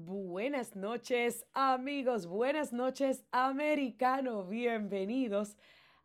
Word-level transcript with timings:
Buenas 0.00 0.76
noches 0.76 1.44
amigos, 1.54 2.28
buenas 2.28 2.72
noches 2.72 3.24
americano, 3.32 4.44
bienvenidos 4.44 5.56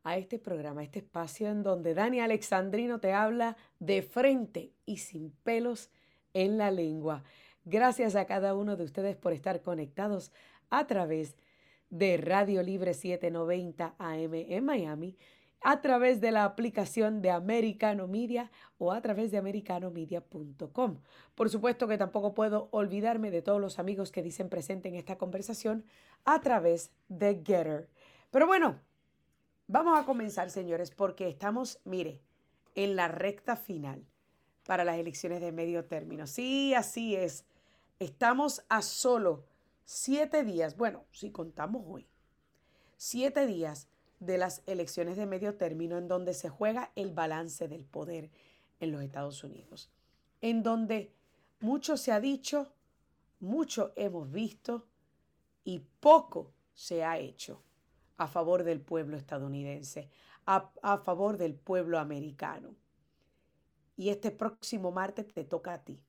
a 0.03 0.17
este 0.17 0.39
programa, 0.39 0.81
a 0.81 0.83
este 0.83 0.97
espacio 0.97 1.47
en 1.47 1.61
donde 1.61 1.93
Dani 1.93 2.19
Alexandrino 2.19 2.99
te 2.99 3.13
habla 3.13 3.55
de 3.77 4.01
frente 4.01 4.73
y 4.87 4.97
sin 4.97 5.29
pelos 5.43 5.91
en 6.33 6.57
la 6.57 6.71
lengua. 6.71 7.23
Gracias 7.65 8.15
a 8.15 8.25
cada 8.25 8.55
uno 8.55 8.77
de 8.77 8.83
ustedes 8.83 9.15
por 9.15 9.31
estar 9.31 9.61
conectados 9.61 10.31
a 10.71 10.87
través 10.87 11.37
de 11.91 12.17
Radio 12.17 12.63
Libre 12.63 12.95
790 12.95 13.93
AM 13.99 14.33
en 14.33 14.65
Miami 14.65 15.17
a 15.63 15.81
través 15.81 16.19
de 16.19 16.31
la 16.31 16.43
aplicación 16.43 17.21
de 17.21 17.31
Americano 17.31 18.07
Media 18.07 18.51
o 18.77 18.91
a 18.91 19.01
través 19.01 19.31
de 19.31 19.37
americanomedia.com. 19.37 20.97
Por 21.35 21.49
supuesto 21.49 21.87
que 21.87 21.97
tampoco 21.97 22.33
puedo 22.33 22.67
olvidarme 22.71 23.31
de 23.31 23.41
todos 23.41 23.61
los 23.61 23.79
amigos 23.79 24.11
que 24.11 24.21
dicen 24.21 24.49
presente 24.49 24.89
en 24.89 24.95
esta 24.95 25.17
conversación 25.17 25.85
a 26.25 26.41
través 26.41 26.91
de 27.07 27.41
Getter. 27.45 27.89
Pero 28.29 28.45
bueno, 28.45 28.81
vamos 29.67 29.97
a 29.97 30.05
comenzar, 30.05 30.49
señores, 30.49 30.91
porque 30.91 31.29
estamos, 31.29 31.79
mire, 31.85 32.21
en 32.75 32.97
la 32.97 33.07
recta 33.07 33.55
final 33.55 34.05
para 34.65 34.83
las 34.83 34.97
elecciones 34.97 35.39
de 35.39 35.51
medio 35.53 35.85
término. 35.85 36.27
Sí, 36.27 36.73
así 36.73 37.15
es. 37.15 37.45
Estamos 37.99 38.65
a 38.67 38.81
solo 38.81 39.45
siete 39.85 40.43
días, 40.43 40.75
bueno, 40.75 41.05
si 41.11 41.31
contamos 41.31 41.83
hoy, 41.87 42.07
siete 42.97 43.45
días 43.47 43.87
de 44.25 44.37
las 44.37 44.61
elecciones 44.65 45.17
de 45.17 45.25
medio 45.25 45.55
término 45.55 45.97
en 45.97 46.07
donde 46.07 46.33
se 46.33 46.49
juega 46.49 46.91
el 46.95 47.11
balance 47.11 47.67
del 47.67 47.83
poder 47.83 48.29
en 48.79 48.91
los 48.91 49.01
Estados 49.01 49.43
Unidos, 49.43 49.89
en 50.41 50.63
donde 50.63 51.11
mucho 51.59 51.97
se 51.97 52.11
ha 52.11 52.19
dicho, 52.19 52.73
mucho 53.39 53.93
hemos 53.95 54.31
visto 54.31 54.87
y 55.63 55.79
poco 55.99 56.51
se 56.73 57.03
ha 57.03 57.17
hecho 57.17 57.61
a 58.17 58.27
favor 58.27 58.63
del 58.63 58.81
pueblo 58.81 59.17
estadounidense, 59.17 60.09
a, 60.45 60.71
a 60.81 60.97
favor 60.97 61.37
del 61.37 61.55
pueblo 61.55 61.99
americano. 61.99 62.75
Y 63.95 64.09
este 64.09 64.31
próximo 64.31 64.91
martes 64.91 65.31
te 65.33 65.43
toca 65.43 65.73
a 65.73 65.83
ti. 65.83 65.99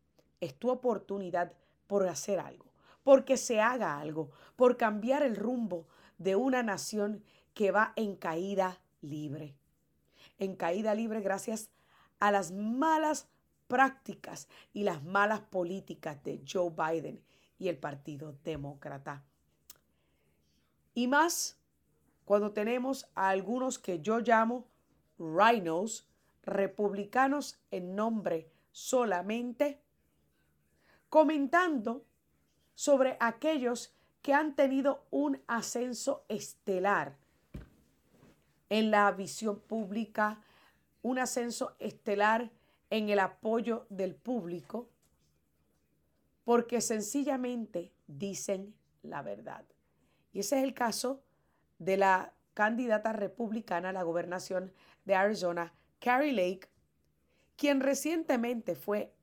Es 0.41 0.55
tu 0.55 0.71
oportunidad 0.71 1.53
por 1.87 2.07
hacer 2.09 2.41
algo, 2.41 2.67
porque 3.03 3.37
se 3.37 3.61
haga 3.61 3.99
algo, 3.99 4.31
por 4.57 4.77
cambiar 4.77 5.23
el 5.23 5.37
rumbo 5.37 5.87
de 6.19 6.37
una 6.37 6.63
nación 6.63 7.23
que 7.55 7.71
va 7.71 7.93
en 7.97 8.17
caída 8.17 8.81
libre. 9.01 9.55
En 10.39 10.57
caída 10.57 10.95
libre 10.95 11.21
gracias 11.21 11.71
a 12.19 12.31
las 12.31 12.53
malas 12.53 13.29
prácticas 13.69 14.49
y 14.73 14.83
las 14.83 15.03
malas 15.05 15.41
políticas 15.41 16.23
de 16.25 16.43
Joe 16.47 16.71
Biden 16.71 17.23
y 17.59 17.69
el 17.69 17.79
Partido 17.79 18.35
Demócrata. 18.45 19.25
Y 20.95 21.07
más 21.07 21.57
cuando 22.25 22.53
tenemos 22.53 23.09
a 23.15 23.29
algunos 23.29 23.79
que 23.79 24.01
yo 24.01 24.21
llamo 24.21 24.67
rhinos, 25.19 26.09
republicanos 26.43 27.59
en 27.71 27.95
nombre 27.95 28.51
solamente, 28.71 29.81
comentando 31.09 32.05
sobre 32.75 33.17
aquellos 33.21 33.95
que 34.23 34.35
han 34.35 34.57
tenido 34.57 35.07
un 35.11 35.41
ascenso 35.47 36.25
estelar 36.29 37.17
en 38.69 38.91
la 38.91 39.11
visión 39.13 39.61
pública, 39.61 40.41
un 41.03 41.19
ascenso 41.19 41.77
estelar 41.79 42.51
en 42.91 43.09
el 43.09 43.19
apoyo 43.19 43.87
del 43.91 44.15
público, 44.15 44.89
porque 46.45 46.81
sencillamente 46.81 47.93
dicen 48.07 48.75
la 49.03 49.23
verdad. 49.23 49.65
Y 50.33 50.41
ese 50.41 50.59
es 50.59 50.65
el 50.65 50.75
caso 50.75 51.23
de 51.79 51.97
la 51.97 52.33
candidata 52.55 53.13
republicana 53.13 53.91
a 53.91 53.93
la 53.93 54.03
gobernación 54.03 54.73
de 55.05 55.15
Arizona, 55.15 55.73
Carrie 55.99 56.33
Lake, 56.33 56.69
quien 57.57 57.81
recientemente 57.81 58.75
fue 58.75 59.15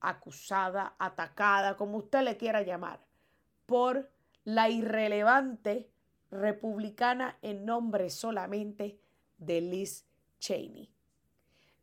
acusada, 0.00 0.94
atacada, 0.98 1.76
como 1.76 1.98
usted 1.98 2.22
le 2.22 2.36
quiera 2.36 2.62
llamar, 2.62 3.00
por 3.66 4.10
la 4.44 4.68
irrelevante 4.70 5.90
republicana 6.30 7.38
en 7.42 7.64
nombre 7.64 8.10
solamente 8.10 8.98
de 9.38 9.60
Liz 9.60 10.06
Cheney. 10.38 10.92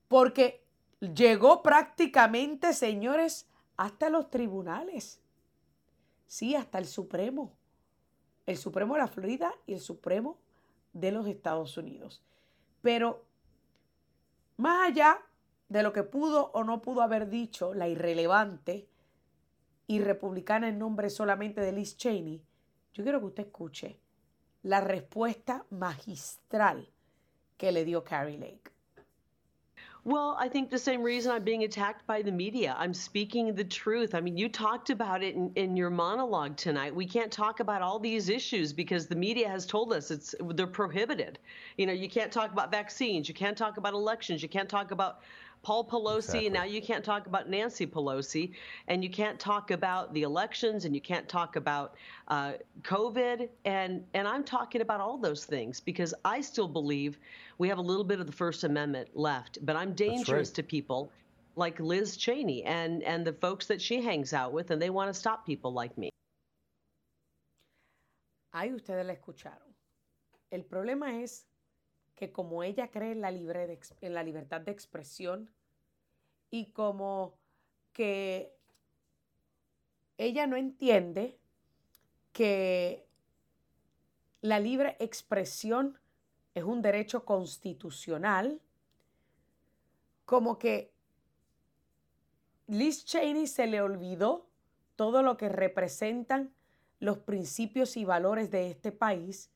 Porque 0.08 0.66
llegó 1.00 1.62
prácticamente, 1.62 2.74
señores, 2.74 3.48
hasta 3.76 4.10
los 4.10 4.32
tribunales. 4.32 5.22
Sí, 6.26 6.56
hasta 6.56 6.80
el 6.80 6.88
Supremo. 6.88 7.56
El 8.48 8.58
Supremo 8.58 8.96
de 8.96 9.02
la 9.02 9.08
Florida 9.08 9.54
y 9.68 9.74
el 9.74 9.80
Supremo 9.80 10.40
de 10.94 11.12
los 11.12 11.28
Estados 11.28 11.78
Unidos. 11.78 12.24
Pero 12.82 13.24
más 14.58 14.88
allá 14.88 15.22
de 15.70 15.84
lo 15.84 15.94
que 15.94 16.04
pudo 16.04 16.50
o 16.54 16.64
no 16.64 16.82
pudo 16.82 17.02
haber 17.02 17.30
dicho 17.30 17.76
la 17.76 17.88
irrelevante 17.88 18.90
y 19.86 20.00
republicana 20.00 20.70
en 20.70 20.80
nombre 20.80 21.12
solamente 21.12 21.62
de 21.62 21.74
Liz 21.74 21.96
Cheney, 21.96 22.44
yo 22.94 23.04
quiero 23.04 23.20
que 23.20 23.26
usted 23.28 23.46
escuche 23.46 24.00
la 24.64 24.82
respuesta 24.82 25.64
magistral 25.72 26.88
que 27.58 27.72
le 27.72 27.84
dio 27.84 28.02
Carrie 28.02 28.38
Lake. 28.38 28.72
Well, 30.08 30.38
I 30.40 30.48
think 30.48 30.70
the 30.70 30.80
same 30.80 31.04
reason 31.04 31.34
I'm 31.34 31.44
being 31.44 31.66
attacked 31.66 32.08
by 32.08 32.22
the 32.22 32.32
media. 32.32 32.74
I'm 32.80 32.94
speaking 32.94 33.54
the 33.54 33.66
truth. 33.66 34.16
I 34.16 34.22
mean, 34.22 34.38
you 34.38 34.48
talked 34.48 34.90
about 34.90 35.22
it 35.22 35.36
in, 35.36 35.52
in, 35.56 35.76
your 35.76 35.90
monologue 35.90 36.56
tonight. 36.56 36.96
We 36.96 37.06
can't 37.06 37.30
talk 37.30 37.60
about 37.60 37.82
all 37.82 38.00
these 38.00 38.30
issues 38.30 38.72
because 38.72 39.08
the 39.08 39.18
media 39.18 39.50
has 39.50 39.66
told 39.66 39.92
us 39.92 40.10
it's 40.10 40.34
they're 40.40 40.66
prohibited. 40.66 41.40
You 41.76 41.88
know, 41.88 41.92
you 41.92 42.08
can't 42.08 42.32
talk 42.32 42.54
about 42.54 42.72
vaccines, 42.72 43.28
you 43.28 43.36
can't 43.36 43.58
talk 43.58 43.76
about 43.76 43.94
elections, 43.94 44.42
you 44.42 44.48
can't 44.48 44.70
talk 44.70 44.92
about 44.92 45.20
Paul 45.68 45.84
Pelosi, 45.84 46.16
exactly. 46.20 46.50
now 46.50 46.64
you 46.64 46.82
can't 46.82 47.04
talk 47.04 47.28
about 47.28 47.50
Nancy 47.50 47.86
Pelosi, 47.86 48.54
and 48.88 49.04
you 49.04 49.10
can't 49.10 49.38
talk 49.38 49.72
about 49.72 50.14
the 50.14 50.22
elections, 50.22 50.86
and 50.86 50.96
you 50.96 51.02
can't 51.02 51.28
talk 51.28 51.58
about 51.58 51.96
uh, 52.30 52.54
COVID, 52.84 53.50
and 53.66 54.02
and 54.14 54.30
I'm 54.30 54.46
talking 54.46 54.80
about 54.80 55.02
all 55.02 55.18
those 55.18 55.44
things 55.44 55.82
because 55.82 56.14
I 56.24 56.40
still 56.40 56.70
believe 56.70 57.20
we 57.58 57.68
have 57.68 57.80
a 57.80 57.82
little 57.82 58.06
bit 58.06 58.22
of 58.22 58.28
the 58.28 58.32
First 58.32 58.64
Amendment 58.64 59.10
left, 59.14 59.58
but 59.62 59.76
I'm 59.76 59.94
dangerous 59.94 60.48
right. 60.48 60.56
to 60.56 60.64
people 60.64 61.12
like 61.58 61.82
Liz 61.82 62.16
Cheney 62.16 62.64
and 62.64 63.04
and 63.04 63.28
the 63.28 63.34
folks 63.34 63.68
that 63.68 63.82
she 63.82 64.02
hangs 64.02 64.32
out 64.32 64.54
with, 64.54 64.72
and 64.72 64.82
they 64.82 64.90
want 64.90 65.10
to 65.10 65.14
stop 65.14 65.46
people 65.46 65.74
like 65.74 65.98
me. 65.98 66.10
Ahí 68.56 68.74
ustedes 68.74 69.06
la 69.06 69.16
escucharon. 69.16 69.76
El 70.50 70.64
problema 70.64 71.22
es 71.22 71.46
que 72.16 72.32
como 72.32 72.64
ella 72.64 72.88
cree 72.88 73.12
en 73.12 73.20
la, 73.20 73.32
libre 73.32 73.68
de, 73.68 73.78
en 74.02 74.14
la 74.14 74.24
libertad 74.24 74.62
de 74.62 74.72
expresión 74.72 75.50
y 76.50 76.72
como 76.72 77.38
que 77.94 78.56
ella 80.18 80.48
no 80.48 80.56
entiende 80.56 81.38
que 82.32 83.08
la 84.42 84.60
libre 84.60 84.96
expresión 85.00 86.00
es 86.54 86.64
un 86.64 86.82
derecho 86.82 87.26
constitucional, 87.26 88.62
como 90.26 90.58
que 90.58 90.92
Liz 92.68 93.06
Cheney 93.06 93.48
se 93.48 93.68
le 93.68 93.82
olvidó 93.82 94.50
todo 94.96 95.22
lo 95.24 95.38
que 95.38 95.50
representan 95.50 96.54
los 97.00 97.20
principios 97.20 97.96
y 97.96 98.06
valores 98.06 98.52
de 98.52 98.70
este 98.70 98.92
país 98.92 99.52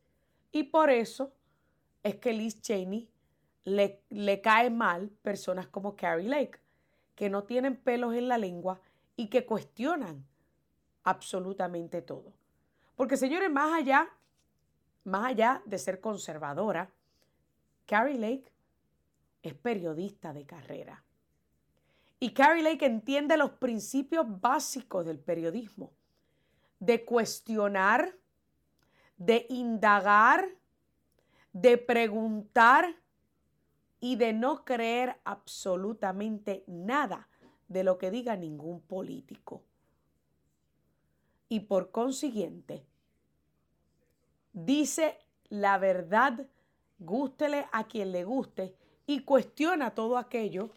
y 0.52 0.64
por 0.64 0.90
eso 0.90 1.34
es 2.04 2.16
que 2.16 2.34
Liz 2.34 2.62
Cheney 2.62 3.10
le, 3.64 4.02
le 4.10 4.42
cae 4.42 4.70
mal 4.70 5.10
personas 5.22 5.68
como 5.68 5.96
Carrie 5.96 6.30
Lake, 6.30 6.61
que 7.22 7.30
no 7.30 7.44
tienen 7.44 7.76
pelos 7.76 8.16
en 8.16 8.28
la 8.28 8.40
lengua 8.40 8.82
y 9.16 9.28
que 9.28 9.46
cuestionan 9.46 10.26
absolutamente 11.04 12.02
todo. 12.02 12.34
Porque 12.96 13.16
señores, 13.16 13.52
más 13.52 13.72
allá, 13.74 14.10
más 15.04 15.28
allá 15.28 15.62
de 15.68 15.78
ser 15.78 16.02
conservadora, 16.02 16.92
Carrie 17.86 18.18
Lake 18.18 18.52
es 19.44 19.54
periodista 19.54 20.34
de 20.34 20.48
carrera. 20.48 21.04
Y 22.20 22.34
Carrie 22.34 22.64
Lake 22.64 22.88
entiende 22.88 23.38
los 23.38 23.52
principios 23.52 24.26
básicos 24.42 25.06
del 25.06 25.20
periodismo, 25.20 25.92
de 26.80 27.06
cuestionar, 27.06 28.18
de 29.18 29.46
indagar, 29.48 30.50
de 31.54 31.78
preguntar 31.78 32.96
y 34.02 34.18
de 34.18 34.34
no 34.34 34.66
creer 34.66 35.22
absolutamente 35.24 36.66
nada 36.68 37.30
de 37.70 37.86
lo 37.86 37.98
que 37.98 38.12
diga 38.12 38.36
ningún 38.36 38.82
político. 38.82 39.64
Y 41.48 41.62
por 41.62 41.92
consiguiente, 41.92 42.86
dice 44.52 45.18
la 45.50 45.78
verdad, 45.78 46.48
gústele 46.98 47.68
a 47.72 47.86
quien 47.86 48.12
le 48.12 48.24
guste 48.24 48.76
y 49.06 49.24
cuestiona 49.24 49.94
todo 49.94 50.18
aquello 50.18 50.72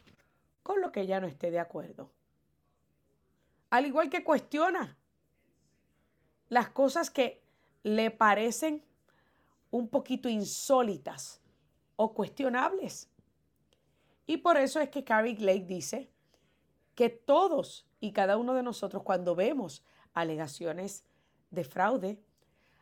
con 0.62 0.80
lo 0.80 0.92
que 0.92 1.06
ya 1.06 1.20
no 1.20 1.26
esté 1.26 1.50
de 1.50 1.60
acuerdo. 1.60 2.10
Al 3.70 3.86
igual 3.86 4.10
que 4.10 4.22
cuestiona 4.22 4.96
las 6.48 6.70
cosas 6.70 7.10
que 7.10 7.42
le 7.82 8.10
parecen 8.10 8.84
un 9.70 9.88
poquito 9.88 10.28
insólitas 10.28 11.40
o 11.96 12.14
cuestionables. 12.14 13.08
Y 14.26 14.38
por 14.38 14.56
eso 14.56 14.80
es 14.80 14.88
que 14.88 15.04
Carrie 15.04 15.38
Lake 15.38 15.66
dice 15.66 16.10
que 16.94 17.10
todos 17.10 17.86
y 18.00 18.12
cada 18.12 18.36
uno 18.36 18.54
de 18.54 18.62
nosotros 18.62 19.02
cuando 19.02 19.34
vemos 19.34 19.84
alegaciones 20.12 21.04
de 21.50 21.64
fraude, 21.64 22.22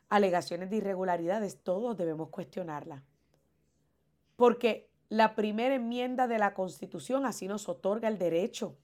alegaciones 0.09 0.71
de 0.71 0.77
irregularidades, 0.77 1.63
todos 1.63 1.97
debemos 1.97 2.29
cuestionarla. 2.29 3.03
Porque 4.37 4.91
la 5.09 5.35
primera 5.35 5.75
enmienda 5.75 6.27
de 6.27 6.39
la 6.39 6.55
Constitución 6.55 7.27
así 7.27 7.49
nos 7.49 7.69
otorga 7.69 8.09
el 8.09 8.19
derecho. 8.19 8.77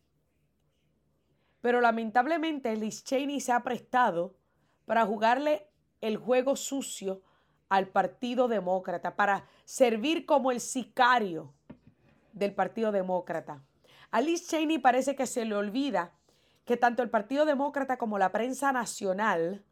Pero 1.60 1.80
lamentablemente 1.80 2.74
Liz 2.76 3.04
Cheney 3.04 3.40
se 3.40 3.52
ha 3.52 3.62
prestado 3.62 4.36
para 4.84 5.04
jugarle 5.04 5.68
el 6.00 6.16
juego 6.16 6.56
sucio 6.56 7.22
al 7.68 7.88
Partido 7.88 8.48
Demócrata, 8.48 9.16
para 9.16 9.46
servir 9.64 10.24
como 10.24 10.50
el 10.50 10.60
sicario 10.60 11.54
del 12.38 12.54
Partido 12.54 12.92
Demócrata. 12.92 13.62
A 14.10 14.20
Liz 14.20 14.48
Cheney 14.48 14.78
parece 14.78 15.16
que 15.16 15.26
se 15.26 15.44
le 15.44 15.54
olvida 15.54 16.12
que 16.64 16.76
tanto 16.76 17.02
el 17.02 17.10
Partido 17.10 17.44
Demócrata 17.44 17.98
como 17.98 18.18
la 18.18 18.32
prensa 18.32 18.72
nacional 18.72 19.64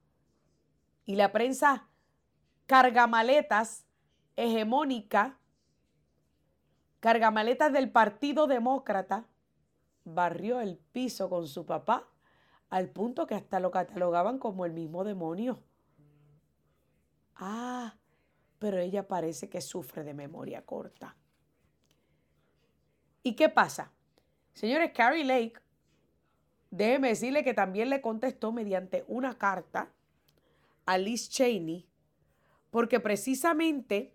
y 1.05 1.17
la 1.17 1.33
prensa 1.33 1.89
cargamaletas 2.67 3.87
hegemónica 4.37 5.39
cargamaletas 7.07 7.73
del 7.73 7.91
Partido 7.91 8.49
Demócrata, 8.49 9.27
barrió 10.05 10.61
el 10.61 10.77
piso 10.77 11.29
con 11.29 11.47
su 11.47 11.65
papá 11.65 12.09
al 12.69 12.91
punto 12.91 13.29
que 13.29 13.37
hasta 13.37 13.61
lo 13.61 13.71
catalogaban 13.71 14.41
como 14.41 14.67
el 14.67 14.73
mismo 14.73 15.05
demonio. 15.05 15.63
Ah, 17.37 17.95
pero 18.59 18.79
ella 18.79 19.07
parece 19.07 19.49
que 19.49 19.61
sufre 19.61 20.03
de 20.03 20.15
memoria 20.15 20.65
corta. 20.65 21.17
¿Y 23.27 23.35
qué 23.35 23.49
pasa? 23.49 23.91
Señores, 24.55 24.93
Carrie 24.95 25.25
Lake, 25.25 25.55
déjeme 26.71 27.09
decirle 27.09 27.43
que 27.43 27.55
también 27.55 27.91
le 27.91 28.01
contestó 28.01 28.53
mediante 28.53 29.05
una 29.09 29.37
carta 29.37 29.93
a 30.85 30.97
Liz 30.97 31.29
Cheney, 31.29 31.89
porque 32.71 33.01
precisamente 33.01 34.15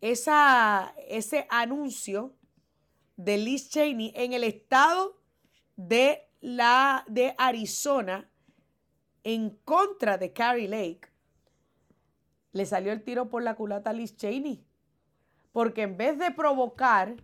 esa, 0.00 0.96
ese 1.06 1.46
anuncio 1.48 2.34
de 3.16 3.38
Liz 3.38 3.70
Cheney 3.70 4.12
en 4.16 4.32
el 4.32 4.42
estado 4.42 5.20
de, 5.76 6.28
la, 6.40 7.04
de 7.06 7.36
Arizona 7.38 8.28
en 9.22 9.50
contra 9.64 10.18
de 10.18 10.32
Carrie 10.32 10.66
Lake, 10.66 11.08
le 12.50 12.66
salió 12.66 12.90
el 12.90 13.04
tiro 13.04 13.28
por 13.28 13.44
la 13.44 13.54
culata 13.54 13.90
a 13.90 13.92
Liz 13.92 14.16
Cheney. 14.16 14.66
Porque 15.52 15.82
en 15.82 15.96
vez 15.96 16.18
de 16.18 16.32
provocar 16.32 17.14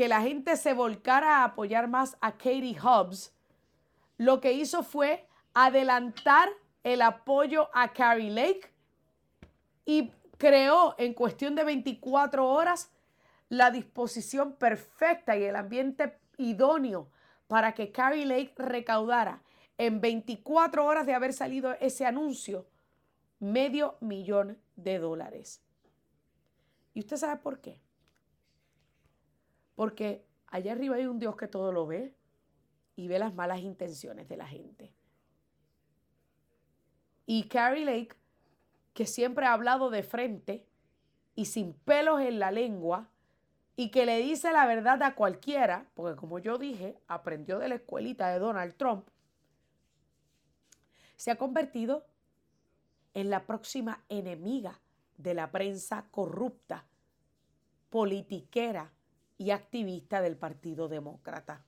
que 0.00 0.08
la 0.08 0.22
gente 0.22 0.56
se 0.56 0.72
volcara 0.72 1.40
a 1.40 1.44
apoyar 1.44 1.86
más 1.86 2.16
a 2.22 2.32
Katie 2.32 2.74
Hobbs, 2.82 3.34
lo 4.16 4.40
que 4.40 4.54
hizo 4.54 4.82
fue 4.82 5.28
adelantar 5.52 6.48
el 6.82 7.02
apoyo 7.02 7.68
a 7.74 7.92
Carrie 7.92 8.30
Lake 8.30 8.72
y 9.84 10.10
creó 10.38 10.94
en 10.96 11.12
cuestión 11.12 11.54
de 11.54 11.64
24 11.64 12.48
horas 12.48 12.90
la 13.50 13.70
disposición 13.70 14.54
perfecta 14.54 15.36
y 15.36 15.44
el 15.44 15.54
ambiente 15.54 16.16
idóneo 16.38 17.10
para 17.46 17.74
que 17.74 17.92
Carrie 17.92 18.24
Lake 18.24 18.54
recaudara 18.56 19.42
en 19.76 20.00
24 20.00 20.82
horas 20.82 21.04
de 21.04 21.12
haber 21.12 21.34
salido 21.34 21.76
ese 21.78 22.06
anuncio 22.06 22.66
medio 23.38 23.98
millón 24.00 24.56
de 24.76 24.98
dólares. 24.98 25.60
¿Y 26.94 27.00
usted 27.00 27.18
sabe 27.18 27.36
por 27.42 27.60
qué? 27.60 27.78
Porque 29.80 30.26
allá 30.48 30.72
arriba 30.72 30.96
hay 30.96 31.06
un 31.06 31.18
Dios 31.18 31.36
que 31.36 31.48
todo 31.48 31.72
lo 31.72 31.86
ve 31.86 32.14
y 32.96 33.08
ve 33.08 33.18
las 33.18 33.32
malas 33.32 33.60
intenciones 33.60 34.28
de 34.28 34.36
la 34.36 34.46
gente. 34.46 34.92
Y 37.24 37.48
Carrie 37.48 37.86
Lake 37.86 38.14
que 38.92 39.06
siempre 39.06 39.46
ha 39.46 39.54
hablado 39.54 39.88
de 39.88 40.02
frente 40.02 40.66
y 41.34 41.46
sin 41.46 41.72
pelos 41.72 42.20
en 42.20 42.40
la 42.40 42.50
lengua 42.50 43.08
y 43.74 43.90
que 43.90 44.04
le 44.04 44.18
dice 44.18 44.52
la 44.52 44.66
verdad 44.66 45.02
a 45.02 45.14
cualquiera, 45.14 45.88
porque 45.94 46.14
como 46.14 46.38
yo 46.38 46.58
dije, 46.58 46.98
aprendió 47.06 47.58
de 47.58 47.68
la 47.68 47.76
escuelita 47.76 48.28
de 48.28 48.38
Donald 48.38 48.76
Trump, 48.76 49.08
se 51.16 51.30
ha 51.30 51.36
convertido 51.36 52.04
en 53.14 53.30
la 53.30 53.46
próxima 53.46 54.04
enemiga 54.10 54.78
de 55.16 55.32
la 55.32 55.50
prensa 55.50 56.06
corrupta, 56.10 56.84
politiquera 57.88 58.92
y 59.40 59.52
activista 59.52 60.20
del 60.20 60.36
Partido 60.36 60.86
Demócrata. 60.86 61.64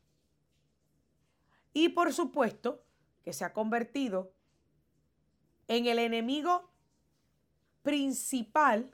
Y 1.72 1.88
por 1.88 2.12
supuesto 2.12 2.84
que 3.24 3.32
se 3.32 3.46
ha 3.46 3.54
convertido 3.54 4.30
en 5.68 5.86
el 5.86 5.98
enemigo 5.98 6.68
principal 7.82 8.90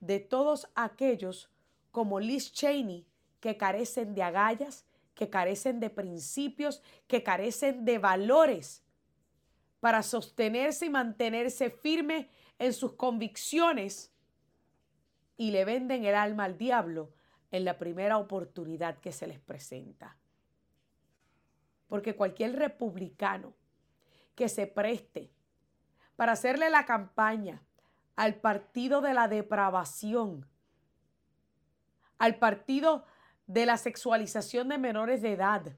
de 0.00 0.18
todos 0.18 0.68
aquellos 0.74 1.48
como 1.92 2.18
Liz 2.18 2.52
Cheney 2.52 3.06
que 3.38 3.56
carecen 3.56 4.16
de 4.16 4.24
agallas, 4.24 4.84
que 5.14 5.30
carecen 5.30 5.78
de 5.78 5.90
principios, 5.90 6.82
que 7.06 7.22
carecen 7.22 7.84
de 7.84 7.98
valores 7.98 8.82
para 9.78 10.02
sostenerse 10.02 10.86
y 10.86 10.90
mantenerse 10.90 11.70
firme 11.70 12.30
en 12.58 12.72
sus 12.72 12.94
convicciones 12.94 14.10
y 15.36 15.52
le 15.52 15.64
venden 15.64 16.04
el 16.04 16.16
alma 16.16 16.46
al 16.46 16.58
diablo 16.58 17.12
en 17.50 17.64
la 17.64 17.78
primera 17.78 18.18
oportunidad 18.18 18.98
que 18.98 19.12
se 19.12 19.26
les 19.26 19.40
presenta. 19.40 20.16
Porque 21.88 22.14
cualquier 22.14 22.56
republicano 22.56 23.54
que 24.34 24.48
se 24.48 24.66
preste 24.66 25.32
para 26.16 26.32
hacerle 26.32 26.70
la 26.70 26.86
campaña 26.86 27.62
al 28.16 28.36
partido 28.36 29.00
de 29.00 29.14
la 29.14 29.28
depravación, 29.28 30.46
al 32.18 32.36
partido 32.36 33.04
de 33.46 33.66
la 33.66 33.76
sexualización 33.76 34.68
de 34.68 34.78
menores 34.78 35.22
de 35.22 35.32
edad, 35.32 35.76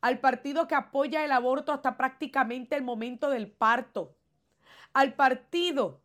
al 0.00 0.20
partido 0.20 0.66
que 0.66 0.74
apoya 0.74 1.24
el 1.24 1.32
aborto 1.32 1.72
hasta 1.72 1.96
prácticamente 1.96 2.76
el 2.76 2.82
momento 2.82 3.28
del 3.28 3.50
parto, 3.50 4.16
al 4.92 5.14
partido 5.14 6.00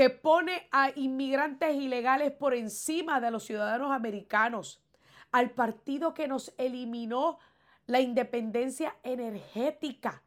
que 0.00 0.08
pone 0.08 0.66
a 0.72 0.92
inmigrantes 0.96 1.76
ilegales 1.76 2.32
por 2.32 2.54
encima 2.54 3.20
de 3.20 3.30
los 3.30 3.44
ciudadanos 3.44 3.92
americanos, 3.92 4.82
al 5.30 5.50
partido 5.50 6.14
que 6.14 6.26
nos 6.26 6.54
eliminó 6.56 7.38
la 7.84 8.00
independencia 8.00 8.96
energética, 9.02 10.22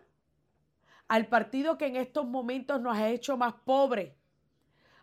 al 1.08 1.25
partido 1.25 1.80
que 1.80 1.88
en 1.88 1.96
estos 1.96 2.27
momentos 2.27 2.80
nos 2.82 2.96
ha 2.96 3.10
hecho 3.10 3.36
más 3.36 3.56
pobres, 3.65 4.13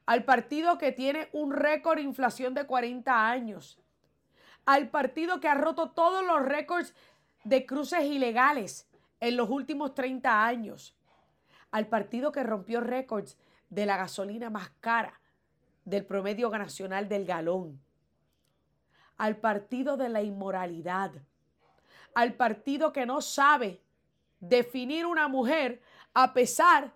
al 0.06 0.22
partido 0.22 0.78
que 0.78 0.92
tiene 0.92 1.28
un 1.32 1.50
récord 1.50 1.96
de 1.96 2.04
inflación 2.04 2.54
de 2.54 2.64
40 2.64 3.28
años, 3.28 3.76
al 4.66 4.88
partido 4.88 5.40
que 5.40 5.48
ha 5.48 5.54
roto 5.54 5.90
todos 5.90 6.24
los 6.24 6.42
récords 6.42 6.94
de 7.42 7.66
cruces 7.66 8.04
ilegales 8.04 8.88
en 9.18 9.36
los 9.36 9.50
últimos 9.50 9.94
30 9.94 10.46
años, 10.46 10.96
al 11.72 11.88
partido 11.88 12.30
que 12.30 12.44
rompió 12.44 12.80
récords 12.80 13.36
de 13.70 13.86
la 13.86 13.96
gasolina 13.96 14.50
más 14.50 14.70
cara 14.80 15.20
del 15.84 16.04
promedio 16.04 16.50
nacional 16.50 17.08
del 17.08 17.24
galón, 17.24 17.80
al 19.16 19.36
partido 19.36 19.96
de 19.96 20.08
la 20.08 20.22
inmoralidad, 20.22 21.12
al 22.14 22.34
partido 22.34 22.92
que 22.92 23.06
no 23.06 23.20
sabe 23.20 23.80
definir 24.40 25.06
una 25.06 25.28
mujer 25.28 25.80
a 26.12 26.32
pesar 26.32 26.92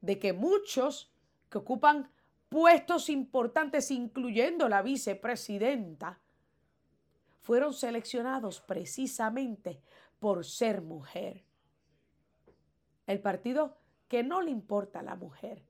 de 0.00 0.18
que 0.18 0.32
muchos 0.32 1.10
que 1.48 1.58
ocupan 1.58 2.10
puestos 2.48 3.08
importantes, 3.08 3.90
incluyendo 3.90 4.68
la 4.68 4.82
vicepresidenta, 4.82 6.18
fueron 7.40 7.72
seleccionados 7.72 8.60
precisamente 8.60 9.80
por 10.18 10.44
ser 10.44 10.82
mujer. 10.82 11.42
El 13.06 13.20
partido 13.20 13.78
que 14.08 14.22
no 14.22 14.42
le 14.42 14.50
importa 14.50 15.00
a 15.00 15.02
la 15.02 15.16
mujer, 15.16 15.62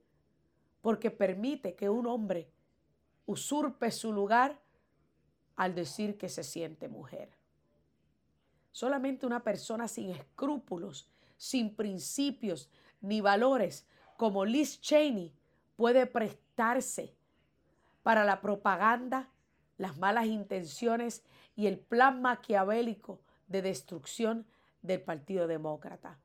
porque 0.83 1.11
permite 1.11 1.75
que 1.75 1.89
un 1.89 2.07
hombre 2.07 2.51
usurpe 3.25 3.91
su 3.91 4.13
lugar 4.13 4.61
al 5.57 5.75
decir 5.75 6.19
que 6.19 6.29
se 6.29 6.43
siente 6.43 6.89
mujer. 6.89 7.31
Solamente 8.73 9.25
una 9.25 9.43
persona 9.43 9.89
sin 9.89 10.11
escrúpulos, 10.11 11.09
sin 11.37 11.75
principios 11.75 12.69
ni 13.01 13.21
valores 13.21 13.87
como 14.17 14.45
Liz 14.45 14.81
Cheney 14.81 15.33
puede 15.77 16.07
prestarse 16.07 17.15
para 18.03 18.25
la 18.25 18.41
propaganda, 18.41 19.29
las 19.79 19.97
malas 19.99 20.27
intenciones 20.27 21.23
y 21.55 21.67
el 21.67 21.79
plan 21.79 22.23
maquiavélico 22.23 23.21
de 23.47 23.63
destrucción 23.63 24.47
del 24.81 25.01
Partido 25.01 25.47
Demócrata. 25.47 26.19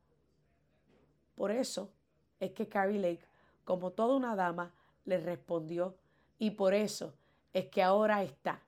Por 1.35 1.51
eso 1.51 1.91
es 2.39 2.51
que 2.51 2.67
Carrie 2.67 2.99
Lake 2.99 3.25
como 3.67 3.91
toda 3.91 4.15
una 4.15 4.33
dama, 4.38 4.74
le 5.03 5.17
respondió 5.17 5.97
y 6.39 6.51
por 6.51 6.74
eso 6.74 7.13
es 7.51 7.65
que 7.65 7.83
ahora 7.83 8.24
está 8.24 8.62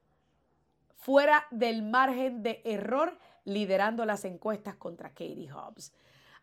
fuera 0.98 1.48
del 1.52 1.84
margen 1.84 2.44
de 2.44 2.62
error 2.66 3.18
liderando 3.46 4.04
las 4.04 4.26
encuestas 4.26 4.76
contra 4.76 5.12
Katie 5.12 5.50
Hobbs. 5.50 5.94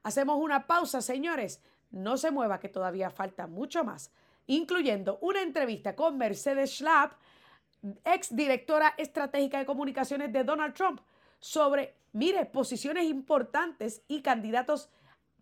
Hacemos 0.03 0.39
una 0.41 0.67
pausa, 0.67 1.03
señores. 1.03 1.63
No 1.91 2.17
se 2.17 2.31
mueva 2.31 2.59
que 2.59 2.71
todavía 2.71 3.11
falta 3.11 3.47
mucho 3.47 3.85
más, 3.85 4.11
incluyendo 4.47 5.19
una 5.21 5.43
entrevista 5.43 5.95
con 5.95 6.17
Mercedes 6.17 6.79
Schlapp, 6.79 7.13
ex 8.05 8.35
directora 8.35 8.95
estratégica 8.97 9.59
de 9.59 9.67
comunicaciones 9.67 10.33
de 10.33 10.45
Donald 10.45 10.73
Trump, 10.73 11.03
sobre, 11.41 11.95
mire, 12.13 12.47
posiciones 12.47 13.05
importantes 13.05 14.03
y 14.09 14.23
candidatos 14.23 14.89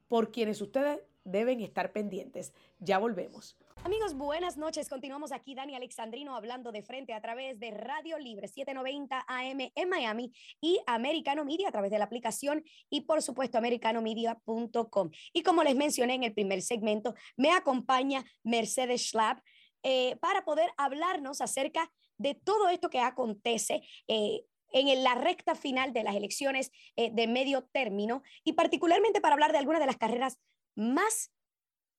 por 0.08 0.32
quienes 0.32 0.60
ustedes 0.60 1.00
deben 1.24 1.60
estar 1.60 1.92
pendientes. 1.92 2.52
Ya 2.78 2.98
volvemos. 2.98 3.56
Amigos, 3.82 4.14
buenas 4.14 4.56
noches. 4.56 4.88
Continuamos 4.88 5.32
aquí, 5.32 5.54
Dani 5.54 5.74
Alexandrino, 5.74 6.36
hablando 6.36 6.72
de 6.72 6.82
frente 6.82 7.12
a 7.12 7.20
través 7.20 7.58
de 7.58 7.70
Radio 7.70 8.18
Libre 8.18 8.48
790 8.48 9.24
AM 9.26 9.72
en 9.74 9.88
Miami 9.88 10.32
y 10.60 10.80
Americano 10.86 11.44
Media 11.44 11.68
a 11.68 11.72
través 11.72 11.90
de 11.90 11.98
la 11.98 12.04
aplicación 12.04 12.64
y, 12.88 13.02
por 13.02 13.20
supuesto, 13.22 13.58
americanomedia.com. 13.58 15.10
Y 15.32 15.42
como 15.42 15.64
les 15.64 15.76
mencioné 15.76 16.14
en 16.14 16.24
el 16.24 16.32
primer 16.34 16.62
segmento, 16.62 17.14
me 17.36 17.50
acompaña 17.50 18.24
Mercedes 18.42 19.08
Schlapp 19.08 19.40
eh, 19.82 20.16
para 20.16 20.44
poder 20.44 20.70
hablarnos 20.76 21.40
acerca 21.40 21.90
de 22.16 22.34
todo 22.34 22.68
esto 22.68 22.88
que 22.90 23.00
acontece. 23.00 23.82
Eh, 24.08 24.44
en 24.74 25.04
la 25.04 25.14
recta 25.14 25.54
final 25.54 25.92
de 25.92 26.02
las 26.02 26.16
elecciones 26.16 26.72
eh, 26.96 27.10
de 27.12 27.28
medio 27.28 27.62
término 27.62 28.22
y 28.42 28.54
particularmente 28.54 29.20
para 29.20 29.34
hablar 29.34 29.52
de 29.52 29.58
algunas 29.58 29.80
de 29.80 29.86
las 29.86 29.96
carreras 29.96 30.40
más, 30.74 31.32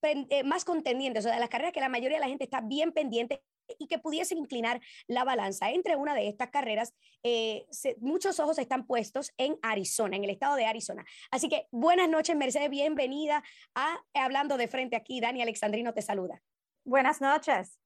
eh, 0.02 0.44
más 0.44 0.64
contendientes, 0.64 1.24
o 1.24 1.28
sea, 1.28 1.34
de 1.34 1.40
las 1.40 1.48
carreras 1.48 1.72
que 1.72 1.80
la 1.80 1.88
mayoría 1.88 2.18
de 2.18 2.22
la 2.22 2.28
gente 2.28 2.44
está 2.44 2.60
bien 2.60 2.92
pendiente 2.92 3.42
y 3.78 3.86
que 3.86 3.98
pudiesen 3.98 4.38
inclinar 4.38 4.80
la 5.06 5.24
balanza. 5.24 5.70
Entre 5.70 5.96
una 5.96 6.14
de 6.14 6.28
estas 6.28 6.50
carreras, 6.50 6.94
eh, 7.22 7.66
muchos 7.98 8.38
ojos 8.40 8.58
están 8.58 8.86
puestos 8.86 9.32
en 9.36 9.58
Arizona, 9.62 10.16
en 10.16 10.24
el 10.24 10.30
estado 10.30 10.56
de 10.56 10.66
Arizona. 10.66 11.04
Así 11.30 11.48
que 11.48 11.66
buenas 11.70 12.08
noches, 12.08 12.36
Mercedes, 12.36 12.70
bienvenida 12.70 13.42
a 13.74 13.98
Hablando 14.14 14.56
de 14.56 14.68
Frente 14.68 14.96
aquí. 14.96 15.20
Dani 15.20 15.42
Alexandrino 15.42 15.92
te 15.94 16.02
saluda. 16.02 16.42
Buenas 16.84 17.20
noches. 17.20 17.80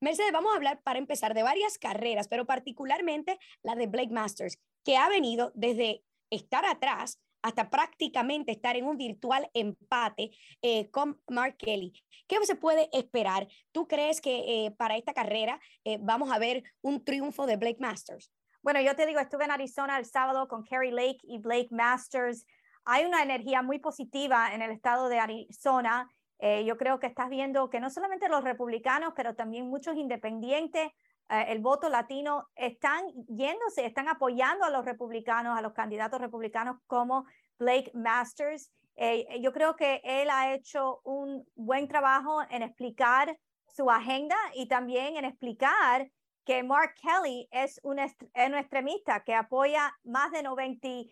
Mercedes, 0.00 0.32
vamos 0.32 0.52
a 0.52 0.56
hablar 0.56 0.82
para 0.82 0.98
empezar 0.98 1.32
de 1.32 1.44
varias 1.44 1.78
carreras, 1.78 2.26
pero 2.26 2.44
particularmente 2.44 3.38
la 3.62 3.76
de 3.76 3.86
Blake 3.86 4.12
Masters, 4.12 4.58
que 4.84 4.96
ha 4.96 5.08
venido 5.08 5.52
desde 5.54 6.02
estar 6.28 6.64
atrás 6.64 7.20
hasta 7.42 7.68
prácticamente 7.70 8.52
estar 8.52 8.76
en 8.76 8.86
un 8.86 8.96
virtual 8.96 9.50
empate 9.52 10.30
eh, 10.62 10.90
con 10.90 11.20
Mark 11.28 11.56
Kelly. 11.58 11.92
¿Qué 12.28 12.38
se 12.46 12.54
puede 12.54 12.88
esperar? 12.92 13.48
¿Tú 13.72 13.86
crees 13.86 14.20
que 14.20 14.66
eh, 14.66 14.70
para 14.70 14.96
esta 14.96 15.12
carrera 15.12 15.60
eh, 15.84 15.98
vamos 16.00 16.30
a 16.32 16.38
ver 16.38 16.62
un 16.80 17.04
triunfo 17.04 17.46
de 17.46 17.56
Blake 17.56 17.80
Masters? 17.80 18.32
Bueno, 18.62 18.80
yo 18.80 18.94
te 18.94 19.06
digo, 19.06 19.18
estuve 19.18 19.44
en 19.44 19.50
Arizona 19.50 19.98
el 19.98 20.06
sábado 20.06 20.46
con 20.46 20.64
Kerry 20.64 20.92
Lake 20.92 21.18
y 21.24 21.38
Blake 21.38 21.68
Masters. 21.70 22.46
Hay 22.84 23.04
una 23.04 23.22
energía 23.22 23.62
muy 23.62 23.80
positiva 23.80 24.54
en 24.54 24.62
el 24.62 24.70
estado 24.70 25.08
de 25.08 25.18
Arizona. 25.18 26.08
yo 26.64 26.76
creo 26.76 26.98
que 26.98 27.06
estás 27.06 27.28
viendo 27.28 27.70
que 27.70 27.78
no 27.78 27.88
solamente 27.88 28.28
los 28.28 28.42
republicanos, 28.42 29.12
pero 29.14 29.34
también 29.34 29.68
muchos 29.68 29.96
independientes 29.96 30.90
eh, 31.32 31.46
el 31.48 31.60
voto 31.60 31.88
latino 31.88 32.50
están 32.54 33.06
yéndose, 33.26 33.86
están 33.86 34.06
apoyando 34.06 34.66
a 34.66 34.70
los 34.70 34.84
republicanos, 34.84 35.58
a 35.58 35.62
los 35.62 35.72
candidatos 35.72 36.20
republicanos 36.20 36.76
como 36.86 37.24
Blake 37.58 37.90
Masters. 37.94 38.70
Eh, 38.96 39.40
yo 39.40 39.50
creo 39.54 39.74
que 39.74 40.02
él 40.04 40.28
ha 40.28 40.52
hecho 40.52 41.00
un 41.04 41.42
buen 41.54 41.88
trabajo 41.88 42.42
en 42.50 42.62
explicar 42.62 43.34
su 43.66 43.90
agenda 43.90 44.36
y 44.52 44.68
también 44.68 45.16
en 45.16 45.24
explicar 45.24 46.10
que 46.44 46.62
Mark 46.62 46.96
Kelly 47.00 47.48
es 47.50 47.80
un, 47.82 47.98
es 47.98 48.14
un 48.34 48.54
extremista 48.54 49.24
que 49.24 49.34
apoya 49.34 49.90
más 50.04 50.32
de 50.32 50.42
98% 50.42 51.08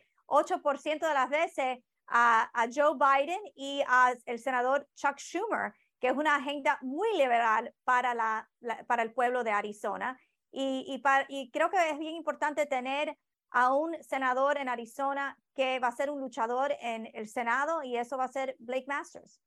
de 0.85 1.15
las 1.15 1.31
veces 1.31 1.79
a, 2.09 2.50
a 2.53 2.69
Joe 2.71 2.99
Biden 2.99 3.41
y 3.55 3.83
al 3.87 4.21
senador 4.39 4.87
Chuck 4.97 5.17
Schumer 5.17 5.73
que 6.00 6.09
es 6.09 6.16
una 6.16 6.37
agenda 6.37 6.78
muy 6.83 7.09
liberal 7.16 7.75
para, 7.85 8.14
la, 8.14 8.49
para 8.87 9.02
el 9.02 9.12
pueblo 9.12 9.45
de 9.45 9.50
Arizona. 9.50 10.19
Y, 10.50 10.85
y, 10.88 11.02
y, 11.28 11.50
creo 11.50 11.71
que 11.71 11.90
es 11.90 11.99
bien 11.99 12.14
importante 12.14 12.66
tener 12.66 13.16
a 13.50 13.75
un 13.75 13.97
senador 14.02 14.59
en 14.59 14.69
Arizona 14.69 15.38
que 15.54 15.78
va 15.78 15.88
a 15.88 15.97
ser 15.97 16.11
un 16.11 16.21
luchador 16.21 16.75
en 16.80 17.09
el 17.14 17.28
Senado 17.28 17.83
y 17.83 17.97
eso 17.97 18.16
va 18.16 18.25
a 18.25 18.33
ser 18.33 18.57
Blake 18.59 18.87
Masters. 18.88 19.40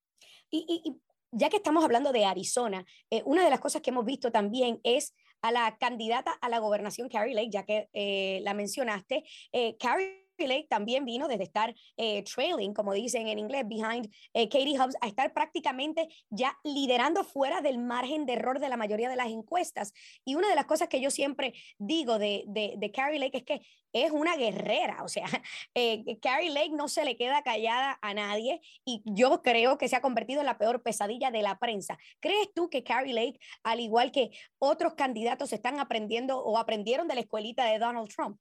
Y, 0.50 0.66
y 0.86 1.02
ya 1.32 1.50
que 1.50 1.58
estamos 1.58 1.84
hablando 1.84 2.12
de 2.12 2.26
Arizona, 2.26 2.86
eh, 3.10 3.24
una 3.26 3.44
de 3.44 3.50
las 3.50 3.60
cosas 3.60 3.82
que 3.82 3.90
hemos 3.90 4.06
visto 4.06 4.32
también 4.32 4.80
es 4.84 5.14
a 5.42 5.52
la 5.52 5.78
candidata 5.78 6.32
a 6.32 6.48
la 6.48 6.60
gobernación, 6.60 7.10
Carrie 7.10 7.36
Lake, 7.36 7.50
ya 7.52 7.66
que 7.66 7.90
eh, 7.94 8.40
la 8.44 8.54
mencionaste. 8.54 9.26
Eh, 9.52 9.76
Carrie 9.78 10.23
Lake 10.40 10.68
también 10.70 11.06
vino 11.06 11.28
desde 11.28 11.44
estar 11.44 11.74
eh, 11.98 12.24
trailing, 12.24 12.74
como 12.74 12.94
dicen 12.94 13.28
en 13.28 13.40
inglés, 13.40 13.64
behind 13.68 14.12
eh, 14.34 14.50
Katie 14.50 14.78
Hobbs, 14.78 14.96
a 15.02 15.08
estar 15.08 15.34
prácticamente 15.34 16.08
ya 16.30 16.58
liderando 16.64 17.24
fuera 17.24 17.62
del 17.62 17.78
margen 17.78 18.26
de 18.26 18.34
error 18.34 18.60
de 18.60 18.70
la 18.70 18.78
mayoría 18.78 19.10
de 19.10 19.16
las 19.16 19.28
encuestas. 19.28 19.94
Y 20.26 20.36
una 20.36 20.50
de 20.50 20.56
las 20.56 20.66
cosas 20.66 20.88
que 20.88 21.02
yo 21.02 21.12
siempre 21.12 21.54
digo 21.78 22.20
de, 22.20 22.44
de, 22.48 22.92
Carrie 22.92 23.20
Lake 23.20 23.38
es 23.38 23.44
que 23.44 23.62
es 23.94 24.12
una 24.12 24.36
guerrera, 24.36 25.04
o 25.04 25.08
sea, 25.08 25.26
eh, 25.76 26.18
Carrie 26.20 26.50
Lake 26.50 26.72
no 26.72 26.88
se 26.88 27.06
le 27.06 27.16
queda 27.16 27.44
callada 27.44 28.00
a 28.02 28.14
nadie 28.14 28.62
y 28.86 29.02
yo 29.06 29.42
creo 29.44 29.78
que 29.78 29.88
se 29.88 29.96
ha 29.96 30.02
convertido 30.02 30.42
en 30.42 30.48
la 30.48 30.58
peor 30.58 30.82
pesadilla 30.82 31.32
de 31.32 31.44
la 31.44 31.60
prensa. 31.60 31.98
¿Crees 32.20 32.52
tú 32.54 32.70
que 32.70 32.84
Carrie 32.84 33.14
Lake, 33.14 33.40
al 33.64 33.80
igual 33.80 34.12
que 34.12 34.32
otros 34.60 34.96
candidatos, 34.96 35.54
están 35.54 35.80
aprendiendo 35.80 36.40
o 36.40 36.58
aprendieron 36.58 37.08
de 37.08 37.16
la 37.16 37.22
escuelita 37.22 37.66
de 37.66 37.80
Donald 37.80 38.10
Trump? 38.10 38.40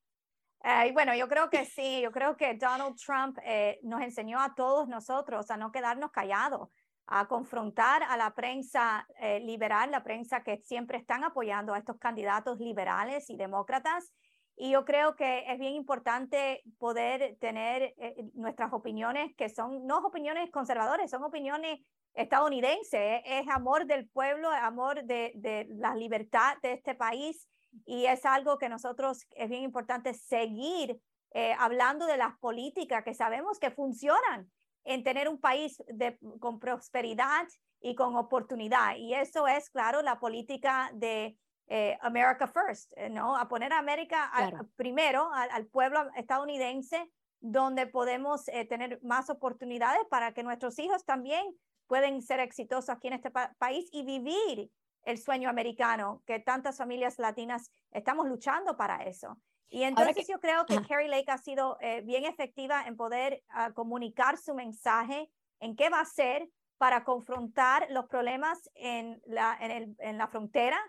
Eh, 0.63 0.91
bueno, 0.93 1.13
yo 1.13 1.27
creo 1.27 1.49
que 1.49 1.65
sí, 1.65 1.99
yo 2.01 2.11
creo 2.11 2.37
que 2.37 2.53
Donald 2.53 2.95
Trump 2.95 3.37
eh, 3.43 3.79
nos 3.83 4.01
enseñó 4.01 4.39
a 4.39 4.55
todos 4.55 4.87
nosotros 4.87 5.51
a 5.51 5.57
no 5.57 5.73
quedarnos 5.73 6.11
callados, 6.11 6.69
a 7.05 7.27
confrontar 7.27 8.01
a 8.03 8.15
la 8.15 8.33
prensa 8.33 9.05
eh, 9.19 9.41
liberal, 9.41 9.91
la 9.91 10.03
prensa 10.03 10.41
que 10.41 10.57
siempre 10.59 10.97
están 10.97 11.25
apoyando 11.25 11.73
a 11.73 11.79
estos 11.79 11.97
candidatos 11.97 12.59
liberales 12.59 13.29
y 13.29 13.35
demócratas. 13.35 14.13
Y 14.55 14.71
yo 14.71 14.85
creo 14.85 15.17
que 15.17 15.51
es 15.51 15.59
bien 15.59 15.73
importante 15.73 16.61
poder 16.77 17.37
tener 17.41 17.93
nuestras 18.35 18.71
opiniones, 18.71 19.35
que 19.35 19.49
son 19.49 19.85
no 19.87 19.97
opiniones 19.97 20.49
conservadoras, 20.51 21.09
son 21.09 21.23
opiniones 21.23 21.79
estadounidense, 22.13 23.23
es 23.25 23.49
amor 23.49 23.87
del 23.87 24.07
pueblo, 24.07 24.49
amor 24.51 25.03
de, 25.03 25.31
de 25.35 25.65
la 25.71 25.95
libertad 25.95 26.55
de 26.61 26.73
este 26.73 26.93
país 26.93 27.49
y 27.85 28.05
es 28.05 28.25
algo 28.25 28.57
que 28.57 28.69
nosotros 28.69 29.25
es 29.31 29.49
bien 29.49 29.63
importante 29.63 30.13
seguir 30.13 30.99
eh, 31.31 31.55
hablando 31.57 32.05
de 32.05 32.17
las 32.17 32.37
políticas 32.37 33.03
que 33.03 33.15
sabemos 33.15 33.57
que 33.59 33.71
funcionan 33.71 34.51
en 34.83 35.03
tener 35.03 35.27
un 35.27 35.39
país 35.39 35.81
de, 35.87 36.19
con 36.39 36.59
prosperidad 36.59 37.47
y 37.81 37.95
con 37.95 38.15
oportunidad. 38.15 38.95
Y 38.97 39.15
eso 39.15 39.47
es, 39.47 39.69
claro, 39.69 40.01
la 40.01 40.19
política 40.19 40.91
de 40.93 41.37
eh, 41.67 41.97
America 42.01 42.47
First, 42.47 42.93
eh, 42.97 43.09
¿no? 43.09 43.35
A 43.35 43.47
poner 43.47 43.73
a 43.73 43.79
América 43.79 44.31
primero, 44.75 45.31
al, 45.33 45.65
pueblo 45.67 46.07
estadounidense, 46.15 47.11
donde 47.39 47.87
podemos 47.87 48.45
tener 48.69 48.99
más 49.03 49.29
oportunidades 49.29 50.01
para 50.09 50.33
que 50.33 50.43
nuestros 50.43 50.79
hijos 50.79 51.03
también 51.03 51.43
pueden 51.87 52.21
ser 52.21 52.39
exitosos 52.39 52.89
aquí 52.89 53.07
en 53.07 53.13
este 53.13 53.31
país 53.31 53.89
y 53.91 54.03
vivir 54.05 54.71
el 55.03 55.17
sueño 55.17 55.49
americano, 55.49 56.21
que 56.25 56.39
tantas 56.39 56.77
familias 56.77 57.19
latinas 57.19 57.71
estamos 57.91 58.27
luchando 58.27 58.75
para 58.77 59.03
eso. 59.03 59.37
Y 59.69 59.83
entonces 59.83 60.27
yo 60.27 60.39
creo 60.39 60.65
que 60.65 60.79
Carrie 60.87 61.07
Lake 61.07 61.31
ha 61.31 61.37
sido 61.39 61.77
eh, 61.81 62.01
bien 62.01 62.25
efectiva 62.25 62.83
en 62.85 62.95
poder 62.95 63.43
ah, 63.49 63.71
comunicar 63.73 64.37
su 64.37 64.53
mensaje, 64.53 65.31
en 65.59 65.75
qué 65.75 65.89
va 65.89 65.97
a 65.97 66.03
hacer 66.03 66.47
para 66.77 67.03
confrontar 67.03 67.87
los 67.89 68.05
problemas 68.05 68.69
en 68.75 69.19
la, 69.25 69.57
en, 69.59 69.71
el, 69.71 69.95
en 69.99 70.17
la 70.17 70.27
frontera. 70.27 70.79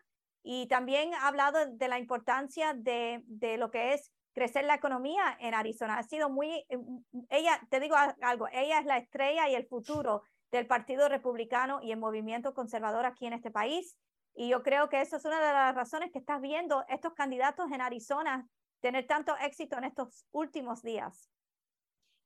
Y 0.43 0.67
también 0.67 1.15
ha 1.15 1.29
hablado 1.29 1.65
de 1.67 1.89
la 1.89 1.99
importancia 1.99 2.75
de, 2.75 3.23
de, 3.25 3.57
lo 3.57 3.71
que 3.71 3.95
es 3.95 4.13
crecer 4.35 4.65
la 4.65 4.75
economía 4.75 5.35
en 5.41 5.55
Arizona. 5.55 5.97
Ha 5.97 6.03
sido 6.03 6.29
muy, 6.29 6.51
eh, 6.69 6.79
ella, 7.31 7.59
te 7.71 7.81
digo 7.81 7.97
algo, 8.21 8.49
ella 8.53 8.81
es 8.81 8.85
la 8.85 8.99
estrella 8.99 9.49
y 9.49 9.55
el 9.55 9.67
futuro 9.67 10.25
del 10.55 10.69
Partido 10.69 11.09
Republicano 11.09 11.81
y 11.83 11.91
el 11.91 11.99
movimiento 11.99 12.55
conservador 12.55 13.07
aquí 13.07 13.27
en 13.27 13.33
este 13.33 13.51
país. 13.51 13.99
Y 14.37 14.49
yo 14.49 14.63
creo 14.63 14.89
que 14.89 15.01
eso 15.01 15.17
es 15.17 15.25
una 15.25 15.45
de 15.45 15.53
las 15.53 15.75
razones 15.75 16.13
que 16.13 16.21
estás 16.21 16.41
viendo 16.41 16.85
estos 16.89 17.13
candidatos 17.15 17.71
en 17.73 17.81
Arizona 17.81 18.47
tener 18.81 19.07
tanto 19.07 19.37
éxito 19.39 19.77
en 19.79 19.85
estos 19.85 20.27
últimos 20.31 20.83
días. 20.83 21.29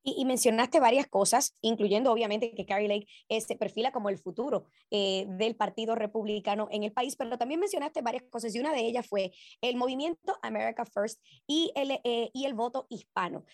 Y, 0.02 0.24
mencionaste 0.24 0.80
varias 0.80 1.06
cosas, 1.06 1.56
incluyendo 1.60 2.12
obviamente 2.12 2.54
que 2.54 2.66
Carrie 2.66 2.88
Lake 2.88 3.06
eh, 3.28 3.40
se 3.40 3.56
perfila 3.56 3.92
como 3.92 4.08
el 4.08 4.18
futuro 4.18 4.66
eh, 4.90 5.26
del 5.28 5.56
Partido 5.56 5.94
Republicano 5.94 6.68
en 6.70 6.84
el 6.84 6.92
país, 6.92 7.16
pero 7.16 7.36
también 7.36 7.60
mencionaste 7.60 8.02
varias 8.02 8.24
cosas 8.30 8.54
y 8.54 8.60
una 8.60 8.72
de 8.72 8.80
ellas 8.80 9.06
fue 9.06 9.32
el 9.60 9.76
movimiento 9.76 10.38
America 10.42 10.84
First 10.84 11.20
y 11.46 11.72
el, 11.74 12.00
eh, 12.04 12.30
y 12.32 12.44
el 12.44 12.54
voto 12.54 12.86
hispano. 12.90 13.44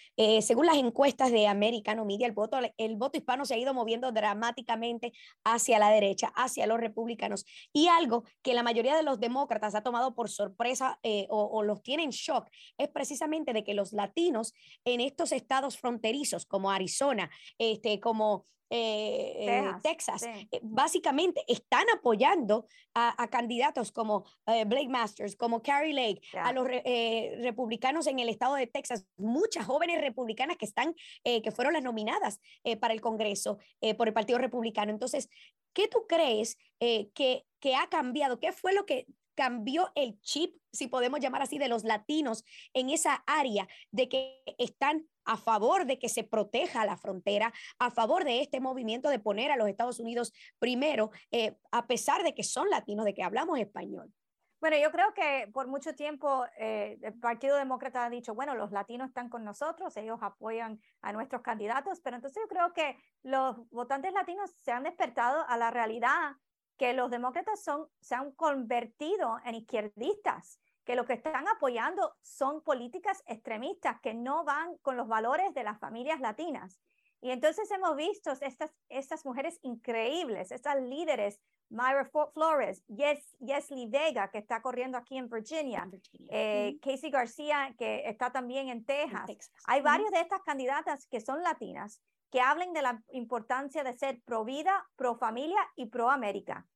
según 0.41 0.67
las 0.67 0.77
encuestas 0.77 1.31
de 1.33 1.47
Americano 1.47 2.05
Media, 2.05 2.27
el 2.27 2.33
voto, 2.33 2.59
el 2.77 2.97
voto 2.97 3.19
hispano 3.19 3.45
se 3.45 3.55
ha 3.55 3.59
ido 3.59 3.73
moviendo 3.73 4.13
dramáticamente 4.13 5.13
hacia 5.45 5.79
la 5.79 5.91
derecha, 5.91 6.33
hacia 6.37 6.67
los 6.67 6.81
republicanos 6.81 7.45
y 7.73 7.89
algo 7.89 8.25
que 8.43 8.55
la 8.55 8.63
mayoría 8.63 8.97
de 8.97 9.03
los 9.03 9.21
demócratas 9.21 9.75
ha 9.75 9.83
tomado 9.83 10.15
por 10.15 10.29
sorpresa 10.29 10.99
o, 11.29 11.45
o 11.45 11.63
los 11.63 11.83
tiene 11.83 12.05
en 12.05 12.11
shock 12.11 12.49
es 12.79 12.89
precisamente 12.89 13.53
de 13.53 13.65
que 13.65 13.75
los 13.75 13.93
latinos 13.93 14.53
en 14.85 15.01
estos 15.01 15.33
estados 15.33 15.79
fronterizos 15.79 16.34
como 16.47 16.71
Arizona, 16.71 17.31
este, 17.59 18.01
como 18.01 18.45
eh, 18.71 19.73
Texas, 19.83 20.25
eh, 20.25 20.49
básicamente 20.63 21.45
están 21.47 21.85
apoyando 21.97 22.67
a, 22.95 23.29
candidatos 23.29 23.93
como 23.93 24.25
eh, 24.47 24.65
Blake 24.65 24.89
Masters, 24.89 25.37
como 25.37 25.63
Carrie 25.63 25.93
Lake, 25.93 26.23
a 26.33 26.53
los 26.53 26.67
republicanos 26.67 28.07
en 28.07 28.19
el 28.19 28.29
estado 28.29 28.57
de 28.57 28.67
Texas, 28.67 29.07
muchas 29.17 29.67
jóvenes 29.67 30.01
republicanas 30.01 30.57
que 30.57 30.65
están, 30.65 30.95
que 31.23 31.53
fueron 31.53 31.75
las 31.75 31.83
nominadas 31.83 32.41
para 32.81 32.95
el 32.95 33.01
Congreso 33.01 33.59
por 33.97 34.09
el 34.09 34.15
Partido 34.15 34.39
Republicano. 34.39 34.91
Entonces, 34.93 35.29
¿qué 35.73 35.89
tú 35.89 36.07
crees 36.09 36.57
que, 36.81 37.45
que 37.61 37.75
ha 37.77 37.89
cambiado? 37.89 38.39
¿Qué 38.39 38.53
fue 38.53 38.73
lo 38.73 38.87
que 38.87 39.07
cambió 39.35 39.91
el 39.95 40.21
chip, 40.21 40.57
si 40.73 40.87
podemos 40.87 41.21
llamar 41.21 41.43
así, 41.43 41.59
de 41.59 41.69
los 41.69 41.85
latinos 41.85 42.45
en 42.73 42.91
esa 42.91 43.23
área 43.27 43.69
de 43.91 44.09
que 44.09 44.43
están 44.59 45.09
a 45.25 45.37
favor 45.37 45.87
de 45.87 45.99
que 45.99 46.09
se 46.09 46.25
proteja 46.25 46.87
la 46.87 46.97
frontera, 46.97 47.53
a 47.79 47.91
favor 47.91 48.25
de 48.25 48.41
este 48.41 48.61
movimiento 48.61 49.09
de 49.09 49.19
poner 49.19 49.51
a 49.51 49.57
los 49.57 49.69
Estados 49.69 50.01
Unidos 50.01 50.33
primero, 50.59 51.11
eh, 51.31 51.57
a 51.71 51.87
pesar 51.87 52.23
de 52.23 52.35
que 52.35 52.43
son 52.43 52.71
latinos, 52.71 53.05
de 53.05 53.15
que 53.15 53.23
hablamos 53.23 53.59
español. 53.59 54.13
Bueno, 54.61 54.79
yo 54.79 54.91
creo 54.91 55.13
que 55.13 55.51
por 55.53 55.67
mucho 55.67 55.95
tiempo 55.95 56.47
eh, 56.59 56.97
el 57.03 57.13
Partido 57.21 57.59
Demócrata 57.59 58.07
ha 58.07 58.09
dicho, 58.09 58.35
bueno, 58.35 58.55
los 58.55 58.73
latinos 58.73 59.09
están 59.09 59.29
con 59.29 59.45
nosotros, 59.45 59.95
ellos 59.99 60.19
apoyan 60.23 60.81
a 61.03 61.13
nuestros 61.13 61.43
candidatos, 61.43 62.01
pero 62.01 62.17
entonces 62.17 62.43
yo 62.43 62.49
creo 62.49 62.73
que 62.73 62.97
los 63.23 63.69
votantes 63.69 64.15
latinos 64.15 64.51
se 64.63 64.73
han 64.73 64.85
despertado 64.85 65.45
a 65.49 65.59
la 65.59 65.71
realidad 65.71 66.37
que 66.79 66.95
los 66.95 67.11
demócratas 67.11 67.63
son, 67.63 67.89
se 68.01 68.15
han 68.15 68.33
convertido 68.33 69.39
en 69.45 69.57
izquierdistas, 69.57 70.59
que 70.85 70.97
lo 70.97 71.07
que 71.07 71.15
están 71.15 71.49
apoyando 71.49 72.15
son 72.23 72.63
políticas 72.63 73.23
extremistas 73.27 74.01
que 74.01 74.15
no 74.15 74.45
van 74.45 74.77
con 74.79 74.97
los 74.97 75.09
valores 75.09 75.55
de 75.55 75.65
las 75.65 75.79
familias 75.79 76.21
latinas. 76.21 76.81
Y 77.21 77.31
entonces 77.31 77.71
hemos 77.71 77.97
visto 77.97 78.33
estas, 78.33 78.71
estas 78.91 79.25
mujeres 79.25 79.59
increíbles, 79.63 80.53
estas 80.53 80.81
líderes, 80.83 81.41
Myra 81.71 82.09
Flores, 82.35 82.85
yes, 82.87 83.35
Yesli 83.41 83.87
Vega, 83.87 84.29
que 84.31 84.39
está 84.39 84.61
corriendo 84.61 84.99
aquí 84.99 85.17
en 85.17 85.29
Virginia, 85.29 85.89
eh, 86.29 86.79
Casey 86.83 87.11
García, 87.11 87.75
que 87.79 88.07
está 88.07 88.31
también 88.31 88.69
en 88.69 88.85
Texas. 88.85 89.51
Hay 89.67 89.81
varias 89.81 90.11
de 90.11 90.21
estas 90.21 90.43
candidatas 90.43 91.07
que 91.07 91.21
son 91.21 91.43
latinas 91.43 92.03
que 92.31 92.41
hablen 92.41 92.73
de 92.73 92.83
la 92.83 93.01
importancia 93.13 93.85
de 93.85 93.93
ser 93.93 94.21
pro 94.25 94.45
vida, 94.45 94.87
pro 94.97 95.17
familia 95.17 95.61
y 95.77 95.87
pro 95.87 96.11
América. 96.11 96.67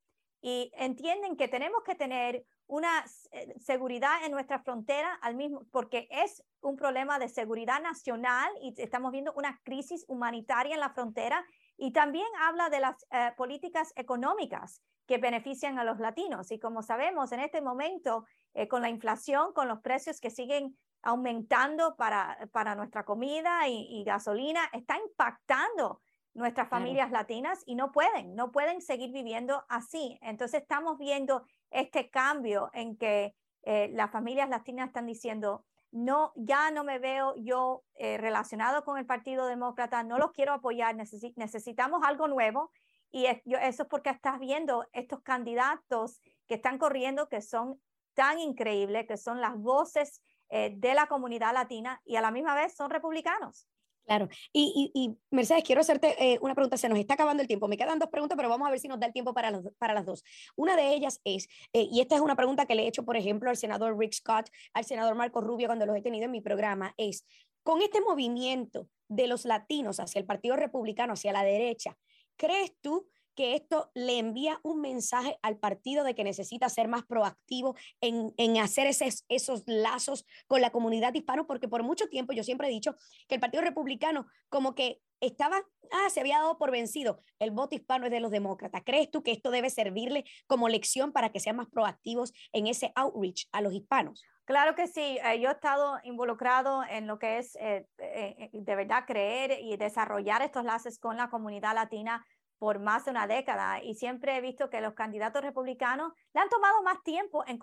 Y 0.41 0.71
entienden 0.77 1.37
que 1.37 1.49
tenemos 1.49 1.83
que 1.83 1.97
tener 1.97 2.47
una 2.69 3.05
eh, 3.33 3.55
seguridad 3.59 4.25
en 4.25 4.33
nuestra 4.33 4.61
frontera 4.61 5.15
al 5.23 5.35
mismo, 5.35 5.67
porque 5.73 6.07
es 6.11 6.45
un 6.61 6.77
problema 6.77 7.19
de 7.19 7.29
seguridad 7.29 7.81
nacional 7.81 8.51
y 8.63 8.75
estamos 8.77 9.11
viendo 9.11 9.33
una 9.33 9.59
crisis 9.65 10.05
humanitaria 10.07 10.75
en 10.75 10.81
la 10.81 10.91
frontera. 10.91 11.45
Y 11.79 11.93
también 11.93 12.27
habla 12.41 12.69
de 12.69 12.81
las 12.81 13.07
eh, 13.11 13.33
políticas 13.37 13.93
económicas 13.97 14.83
que 15.07 15.17
benefician 15.17 15.79
a 15.79 15.85
los 15.85 15.99
latinos. 15.99 16.53
Y 16.53 16.59
como 16.59 16.83
sabemos, 16.83 17.33
en 17.33 17.41
este 17.41 17.63
momento, 17.63 18.27
eh, 18.53 18.69
con 18.69 18.83
la 18.83 18.91
inflación, 18.91 19.55
con 19.55 19.67
los 19.67 19.81
precios 19.81 20.21
que 20.21 20.31
siguen 20.31 20.77
aumentando 21.01 21.97
para, 21.97 22.37
para 22.53 22.75
nuestra 22.75 23.05
comida 23.05 23.67
y, 23.69 24.05
gasolina, 24.05 24.69
está 24.73 24.99
impactando 24.99 26.03
nuestras 26.35 26.69
familias 26.69 27.11
latinas 27.11 27.63
y 27.67 27.75
no 27.75 27.93
pueden, 27.93 28.35
no 28.35 28.53
pueden 28.53 28.83
seguir 28.83 29.11
viviendo 29.11 29.65
así. 29.69 30.19
Entonces 30.21 30.63
estamos 30.63 30.99
viendo 30.99 31.45
este 31.71 32.11
cambio 32.11 32.71
en 32.73 32.97
que 32.97 33.35
eh, 33.63 33.91
las 33.93 34.11
familias 34.11 34.49
latinas 34.49 34.89
están 34.89 35.07
diciendo, 35.07 35.65
no, 35.91 36.33
ya 36.37 36.71
no 36.71 36.85
me 36.85 36.99
veo 36.99 37.35
yo 37.37 37.83
eh, 37.95 38.19
relacionado 38.19 38.85
con 38.85 38.99
el 38.99 39.07
Partido 39.07 39.47
Demócrata, 39.47 40.03
no 40.03 40.19
los 40.19 40.33
quiero 40.33 40.53
apoyar, 40.53 40.95
necesitamos 40.97 42.03
algo 42.05 42.29
nuevo. 42.29 42.71
Y 43.11 43.25
eso 43.25 43.83
es 43.83 43.89
porque 43.89 44.11
estás 44.11 44.39
viendo 44.39 44.87
estos 44.93 45.23
candidatos 45.23 46.21
que 46.47 46.55
están 46.57 46.77
corriendo, 46.77 47.29
que 47.29 47.41
son 47.41 47.81
tan 48.13 48.39
increíbles, 48.39 49.07
que 49.07 49.17
son 49.17 49.41
las 49.41 49.57
voces 49.57 50.23
eh, 50.51 50.75
de 50.77 50.95
la 50.95 51.07
comunidad 51.07 51.55
latina 51.55 52.03
y 52.05 52.17
a 52.17 52.21
la 52.21 52.31
misma 52.31 52.55
vez 52.55 52.75
son 52.75 52.91
republicanos. 52.91 53.67
Claro. 54.09 54.27
Y, 54.55 55.19
Mercedes, 55.31 55.63
quiero 55.65 55.83
hacerte 55.83 56.17
eh, 56.19 56.39
una 56.41 56.55
pregunta. 56.55 56.79
Se 56.79 56.89
nos 56.89 56.99
está 56.99 57.13
acabando 57.13 57.43
el 57.43 57.47
tiempo. 57.47 57.69
Me 57.69 57.77
quedan 57.77 57.99
dos 57.99 58.09
preguntas, 58.09 58.37
pero 58.37 58.49
vamos 58.49 58.67
a 58.67 58.71
ver 58.71 58.81
si 58.81 58.89
nos 58.89 58.99
da 58.99 59.07
el 59.07 59.13
tiempo 59.13 59.35
para, 59.35 59.53
para 59.77 59.93
las 59.93 60.07
dos. 60.07 60.25
Una 60.57 60.77
de 60.77 60.95
ellas 60.95 61.21
es, 61.25 61.47
eh, 61.75 61.87
y 61.93 62.01
esta 62.01 62.15
es 62.15 62.23
una 62.23 62.35
pregunta 62.35 62.65
que 62.65 62.75
le 62.75 62.85
he 62.85 62.89
hecho, 62.89 63.05
por 63.05 63.19
ejemplo, 63.19 63.51
al 63.51 63.59
senador 63.59 63.99
Rick 63.99 64.15
Scott, 64.15 64.49
al 64.73 64.87
senador 64.87 65.15
Marco 65.15 65.43
Rubio, 65.43 65.69
cuando 65.69 65.85
los 65.85 65.95
he 65.95 66.01
tenido 66.01 66.25
en 66.25 66.31
mi 66.31 66.41
programa, 66.41 66.95
es, 66.97 67.27
con 67.63 67.83
este 67.83 68.01
movimiento 68.01 68.89
de 69.09 69.27
los 69.27 69.45
latinos 69.45 70.01
hacia 70.01 70.21
el 70.21 70.25
Partido 70.25 70.57
Republicano, 70.57 71.13
hacia 71.13 71.35
la 71.35 71.43
derecha, 71.43 71.99
¿crees 72.37 72.73
tú 72.81 73.11
que 73.39 73.55
esto 73.55 73.89
le 73.95 74.19
envía 74.19 74.59
un 74.65 74.81
mensaje 74.81 75.39
al 75.43 75.59
partido 75.59 76.03
de 76.03 76.17
que 76.17 76.25
necesita 76.25 76.69
ser 76.69 76.89
más 76.89 77.05
proactivo 77.05 77.77
en, 78.01 78.59
hacer 78.59 78.89
esos 78.89 79.63
lazos 79.67 80.27
con 80.49 80.61
la 80.61 80.71
comunidad 80.71 81.15
hispana, 81.15 81.45
porque 81.45 81.69
por 81.69 81.85
mucho 81.85 82.09
tiempo 82.09 82.33
yo 82.33 82.43
siempre 82.43 82.67
he 82.67 82.71
dicho 82.73 82.97
que 83.29 83.37
el 83.37 83.41
Partido 83.41 83.63
Republicano 83.63 84.27
como 84.49 84.75
que 84.75 85.01
estaba, 85.21 85.63
ah, 85.93 86.11
se 86.11 86.19
había 86.19 86.39
dado 86.39 86.59
por 86.59 86.73
vencido. 86.73 87.23
El 87.39 87.53
voto 87.53 87.77
hispano 87.77 88.07
es 88.07 88.11
de 88.11 88.19
los 88.19 88.33
demócratas. 88.33 88.83
¿Crees 88.85 89.09
tú 89.09 89.23
que 89.23 89.31
esto 89.31 89.53
debe 89.53 89.71
servirle 89.71 90.25
como 90.49 90.69
lección 90.69 91.13
para 91.13 91.31
que 91.31 91.39
sean 91.39 91.55
más 91.55 91.69
proactivos 91.69 92.33
en 92.53 92.67
ese 92.67 92.91
outreach 92.97 93.47
a 93.53 93.61
los 93.61 93.73
hispanos? 93.73 94.25
Claro 94.47 94.75
que 94.75 94.89
sí, 94.89 95.19
eh, 95.23 95.41
yo 95.41 95.51
he 95.51 95.53
estado 95.53 95.99
involucrado 96.03 96.83
en 96.91 97.07
lo 97.07 97.19
que 97.19 97.39
es 97.39 97.55
eh, 97.57 97.87
eh, 97.99 98.49
de 98.51 98.75
verdad 98.75 99.05
creer 99.07 99.61
y 99.61 99.77
desarrollar 99.77 100.43
estos 100.43 100.65
lazos 100.65 100.99
con 100.99 101.17
la 101.17 101.31
comunidad 101.31 101.75
latina 101.75 102.25
por 102.59 102.81
más 102.81 103.05
de 103.05 103.13
una 103.13 103.27
década 103.27 103.83
y 103.83 103.95
siempre 103.95 104.37
he 104.37 104.41
visto 104.41 104.71
que 104.71 104.81
los 104.81 104.95
candidatos 104.95 105.43
republicanos 105.43 106.13
le 106.35 106.41
han 106.41 106.49
tomado 106.49 106.83
más 106.83 107.03
tiempo 107.03 107.45
en, 107.47 107.59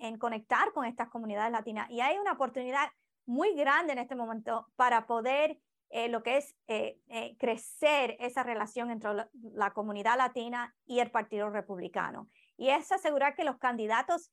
en, 0.00 0.18
conectar 0.18 0.72
con 0.72 0.84
estas 0.84 1.08
comunidades 1.08 1.52
latinas 1.52 1.90
y 1.90 2.00
hay 2.00 2.18
una 2.18 2.32
oportunidad 2.32 2.88
muy 3.26 3.54
grande 3.54 3.92
en 3.92 3.98
este 3.98 4.14
momento 4.14 4.66
para 4.76 5.06
poder 5.06 5.58
eh, 5.90 6.08
lo 6.08 6.22
que 6.22 6.36
es 6.36 6.54
eh, 6.66 6.98
eh, 7.08 7.36
crecer 7.38 8.16
esa 8.20 8.42
relación 8.42 8.90
entre 8.90 9.10
la, 9.54 9.70
comunidad 9.72 10.18
latina 10.18 10.74
y 10.86 11.00
el 11.00 11.10
Partido 11.10 11.48
Republicano. 11.48 12.28
Y 12.58 12.68
es 12.68 12.92
asegurar 12.92 13.34
que 13.34 13.44
los 13.44 13.58
candidatos 13.58 14.30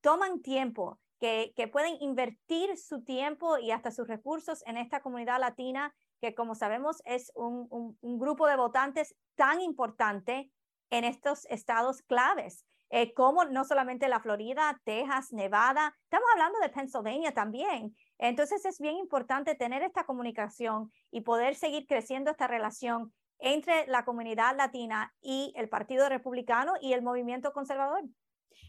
toman 0.00 0.40
tiempo, 0.40 0.98
que, 1.20 1.52
que, 1.54 1.68
pueden 1.68 1.96
invertir 2.00 2.78
su 2.78 3.04
tiempo 3.04 3.58
y 3.58 3.72
hasta 3.72 3.90
sus 3.90 4.08
recursos 4.08 4.62
en 4.64 4.78
esta 4.78 5.00
comunidad 5.00 5.38
latina, 5.38 5.94
que 6.24 6.34
como 6.34 6.54
sabemos 6.54 7.02
es 7.04 7.30
un, 7.34 7.68
un, 8.00 8.18
grupo 8.18 8.46
de 8.46 8.56
votantes 8.56 9.14
tan 9.34 9.60
importante 9.60 10.50
en 10.90 11.04
estos 11.04 11.44
estados 11.50 12.00
claves. 12.02 12.64
como 13.14 13.44
no 13.44 13.64
solamente 13.64 14.08
la 14.08 14.20
Florida, 14.20 14.80
Texas, 14.84 15.32
Nevada, 15.32 15.94
estamos 16.04 16.28
hablando 16.32 16.58
de 16.60 16.70
Pennsylvania 16.70 17.34
también, 17.34 17.94
entonces 18.18 18.64
es 18.64 18.78
bien 18.78 18.96
importante 18.96 19.54
tener 19.54 19.82
esta 19.82 20.04
comunicación 20.04 20.90
y 21.10 21.22
poder 21.22 21.56
seguir 21.56 21.86
creciendo 21.86 22.30
esta 22.30 22.46
relación 22.46 23.12
entre 23.38 23.86
la 23.88 24.04
comunidad 24.04 24.56
latina 24.56 25.12
y 25.20 25.52
el 25.56 25.68
Partido 25.68 26.08
Republicano 26.08 26.74
y 26.80 26.92
el 26.94 27.02
movimiento 27.02 27.52
conservador. 27.52 28.04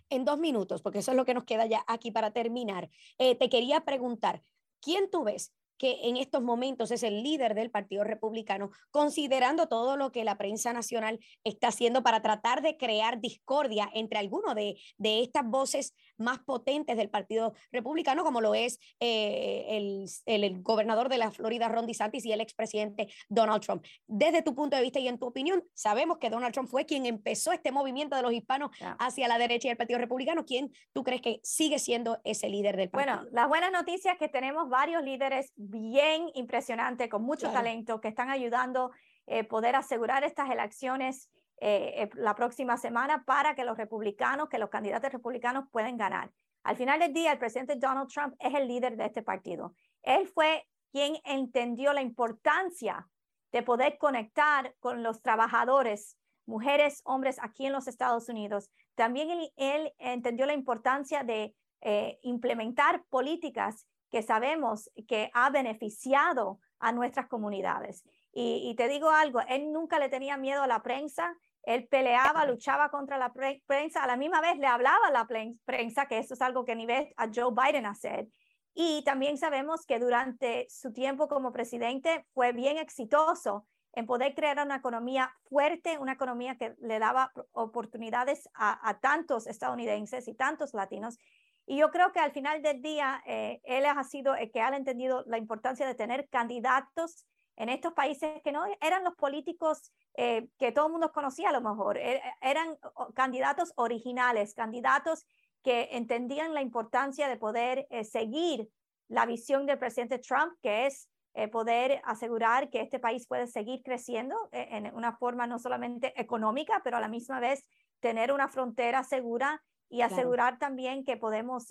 En 0.09 0.25
dos 0.25 0.39
minutos, 0.39 0.81
porque 0.81 0.99
eso 0.99 1.11
es 1.11 1.17
lo 1.17 1.25
que 1.25 1.35
nos 1.35 1.45
queda 1.45 1.67
ya 1.67 1.85
aquí 1.87 2.11
para 2.11 2.31
terminar, 2.31 2.89
eh, 3.17 3.35
te 3.35 3.49
quería 3.49 3.85
preguntar, 3.85 4.41
¿quién 4.81 5.09
tú 5.09 5.23
ves 5.23 5.53
que 5.77 5.99
en 6.03 6.17
estos 6.17 6.41
momentos 6.41 6.91
es 6.91 7.03
el 7.03 7.23
líder 7.23 7.55
del 7.55 7.71
Partido 7.71 8.03
Republicano, 8.03 8.71
considerando 8.91 9.67
todo 9.67 9.97
lo 9.97 10.11
que 10.11 10.23
la 10.23 10.37
prensa 10.37 10.73
nacional 10.73 11.19
está 11.43 11.69
haciendo 11.69 12.03
para 12.03 12.21
tratar 12.21 12.61
de 12.61 12.77
crear 12.77 13.19
discordia 13.19 13.89
entre 13.93 14.19
algunos 14.19 14.55
de, 14.55 14.77
de 14.97 15.21
estas 15.21 15.45
voces 15.45 15.93
más 16.17 16.39
potentes 16.39 16.97
del 16.97 17.09
Partido 17.09 17.53
Republicano, 17.71 18.23
como 18.23 18.41
lo 18.41 18.55
es 18.55 18.79
eh, 18.99 19.65
el, 19.69 20.05
el, 20.25 20.61
gobernador 20.61 21.09
de 21.09 21.17
la 21.17 21.31
Florida, 21.31 21.67
Ron 21.67 21.87
DeSantis, 21.87 22.25
y 22.25 22.31
el 22.31 22.41
expresidente 22.41 23.07
Donald 23.29 23.61
Trump. 23.61 23.85
Desde 24.07 24.41
tu 24.41 24.55
punto 24.55 24.77
de 24.77 24.83
vista 24.83 24.99
y 24.99 25.07
en 25.07 25.19
tu 25.19 25.27
opinión, 25.27 25.63
sabemos 25.73 26.17
que 26.17 26.29
Donald 26.29 26.53
Trump 26.53 26.69
fue 26.69 26.85
quien 26.85 27.05
empezó 27.05 27.51
este 27.51 27.71
movimiento 27.71 28.15
de 28.15 28.21
los 28.21 28.33
hispanos 28.33 28.71
hacia 28.99 29.27
la 29.27 29.37
derecha 29.37 29.67
y 29.67 29.71
el 29.71 29.77
Partido 29.77 29.99
Republicano. 29.99 30.45
¿Quién 30.45 30.71
tú 30.93 31.03
crees 31.03 31.21
que 31.21 31.39
sigue 31.43 31.79
siendo 31.79 32.19
ese 32.23 32.49
líder 32.49 32.77
del 32.77 32.89
partido? 32.89 33.17
Bueno, 33.17 33.29
las 33.31 33.47
buenas 33.47 33.71
noticias 33.71 34.13
es 34.13 34.19
que 34.19 34.29
tenemos 34.29 34.69
varios 34.69 35.03
líderes 35.03 35.51
bien 35.69 36.29
impresionantes, 36.33 37.09
con 37.09 37.23
mucho 37.23 37.51
talento, 37.51 38.01
que 38.01 38.07
están 38.07 38.29
ayudando 38.29 38.91
a 38.91 38.91
eh, 39.27 39.43
poder 39.43 39.75
asegurar 39.75 40.23
estas 40.23 40.49
elecciones 40.49 41.29
eh, 41.61 42.03
eh, 42.03 42.09
la 42.15 42.35
próxima 42.35 42.77
semana 42.77 43.23
para 43.23 43.55
que 43.55 43.63
los 43.63 43.77
republicanos, 43.77 44.49
que 44.49 44.59
los 44.59 44.69
candidatos 44.69 45.11
republicanos 45.11 45.65
puedan 45.71 45.97
ganar. 45.97 46.31
Al 46.63 46.75
final 46.75 46.99
del 46.99 47.13
día, 47.13 47.31
el 47.31 47.37
presidente 47.37 47.75
Donald 47.75 48.09
Trump 48.09 48.35
es 48.39 48.53
el 48.53 48.67
líder 48.67 48.97
de 48.97 49.05
este 49.05 49.21
partido. 49.21 49.73
Él 50.03 50.27
fue 50.27 50.67
quien 50.91 51.17
entendió 51.23 51.93
la 51.93 52.01
importancia 52.01 53.07
de 53.51 53.63
poder 53.63 53.97
conectar 53.97 54.75
con 54.79 55.01
los 55.01 55.21
trabajadores, 55.21 56.17
mujeres, 56.45 57.01
hombres 57.05 57.37
aquí 57.41 57.65
en 57.67 57.73
los 57.73 57.87
Estados 57.87 58.27
Unidos. 58.27 58.69
También 58.95 59.29
él, 59.55 59.93
entendió 59.97 60.45
la 60.45 60.53
importancia 60.53 61.23
de 61.23 61.55
eh, 61.81 62.19
implementar 62.21 63.05
políticas 63.09 63.87
que 64.15 64.23
sabemos 64.23 64.89
que 65.09 65.29
ha 65.33 65.49
beneficiado 65.49 66.61
a 66.79 66.93
nuestras 66.93 67.27
comunidades. 67.27 68.05
Y, 68.31 68.61
y, 68.63 68.73
te 68.75 68.87
digo 68.87 69.09
algo, 69.09 69.41
él 69.49 69.73
nunca 69.73 69.99
le 69.99 70.07
tenía 70.07 70.37
miedo 70.37 70.63
a 70.63 70.67
la 70.67 70.81
prensa, 70.81 71.35
él 71.63 71.85
peleaba, 71.89 72.45
luchaba 72.45 72.91
contra 72.91 73.17
la 73.17 73.33
prensa, 73.33 74.01
a 74.01 74.07
la 74.07 74.15
misma 74.15 74.39
vez 74.39 74.57
le 74.57 74.67
hablaba 74.67 75.05
a 75.07 75.11
la 75.11 75.27
prensa, 75.65 76.05
que 76.05 76.19
eso 76.19 76.33
es 76.33 76.41
algo 76.41 76.63
que 76.63 76.77
ni 76.77 76.85
ve 76.85 77.13
a 77.17 77.27
Joe 77.27 77.51
Biden 77.53 77.85
hacer. 77.85 78.29
Y 78.73 79.03
también 79.03 79.37
sabemos 79.37 79.85
que 79.85 79.99
durante 79.99 80.65
su 80.69 80.93
tiempo 80.93 81.27
como 81.27 81.51
presidente 81.51 82.25
fue 82.33 82.53
bien 82.53 82.77
exitoso 82.77 83.67
en 83.91 84.05
poder 84.05 84.33
crear 84.33 84.65
una 84.65 84.77
economía 84.77 85.29
fuerte, 85.49 85.97
una 85.97 86.13
economía 86.13 86.55
que 86.55 86.73
le 86.79 86.99
daba 86.99 87.33
oportunidades 87.51 88.49
a, 88.53 88.97
tantos 89.01 89.45
estadounidenses 89.45 90.29
y 90.29 90.35
tantos 90.35 90.73
latinos. 90.73 91.17
Y 91.65 91.77
yo 91.77 91.89
creo 91.89 92.11
que 92.11 92.19
al 92.19 92.31
final 92.31 92.61
del 92.61 92.81
día, 92.81 93.23
eh, 93.25 93.61
él 93.63 93.85
ha 93.85 94.03
sido 94.03 94.35
el 94.35 94.51
que 94.51 94.61
ha 94.61 94.75
entendido 94.75 95.23
la 95.25 95.37
importancia 95.37 95.87
de 95.87 95.95
tener 95.95 96.29
candidatos 96.29 97.25
en 97.57 97.69
estos 97.69 97.93
países 97.93 98.41
que 98.43 98.51
no 98.51 98.65
eran 98.81 99.03
los 99.03 99.15
políticos 99.15 99.91
eh, 100.17 100.47
que 100.57 100.71
todo 100.71 100.87
el 100.87 100.91
mundo 100.93 101.11
conocía 101.11 101.49
a 101.49 101.53
lo 101.53 101.61
mejor, 101.61 101.97
e, 101.97 102.21
eran 102.41 102.77
candidatos 103.13 103.73
originales, 103.75 104.53
candidatos 104.53 105.25
que 105.63 105.89
entendían 105.91 106.53
la 106.53 106.61
importancia 106.61 107.27
de 107.27 107.37
poder 107.37 107.87
eh, 107.89 108.03
seguir 108.03 108.69
la 109.07 109.25
visión 109.25 109.65
del 109.65 109.79
presidente 109.79 110.19
Trump, 110.19 110.53
que 110.61 110.85
es 110.85 111.09
eh, 111.33 111.47
poder 111.47 112.01
asegurar 112.05 112.69
que 112.69 112.81
este 112.81 112.99
país 112.99 113.27
puede 113.27 113.47
seguir 113.47 113.81
creciendo 113.83 114.35
en 114.51 114.93
una 114.95 115.17
forma 115.17 115.47
no 115.47 115.59
solamente 115.59 116.13
económica, 116.19 116.81
pero 116.83 116.97
a 116.97 117.01
la 117.01 117.09
misma 117.09 117.39
vez 117.39 117.67
tener 117.99 118.31
una 118.31 118.47
frontera 118.47 119.03
segura 119.03 119.61
y 119.89 120.01
asegurar 120.01 120.59
también 120.59 121.03
que 121.03 121.17
podemos 121.17 121.67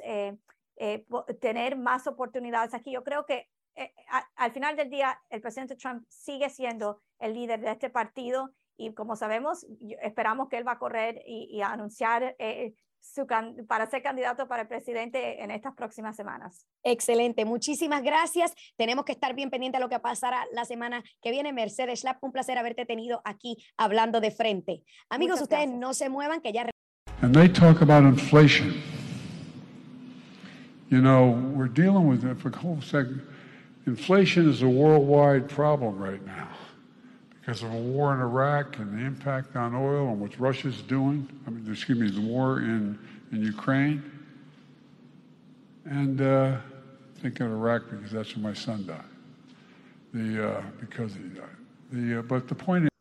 tener 1.41 1.77
más 1.77 2.07
oportunidades 2.07 2.75
aquí. 2.75 2.93
Yo 2.93 3.05
creo 3.05 3.27
que 3.27 3.49
eh, 3.77 3.93
al 4.37 4.53
final 4.53 4.77
del 4.77 4.91
día, 4.91 5.21
el 5.31 5.41
presidente 5.41 5.77
Trump 5.77 6.05
sigue 6.09 6.49
siendo 6.49 7.01
el 7.19 7.35
líder 7.35 7.61
de 7.61 7.73
este 7.73 7.91
partido 7.91 8.51
y 8.77 8.93
como 8.95 9.17
sabemos, 9.17 9.67
esperamos 10.03 10.49
que 10.49 10.59
él 10.59 10.67
va 10.67 10.73
a 10.73 10.79
correr 10.79 11.23
y, 11.27 11.61
anunciar 11.63 12.35
eh, 12.39 12.75
su 13.01 13.27
para 13.69 13.87
ser 13.87 14.03
candidato 14.03 14.49
para 14.49 14.63
el 14.63 14.69
presidente 14.69 15.43
en 15.43 15.51
estas 15.51 15.75
próximas 15.75 16.17
semanas. 16.17 16.67
Excelente, 16.83 17.45
muchísimas 17.45 18.03
gracias. 18.03 18.53
Tenemos 18.77 19.05
que 19.05 19.13
estar 19.13 19.35
bien 19.35 19.51
pendientes 19.51 19.79
de 19.79 19.85
lo 19.85 19.91
que 19.91 20.01
pasará 20.01 20.45
la 20.53 20.65
semana 20.65 21.05
que 21.21 21.31
viene. 21.31 21.53
Mercedes 21.53 22.01
Schlapp, 22.01 22.23
un 22.25 22.33
placer 22.33 22.59
haberte 22.59 22.87
tenido 22.87 23.21
aquí 23.25 23.57
hablando 23.77 24.21
de 24.21 24.31
frente. 24.31 24.83
Amigos, 25.09 25.41
ustedes 25.41 25.69
no 25.69 25.95
se 25.95 26.09
muevan, 26.09 26.41
que 26.41 26.53
ya... 26.53 26.74
And 27.25 27.35
they 27.35 27.49
talk 27.49 27.81
about 27.81 28.03
inflation. 28.03 28.83
You 30.91 31.01
know, 31.01 31.31
we're 31.55 31.69
dealing 31.69 32.07
with 32.07 32.23
it 32.23 32.39
for 32.39 32.51
a 32.51 32.57
whole 32.57 32.83
second. 32.83 33.27
Inflation 33.87 34.47
is 34.47 34.61
a 34.61 34.69
worldwide 34.69 35.49
problem 35.49 35.97
right 35.97 36.23
now 36.27 36.51
because 37.41 37.63
of 37.63 37.73
a 37.73 37.79
war 37.79 38.13
in 38.13 38.21
Iraq 38.21 38.79
and 38.79 38.93
the 38.93 39.03
impact 39.03 39.57
on 39.57 39.75
oil 39.75 40.09
and 40.09 40.21
what 40.21 40.39
Russia's 40.39 40.83
doing. 40.83 41.27
I 41.47 41.51
mean, 41.51 41.67
excuse 41.73 41.99
me, 41.99 42.11
the 42.11 42.21
war 42.21 42.59
in, 42.59 42.99
in 43.33 43.43
Ukraine. 43.43 44.03
And 45.87 46.21
uh, 46.21 46.59
think 47.23 47.41
of 47.41 47.51
Iraq 47.51 47.85
because 47.89 48.11
that's 48.11 48.37
where 48.37 48.43
my 48.43 48.53
son 48.53 48.87
died. 48.87 49.01
The, 50.13 50.57
uh, 50.59 50.63
because 50.79 51.15
he 51.15 51.23
died. 51.23 51.49
The, 51.91 52.19
uh, 52.19 52.23
but 52.23 52.49
the 52.49 52.55
point 52.55 52.85
is. 52.85 52.94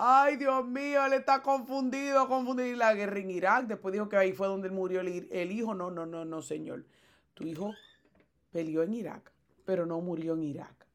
Ay, 0.00 0.36
Dios 0.36 0.64
mío, 0.64 1.04
él 1.04 1.14
está 1.14 1.42
confundido, 1.42 2.28
confundido. 2.28 2.76
La 2.76 2.94
guerra 2.94 3.18
en 3.18 3.32
Irak, 3.32 3.66
después 3.66 3.92
dijo 3.92 4.08
que 4.08 4.16
ahí 4.16 4.32
fue 4.32 4.46
donde 4.46 4.70
murió 4.70 5.00
el, 5.00 5.28
el 5.32 5.50
hijo. 5.50 5.74
No, 5.74 5.90
no, 5.90 6.06
no, 6.06 6.24
no, 6.24 6.40
señor. 6.40 6.84
Tu 7.34 7.44
hijo 7.44 7.74
peleó 8.52 8.84
en 8.84 8.94
Irak, 8.94 9.32
pero 9.64 9.86
no 9.86 10.00
murió 10.00 10.34
en 10.34 10.44
Irak. 10.44 10.86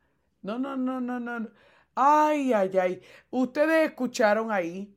No, 0.41 0.57
no, 0.57 0.77
no, 0.77 1.01
no, 1.01 1.19
no. 1.19 1.49
Ay, 1.95 2.53
ay, 2.53 2.77
ay. 2.77 3.01
Ustedes 3.29 3.89
escucharon 3.89 4.53
ahí 4.53 4.95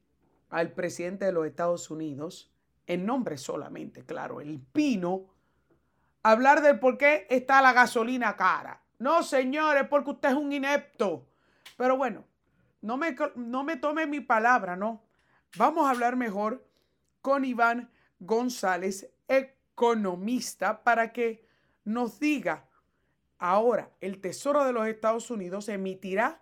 al 0.50 0.70
presidente 0.70 1.24
de 1.24 1.32
los 1.32 1.44
Estados 1.44 1.90
Unidos, 1.90 2.52
en 2.86 3.04
nombre 3.04 3.36
solamente, 3.36 4.04
claro, 4.04 4.40
el 4.40 4.60
Pino, 4.60 5.26
hablar 6.22 6.62
de 6.62 6.74
por 6.74 6.96
qué 6.96 7.26
está 7.28 7.60
la 7.60 7.72
gasolina 7.72 8.36
cara. 8.36 8.82
No, 9.00 9.24
señores, 9.24 9.88
porque 9.90 10.10
usted 10.10 10.28
es 10.28 10.36
un 10.36 10.52
inepto. 10.52 11.26
Pero 11.76 11.96
bueno, 11.96 12.24
no 12.86 12.96
me, 12.96 13.16
no 13.34 13.64
me 13.64 13.76
tome 13.76 14.06
mi 14.06 14.20
palabra, 14.20 14.76
¿no? 14.76 15.02
Vamos 15.56 15.86
a 15.86 15.90
hablar 15.90 16.14
mejor 16.14 16.64
con 17.20 17.44
Iván 17.44 17.90
González, 18.20 19.10
economista, 19.26 20.84
para 20.84 21.12
que 21.12 21.44
nos 21.82 22.20
diga, 22.20 22.68
ahora 23.38 23.90
el 24.00 24.20
Tesoro 24.20 24.64
de 24.64 24.72
los 24.72 24.86
Estados 24.86 25.32
Unidos 25.32 25.68
emitirá 25.68 26.40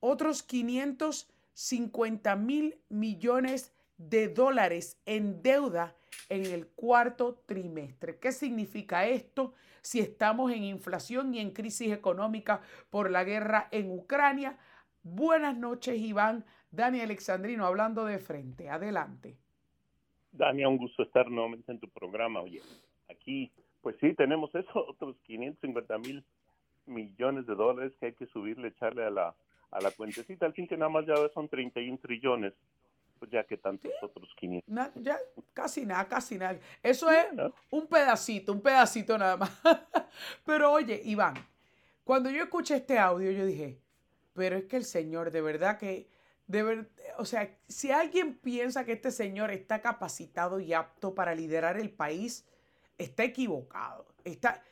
otros 0.00 0.42
550 0.42 2.34
mil 2.34 2.80
millones 2.88 3.72
de 3.98 4.28
dólares 4.28 4.98
en 5.06 5.42
deuda 5.42 5.94
en 6.28 6.44
el 6.44 6.66
cuarto 6.66 7.40
trimestre. 7.46 8.18
¿Qué 8.18 8.32
significa 8.32 9.06
esto 9.06 9.54
si 9.80 10.00
estamos 10.00 10.50
en 10.50 10.64
inflación 10.64 11.34
y 11.34 11.38
en 11.38 11.52
crisis 11.52 11.92
económica 11.92 12.62
por 12.90 13.12
la 13.12 13.22
guerra 13.22 13.68
en 13.70 13.92
Ucrania? 13.92 14.58
Buenas 15.02 15.56
noches, 15.56 15.98
Iván. 15.98 16.44
Dani 16.70 17.00
Alexandrino, 17.00 17.64
hablando 17.66 18.04
de 18.04 18.18
frente. 18.18 18.68
Adelante. 18.68 19.36
Dani, 20.32 20.64
un 20.64 20.76
gusto 20.76 21.02
estar 21.02 21.30
nuevamente 21.30 21.72
en 21.72 21.80
tu 21.80 21.88
programa. 21.88 22.40
Oye, 22.40 22.60
aquí 23.08 23.50
pues 23.80 23.96
sí, 24.00 24.14
tenemos 24.14 24.54
eso, 24.54 24.70
otros 24.88 25.16
550 25.24 25.98
mil 25.98 26.24
millones 26.86 27.46
de 27.46 27.54
dólares 27.54 27.92
que 28.00 28.06
hay 28.06 28.12
que 28.12 28.26
subirle, 28.26 28.68
echarle 28.68 29.04
a 29.04 29.10
la, 29.10 29.34
a 29.70 29.80
la 29.80 29.90
cuentecita. 29.90 30.46
Al 30.46 30.54
fin 30.54 30.66
que 30.66 30.76
nada 30.76 30.90
más 30.90 31.06
ya 31.06 31.14
son 31.34 31.48
31 31.48 31.98
trillones, 31.98 32.54
pues 33.18 33.30
ya 33.30 33.44
que 33.44 33.56
tantos 33.56 33.92
otros 34.02 34.28
500. 34.36 34.94
ya, 34.96 35.18
casi 35.52 35.84
nada, 35.84 36.06
casi 36.08 36.38
nada. 36.38 36.58
Eso 36.82 37.10
es 37.10 37.26
un 37.70 37.86
pedacito, 37.86 38.52
un 38.52 38.60
pedacito 38.60 39.18
nada 39.18 39.36
más. 39.36 39.50
Pero 40.44 40.72
oye, 40.72 41.00
Iván, 41.04 41.34
Cuando 42.04 42.30
yo 42.30 42.42
escuché 42.42 42.76
este 42.76 42.98
audio, 42.98 43.30
yo 43.30 43.44
dije, 43.44 43.78
pero 44.38 44.56
es 44.56 44.66
que 44.66 44.76
el 44.76 44.84
Señor, 44.84 45.32
de 45.32 45.40
verdad 45.40 45.78
que, 45.78 46.08
de 46.46 46.62
ver, 46.62 46.88
o 47.18 47.24
sea, 47.24 47.58
si 47.66 47.90
alguien 47.90 48.38
piensa 48.38 48.84
que 48.84 48.92
este 48.92 49.10
Señor 49.10 49.50
está 49.50 49.82
capacitado 49.82 50.60
y 50.60 50.72
apto 50.74 51.12
para 51.12 51.34
liderar 51.34 51.76
el 51.76 51.90
país, 51.90 52.46
está 52.98 53.24
equivocado. 53.24 54.06
Está, 54.22 54.62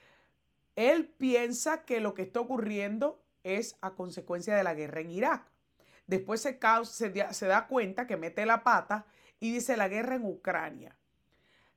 él 0.76 1.08
piensa 1.08 1.84
que 1.84 1.98
lo 1.98 2.14
que 2.14 2.22
está 2.22 2.38
ocurriendo 2.38 3.20
es 3.42 3.76
a 3.80 3.96
consecuencia 3.96 4.54
de 4.54 4.62
la 4.62 4.74
guerra 4.74 5.00
en 5.00 5.10
Irak. 5.10 5.50
Después 6.06 6.40
se, 6.40 6.60
se 7.32 7.46
da 7.46 7.66
cuenta 7.66 8.06
que 8.06 8.16
mete 8.16 8.46
la 8.46 8.62
pata 8.62 9.04
y 9.40 9.52
dice 9.52 9.76
la 9.76 9.88
guerra 9.88 10.14
en 10.14 10.26
Ucrania. 10.26 10.96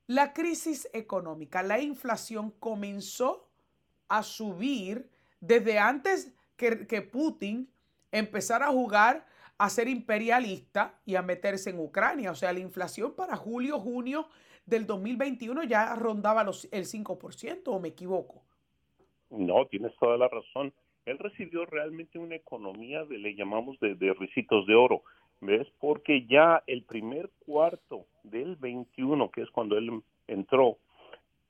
La 0.06 0.32
crisis 0.32 0.88
económica, 0.92 1.64
la 1.64 1.80
inflación 1.80 2.52
comenzó 2.52 3.48
a 4.06 4.22
subir 4.22 5.10
desde 5.40 5.80
antes 5.80 6.32
que, 6.56 6.86
que 6.86 7.00
Putin 7.00 7.72
empezara 8.12 8.66
a 8.66 8.70
jugar 8.70 9.26
a 9.58 9.68
ser 9.68 9.88
imperialista 9.88 10.94
y 11.04 11.16
a 11.16 11.22
meterse 11.22 11.70
en 11.70 11.78
Ucrania. 11.78 12.30
O 12.30 12.34
sea, 12.34 12.52
la 12.52 12.60
inflación 12.60 13.14
para 13.14 13.36
julio, 13.36 13.78
junio 13.78 14.26
del 14.64 14.86
2021 14.86 15.64
ya 15.64 15.94
rondaba 15.96 16.44
los, 16.44 16.66
el 16.72 16.84
5%, 16.84 17.62
¿o 17.66 17.80
me 17.80 17.88
equivoco? 17.88 18.42
No, 19.30 19.66
tienes 19.66 19.94
toda 19.98 20.16
la 20.16 20.28
razón. 20.28 20.72
Él 21.04 21.18
recibió 21.18 21.66
realmente 21.66 22.18
una 22.18 22.36
economía 22.36 23.04
de, 23.04 23.18
le 23.18 23.34
llamamos 23.34 23.78
de, 23.80 23.94
de 23.94 24.14
ricitos 24.14 24.66
de 24.66 24.74
oro, 24.74 25.02
¿ves? 25.40 25.66
Porque 25.78 26.26
ya 26.26 26.62
el 26.66 26.82
primer 26.84 27.30
cuarto 27.40 28.06
del 28.22 28.56
21, 28.56 29.30
que 29.30 29.42
es 29.42 29.50
cuando 29.50 29.76
él 29.76 30.02
entró, 30.26 30.78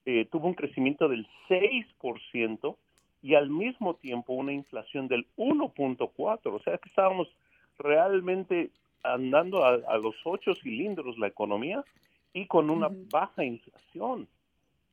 eh, 0.07 0.27
tuvo 0.31 0.49
un 0.49 0.55
crecimiento 0.55 1.09
del 1.09 1.27
6% 1.49 2.77
y 3.23 3.35
al 3.35 3.51
mismo 3.51 3.95
tiempo 3.95 4.33
una 4.33 4.53
inflación 4.53 5.09
del 5.09 5.27
1.4. 5.37 6.41
O 6.45 6.61
sea 6.61 6.79
que 6.79 6.89
estábamos 6.89 7.29
realmente 7.79 8.71
andando 9.03 9.65
a, 9.65 9.75
a, 9.89 9.99
los 9.99 10.15
ocho 10.25 10.55
cilindros 10.55 11.19
la 11.19 11.29
economía 11.29 11.85
y 12.33 12.47
con 12.47 12.71
una 12.71 12.89
baja 13.11 13.45
inflación. 13.45 14.29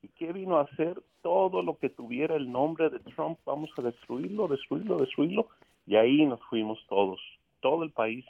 ¿Y 0.02 0.10
qué 0.10 0.32
vino 0.32 0.58
a 0.58 0.64
hacer? 0.64 1.02
Todo 1.22 1.62
lo 1.62 1.78
que 1.78 1.90
tuviera 1.90 2.36
el 2.36 2.52
nombre 2.52 2.90
de 2.90 3.00
Trump, 3.00 3.40
vamos 3.46 3.70
a 3.78 3.82
destruirlo, 3.82 4.48
destruirlo, 4.48 4.98
destruirlo. 4.98 5.48
Y 5.86 5.96
ahí 5.96 6.26
nos 6.26 6.42
fuimos 6.50 6.80
todos, 6.88 7.20
todo 7.60 7.84
el 7.84 7.92
país 7.92 8.26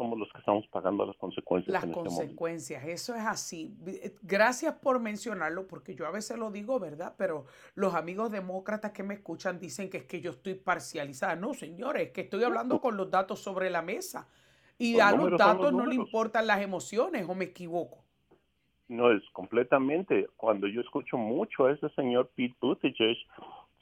somos 0.00 0.18
los 0.18 0.32
que 0.32 0.38
estamos 0.38 0.66
pagando 0.68 1.04
las 1.04 1.16
consecuencias. 1.18 1.70
Las 1.70 1.84
en 1.84 1.90
este 1.90 2.02
consecuencias, 2.02 2.84
eso 2.86 3.14
es 3.14 3.26
así. 3.26 3.76
Gracias 4.22 4.74
por 4.76 4.98
mencionarlo, 4.98 5.66
porque 5.66 5.94
yo 5.94 6.06
a 6.06 6.10
veces 6.10 6.38
lo 6.38 6.50
digo, 6.50 6.80
¿verdad? 6.80 7.14
Pero 7.18 7.44
los 7.74 7.94
amigos 7.94 8.32
demócratas 8.32 8.92
que 8.92 9.02
me 9.02 9.12
escuchan 9.12 9.60
dicen 9.60 9.90
que 9.90 9.98
es 9.98 10.04
que 10.04 10.22
yo 10.22 10.30
estoy 10.30 10.54
parcializada. 10.54 11.36
No, 11.36 11.52
señores, 11.52 12.06
es 12.06 12.12
que 12.12 12.22
estoy 12.22 12.42
hablando 12.44 12.80
con 12.80 12.96
los 12.96 13.10
datos 13.10 13.40
sobre 13.40 13.68
la 13.68 13.82
mesa. 13.82 14.26
Y 14.78 14.98
a 15.00 15.12
los 15.12 15.36
datos 15.36 15.70
no 15.70 15.84
le 15.84 15.96
importan 15.96 16.46
las 16.46 16.62
emociones, 16.62 17.28
¿o 17.28 17.34
me 17.34 17.44
equivoco? 17.44 18.02
No, 18.88 19.12
es 19.12 19.22
completamente. 19.34 20.28
Cuando 20.38 20.66
yo 20.66 20.80
escucho 20.80 21.18
mucho 21.18 21.66
a 21.66 21.72
ese 21.72 21.90
señor 21.90 22.30
Pete 22.34 22.56
Buttigieg, 22.58 23.18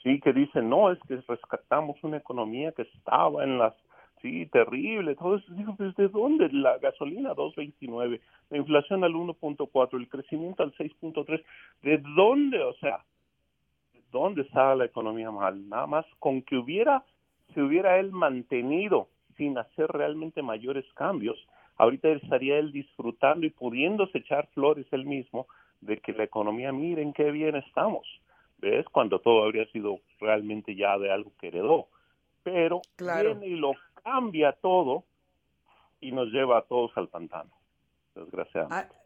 sí, 0.02 0.20
que 0.20 0.32
dice, 0.32 0.62
no, 0.62 0.90
es 0.90 0.98
que 1.06 1.22
rescatamos 1.28 2.02
una 2.02 2.16
economía 2.16 2.72
que 2.72 2.82
estaba 2.82 3.44
en 3.44 3.58
las 3.58 3.74
Sí, 4.20 4.46
terrible. 4.46 5.14
Todo 5.14 5.36
eso, 5.36 5.52
digo, 5.52 5.74
¿desde 5.78 6.08
dónde? 6.08 6.48
La 6.50 6.78
gasolina 6.78 7.34
2.29, 7.34 8.20
la 8.50 8.56
inflación 8.56 9.04
al 9.04 9.12
1.4, 9.12 9.96
el 9.96 10.08
crecimiento 10.08 10.62
al 10.62 10.72
6.3. 10.74 11.42
¿De 11.82 11.98
dónde? 12.16 12.62
O 12.62 12.74
sea, 12.74 13.04
¿de 13.92 14.02
dónde 14.10 14.42
está 14.42 14.74
la 14.74 14.86
economía 14.86 15.30
mal? 15.30 15.68
Nada 15.68 15.86
más 15.86 16.06
con 16.18 16.42
que 16.42 16.56
hubiera, 16.56 17.04
se 17.54 17.62
hubiera 17.62 17.98
él 17.98 18.10
mantenido 18.10 19.08
sin 19.36 19.56
hacer 19.56 19.86
realmente 19.88 20.42
mayores 20.42 20.84
cambios, 20.94 21.38
ahorita 21.76 22.08
estaría 22.08 22.58
él 22.58 22.72
disfrutando 22.72 23.46
y 23.46 23.50
pudiéndose 23.50 24.18
echar 24.18 24.48
flores 24.48 24.86
él 24.90 25.06
mismo 25.06 25.46
de 25.80 25.98
que 25.98 26.12
la 26.12 26.24
economía, 26.24 26.72
miren 26.72 27.12
qué 27.12 27.30
bien 27.30 27.54
estamos. 27.54 28.06
¿Ves? 28.58 28.84
Cuando 28.88 29.20
todo 29.20 29.44
habría 29.44 29.66
sido 29.66 30.00
realmente 30.18 30.74
ya 30.74 30.98
de 30.98 31.12
algo 31.12 31.30
que 31.40 31.46
heredó. 31.46 31.86
Pero 32.50 32.82
viene 32.96 33.46
y 33.46 33.56
lo 33.56 33.72
cambia 34.02 34.52
todo 34.52 35.04
y 36.00 36.12
nos 36.12 36.28
lleva 36.28 36.58
a 36.58 36.62
todos 36.62 36.92
al 36.96 37.08
pantano, 37.08 37.50
desgraciadamente. 38.14 38.94
Ah, 38.94 38.98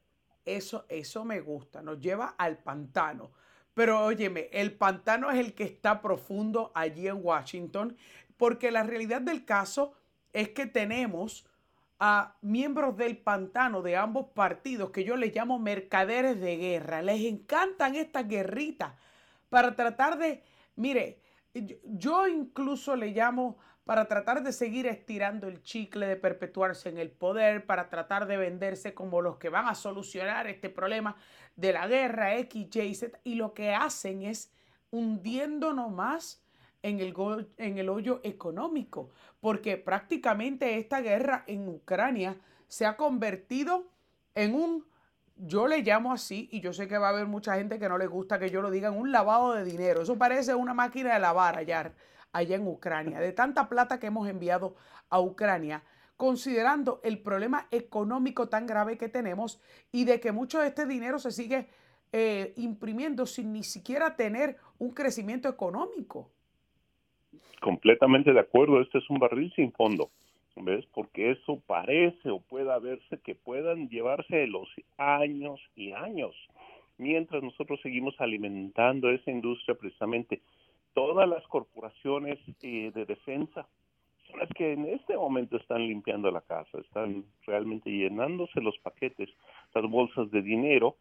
eso, 0.45 0.85
eso 0.89 1.25
me 1.25 1.41
gusta, 1.41 1.83
nos 1.83 2.01
lleva 2.01 2.35
al 2.39 2.59
pantano. 2.59 3.31
Pero 3.75 4.05
óyeme, 4.05 4.49
el 4.53 4.73
pantano 4.73 5.31
es 5.31 5.39
el 5.39 5.55
que 5.55 5.65
está 5.65 6.03
profundo 6.03 6.73
allí 6.75 7.09
en 7.09 7.25
Washington, 7.25 7.97
porque 8.37 8.71
la 8.71 8.83
realidad 8.83 9.23
del 9.23 9.45
caso 9.45 9.95
es 10.33 10.51
que 10.51 10.67
tenemos 10.67 11.47
a 11.99 12.35
miembros 12.43 12.97
del 12.97 13.17
pantano 13.17 13.81
de 13.81 13.97
ambos 13.97 14.27
partidos 14.35 14.91
que 14.91 15.05
yo 15.05 15.17
les 15.17 15.35
llamo 15.35 15.59
mercaderes 15.59 16.41
de 16.41 16.57
guerra. 16.57 17.01
Les 17.01 17.25
encantan 17.25 17.95
estas 17.95 18.27
guerritas 18.27 18.95
para 19.49 19.77
tratar 19.77 20.19
de, 20.19 20.43
mire, 20.75 21.21
yo 21.55 22.29
incluso 22.29 22.97
le 22.97 23.09
llamo 23.09 23.59
para 23.85 24.07
tratar 24.07 24.43
de 24.43 24.53
seguir 24.53 24.87
estirando 24.87 25.49
el 25.49 25.63
chicle, 25.63 26.07
de 26.07 26.17
perpetuarse 26.17 26.89
en 26.89 26.99
el 26.99 27.11
poder, 27.11 27.67
para 27.67 27.89
tratar 27.89 28.27
de 28.27 28.37
venderse 28.37 28.95
como 28.95 29.21
los 29.21 29.39
que 29.39 29.49
van 29.49 29.67
a 29.67 29.75
solucionar 29.75 30.47
este 30.47 30.71
problema 30.71 31.17
de 31.57 31.73
la 31.73 31.89
guerra 31.89 32.37
X, 32.37 32.77
Y, 32.77 32.95
Z, 32.95 33.19
y 33.25 33.35
lo 33.35 33.55
que 33.55 33.75
hacen 33.75 34.23
es 34.23 34.53
hundiéndonos 34.91 35.91
más 35.91 36.45
en 36.83 37.01
el, 37.01 37.15
en 37.57 37.79
el 37.79 37.89
hoyo 37.89 38.21
económico, 38.23 39.11
porque 39.41 39.77
prácticamente 39.77 40.79
esta 40.79 41.01
guerra 41.01 41.45
en 41.47 41.69
Ucrania 41.69 42.37
se 42.69 42.87
ha 42.87 42.97
convertido 42.97 43.91
en 44.35 44.55
un, 44.55 44.87
yo 45.45 45.67
le 45.67 45.83
llamo 45.83 46.13
así, 46.13 46.49
y 46.53 46.61
yo 46.61 46.73
sé 46.73 46.87
que 46.89 46.99
va 46.99 47.09
a 47.09 47.11
haber 47.11 47.27
mucha 47.27 47.57
gente 47.57 47.79
que 47.79 47.89
no 47.89 47.99
le 47.99 48.07
gusta 48.07 48.39
que 48.39 48.51
yo 48.51 48.63
lo 48.63 48.71
diga, 48.71 48.89
en 48.89 48.99
un 48.99 49.11
lavado 49.11 49.55
de 49.55 49.65
dinero. 49.65 50.03
Eso 50.03 50.17
parece 50.17 50.55
una 50.55 50.75
máquina 50.75 51.15
de 51.15 51.21
lavar 51.21 51.59
allá 51.59 51.93
allá 52.33 52.57
en 52.57 52.67
Ucrania, 52.67 53.21
de 53.21 53.33
tanta 53.33 53.69
plata 53.69 54.01
que 54.01 54.07
hemos 54.07 54.29
enviado 54.29 54.75
a 55.11 55.21
Ucrania, 55.21 55.83
considerando 56.17 57.01
el 57.05 57.19
problema 57.19 57.67
económico 57.71 58.49
tan 58.49 58.67
grave 58.67 58.97
que 58.97 59.09
tenemos 59.09 59.61
y 59.91 60.05
de 60.05 60.21
que 60.21 60.33
mucho 60.33 60.61
de 60.61 60.69
este 60.69 60.87
dinero 60.87 61.19
se 61.19 61.31
sigue 61.31 61.67
eh, 62.13 62.53
imprimiendo 62.57 63.27
sin 63.27 63.53
ni 63.53 63.63
siquiera 63.63 64.17
tener 64.17 64.57
un 64.79 64.93
crecimiento 64.93 65.49
económico. 65.49 66.31
Completamente 67.61 68.33
de 68.33 68.41
acuerdo, 68.41 68.81
este 68.81 68.99
es 68.99 69.11
un 69.11 69.19
barril 69.19 69.53
sin 69.55 69.73
fondo. 69.73 70.11
¿Ves? 70.57 70.85
Porque 70.95 71.31
eso 71.31 71.61
parece 71.67 72.31
o 72.31 72.41
pueda 72.41 72.79
verse 72.79 73.19
que 73.21 73.35
puedan 73.35 73.89
llevarse 73.89 74.47
los 74.47 74.69
años 74.99 75.61
y 75.75 75.93
años, 75.93 76.35
mientras 76.99 77.43
nosotros 77.43 77.81
seguimos 77.83 78.15
alimentando 78.21 79.11
esa 79.11 79.31
industria 79.31 79.75
precisamente 79.75 80.43
todas 80.95 81.29
las 81.29 81.47
corporaciones 81.49 82.39
eh, 82.63 82.91
de 82.95 83.07
defensa 83.07 83.67
son 84.29 84.41
las 84.41 84.49
que 84.51 84.73
en 84.73 84.87
este 84.87 85.17
momento 85.17 85.57
están 85.57 85.87
limpiando 85.87 86.31
la 86.31 86.41
casa, 86.41 86.79
están 86.79 87.25
realmente 87.47 87.91
llenándose 87.91 88.61
los 88.61 88.79
paquetes, 88.79 89.29
las 89.75 89.85
bolsas 89.85 90.31
de 90.31 90.43
dinero, 90.43 90.97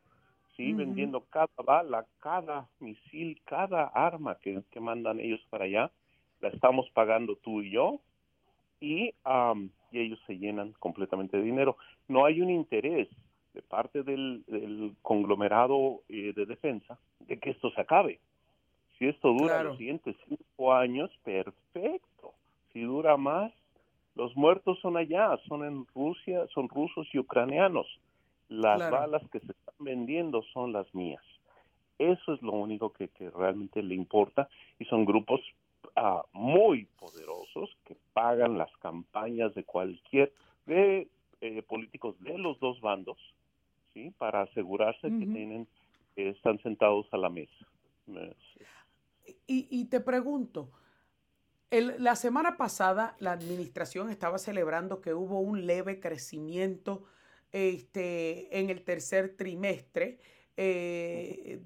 sí, 0.58 0.74
vendiendo 0.74 1.26
cada 1.30 1.48
bala, 1.64 2.06
cada 2.20 2.68
misil, 2.80 3.40
cada 3.46 3.86
arma 3.86 4.38
que, 4.42 4.62
mandan 4.82 5.20
ellos 5.20 5.40
para 5.50 5.66
allá, 5.66 5.92
la 6.42 6.50
estamos 6.50 6.90
pagando 6.92 7.38
tú 7.38 7.62
y 7.62 7.72
yo, 7.72 8.02
y, 8.82 9.13
y 9.91 10.00
ellos 10.00 10.20
se 10.28 10.38
llenan 10.38 10.74
completamente 10.74 11.38
de 11.38 11.44
dinero. 11.44 11.78
No 12.10 12.26
hay 12.26 12.41
un 12.41 12.50
interés 12.50 13.08
de 13.54 13.62
parte 13.62 14.04
del, 14.04 14.44
conglomerado 15.02 16.02
eh, 16.10 16.34
de 16.36 16.46
defensa 16.46 16.98
de 17.20 17.39
que 17.39 17.52
esto 17.52 17.72
se 17.72 17.82
acabe. 17.82 18.20
Si 18.98 19.08
esto 19.08 19.34
dura 19.34 19.63
los 19.63 19.78
siguientes 19.78 20.15
cinco 20.28 20.74
años, 20.74 21.10
perfecto. 21.24 22.34
Si 22.74 22.82
dura 22.82 23.17
más, 23.17 23.52
los 24.15 24.36
muertos 24.36 24.80
son 24.80 24.98
allá, 24.98 25.38
son 25.48 25.65
en 25.65 25.86
Rusia, 25.96 26.46
son 26.54 26.70
rusos 26.70 27.08
y 27.13 27.20
ucranianos. 27.20 27.88
Las 28.50 28.91
balas 28.91 29.24
que 29.32 29.39
se 29.39 29.52
están 29.52 29.76
vendiendo 29.80 30.44
son 30.54 30.74
las 30.74 30.94
mías. 30.94 31.24
Eso 31.98 32.34
es 32.34 32.41
lo 32.41 32.54
único 32.54 32.91
que, 32.91 33.10
realmente 33.36 33.82
le 33.82 33.96
importa 33.96 34.50
y 34.80 34.86
son 34.86 35.06
grupos 35.06 35.39
muy 36.34 36.86
poderosos 37.00 37.70
que 37.86 37.96
pagan 38.13 38.58
las 38.58 38.72
campañas 38.78 39.54
de 39.56 39.63
cualquier 39.63 40.34
de 40.65 41.10
eh, 41.41 41.62
políticos 41.63 42.15
de 42.22 42.38
los 42.38 42.60
dos 42.60 42.80
bandos, 42.82 43.17
sí, 43.94 44.13
para 44.17 44.44
asegurarse 44.44 45.10
que 45.10 45.26
tienen 45.26 45.67
están 46.15 46.60
sentados 46.62 47.08
a 47.12 47.17
la 47.17 47.30
mesa. 47.30 47.67
Y, 49.48 49.86
te 49.86 50.00
pregunto, 50.00 50.72
la 51.72 52.15
semana 52.15 52.58
pasada 52.58 53.15
la 53.20 53.32
administración 53.32 54.10
estaba 54.10 54.38
celebrando 54.38 55.02
que 55.02 55.13
hubo 55.13 55.39
un 55.39 55.65
leve 55.65 56.00
crecimiento 56.00 57.06
este, 57.52 58.60
en 58.60 58.70
el 58.70 58.84
tercer 58.84 59.36
trimestre 59.36 60.20
eh, 60.58 61.62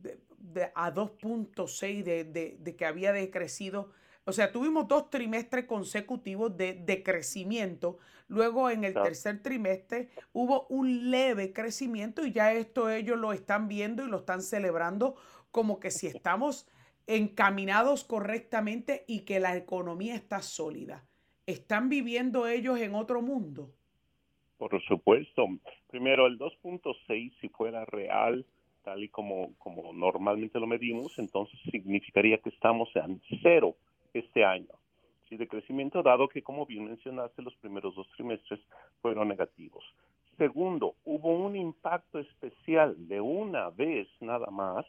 a 0.75 0.93
2.6 0.93 2.03
de, 2.03 2.23
de, 2.59 2.75
que 2.75 2.85
había 2.85 3.11
decrecido 3.13 3.91
O 4.25 4.31
sea, 4.31 4.51
tuvimos 4.51 4.87
dos 4.87 5.09
trimestres 5.11 5.65
consecutivos 5.65 6.57
de, 6.57 6.73
de 6.73 7.03
crecimiento. 7.03 7.99
Luego 8.27 8.71
en 8.71 8.83
el 8.83 8.93
tercer 8.93 9.43
trimestre 9.43 10.09
hubo 10.33 10.65
un 10.67 11.11
leve 11.11 11.53
crecimiento 11.53 12.25
y 12.25 12.31
ya 12.31 12.51
esto 12.53 12.89
ellos 12.89 13.19
lo 13.19 13.33
están 13.33 13.67
viendo 13.67 14.03
y 14.03 14.09
lo 14.09 14.17
están 14.17 14.41
celebrando 14.41 15.15
como 15.51 15.79
que 15.79 15.91
si 15.91 16.07
estamos 16.07 16.67
encaminados 17.07 18.03
correctamente 18.03 19.05
y 19.07 19.21
que 19.21 19.39
la 19.39 19.55
economía 19.55 20.15
está 20.15 20.41
sólida. 20.41 21.05
¿Están 21.45 21.89
viviendo 21.89 22.47
ellos 22.47 22.79
en 22.79 22.95
otro 22.95 23.21
mundo? 23.21 23.71
Por 24.57 24.81
supuesto. 24.83 25.45
Primero, 25.87 26.25
el 26.25 26.39
2.6, 26.39 27.31
si 27.39 27.49
fuera 27.49 27.85
real, 27.85 28.43
tal 28.83 29.03
y 29.03 29.09
como, 29.09 29.53
como 29.59 29.93
normalmente 29.93 30.59
lo 30.59 30.65
medimos, 30.65 31.19
entonces 31.19 31.59
significaría 31.71 32.39
que 32.39 32.49
estamos 32.49 32.89
en 32.95 33.21
cero 33.43 33.75
este 34.19 34.43
año. 34.43 34.73
Sí, 35.29 35.37
de 35.37 35.47
crecimiento, 35.47 36.03
dado 36.03 36.27
que, 36.27 36.43
como 36.43 36.65
bien 36.65 36.85
mencionaste, 36.85 37.41
los 37.41 37.55
primeros 37.55 37.95
dos 37.95 38.07
trimestres 38.15 38.59
fueron 39.01 39.27
negativos. 39.27 39.83
Segundo, 40.37 40.95
hubo 41.05 41.29
un 41.29 41.55
impacto 41.55 42.19
especial 42.19 42.95
de 43.07 43.21
una 43.21 43.69
vez 43.69 44.07
nada 44.19 44.47
más 44.47 44.85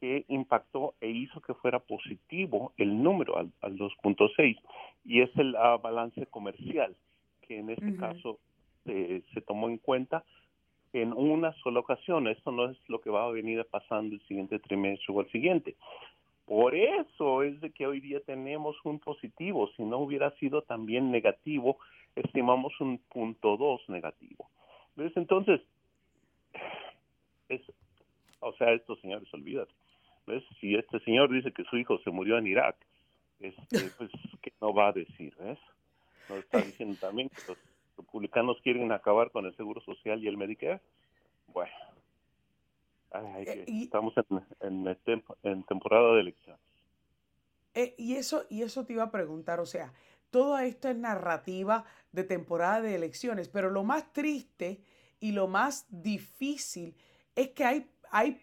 que 0.00 0.24
impactó 0.28 0.94
e 1.00 1.08
hizo 1.08 1.40
que 1.40 1.54
fuera 1.54 1.78
positivo 1.78 2.72
el 2.76 3.02
número 3.02 3.36
al, 3.36 3.52
2.6 3.62 4.58
y 5.04 5.20
es 5.20 5.30
el 5.36 5.52
balance 5.82 6.26
comercial, 6.26 6.96
que 7.42 7.58
en 7.58 7.70
este 7.70 7.96
caso 7.96 8.38
se 8.84 9.40
tomó 9.46 9.68
en 9.68 9.78
cuenta 9.78 10.24
en 10.92 11.12
una 11.12 11.52
sola 11.62 11.80
ocasión. 11.80 12.26
Esto 12.26 12.50
no 12.50 12.70
es 12.70 12.78
lo 12.88 13.00
que 13.00 13.10
va 13.10 13.26
a 13.26 13.30
venir 13.30 13.64
pasando 13.70 14.14
el 14.14 14.22
siguiente 14.22 14.58
trimestre 14.58 15.14
o 15.14 15.20
el 15.20 15.30
siguiente. 15.30 15.76
Por 16.50 16.74
eso 16.74 17.44
es 17.44 17.60
de 17.60 17.70
que 17.70 17.86
hoy 17.86 18.00
día 18.00 18.18
tenemos 18.26 18.74
un 18.82 18.98
positivo. 18.98 19.70
Si 19.76 19.84
no 19.84 19.98
hubiera 19.98 20.32
sido 20.32 20.62
también 20.62 21.12
negativo, 21.12 21.78
estimamos 22.16 22.72
un 22.80 22.98
punto 22.98 23.56
dos 23.56 23.80
negativo. 23.88 24.50
¿Ves? 24.96 25.12
Entonces, 25.14 25.60
es, 27.48 27.60
o 28.40 28.52
sea, 28.54 28.72
estos 28.72 28.98
señores, 28.98 29.32
olvídate. 29.32 29.70
¿Ves? 30.26 30.42
Si 30.60 30.74
este 30.74 30.98
señor 31.04 31.30
dice 31.30 31.52
que 31.52 31.62
su 31.70 31.76
hijo 31.78 32.00
se 32.00 32.10
murió 32.10 32.36
en 32.36 32.48
Irak, 32.48 32.74
este, 33.38 33.78
pues, 33.98 34.10
¿qué 34.42 34.52
no 34.60 34.74
va 34.74 34.88
a 34.88 34.92
decir? 34.92 35.32
¿Ves? 35.38 35.58
Nos 36.28 36.40
está 36.40 36.58
diciendo 36.62 36.96
también 37.00 37.28
que 37.28 37.42
los 37.46 37.58
republicanos 37.96 38.60
quieren 38.62 38.90
acabar 38.90 39.30
con 39.30 39.46
el 39.46 39.54
Seguro 39.54 39.80
Social 39.82 40.20
y 40.20 40.26
el 40.26 40.36
Medicare. 40.36 40.80
Bueno, 41.52 41.70
eh, 43.12 43.64
estamos 43.66 44.14
en, 44.60 44.86
en, 45.42 45.62
temporada 45.64 46.14
de 46.14 46.20
elecciones. 46.20 46.60
Eh, 47.74 47.94
y, 47.98 48.14
eso, 48.14 48.44
y 48.48 48.62
eso 48.62 48.84
te 48.84 48.94
iba 48.94 49.04
a 49.04 49.10
preguntar, 49.10 49.60
o 49.60 49.66
sea, 49.66 49.92
todo 50.30 50.58
esto 50.58 50.88
es 50.88 50.96
narrativa 50.96 51.84
de 52.12 52.24
temporada 52.24 52.80
de 52.80 52.94
elecciones, 52.94 53.48
pero 53.48 53.70
lo 53.70 53.84
más 53.84 54.12
triste 54.12 54.80
y 55.18 55.32
lo 55.32 55.48
más 55.48 55.86
difícil 55.88 56.96
es 57.34 57.50
que 57.50 57.64
hay, 57.64 57.90
hay, 58.10 58.40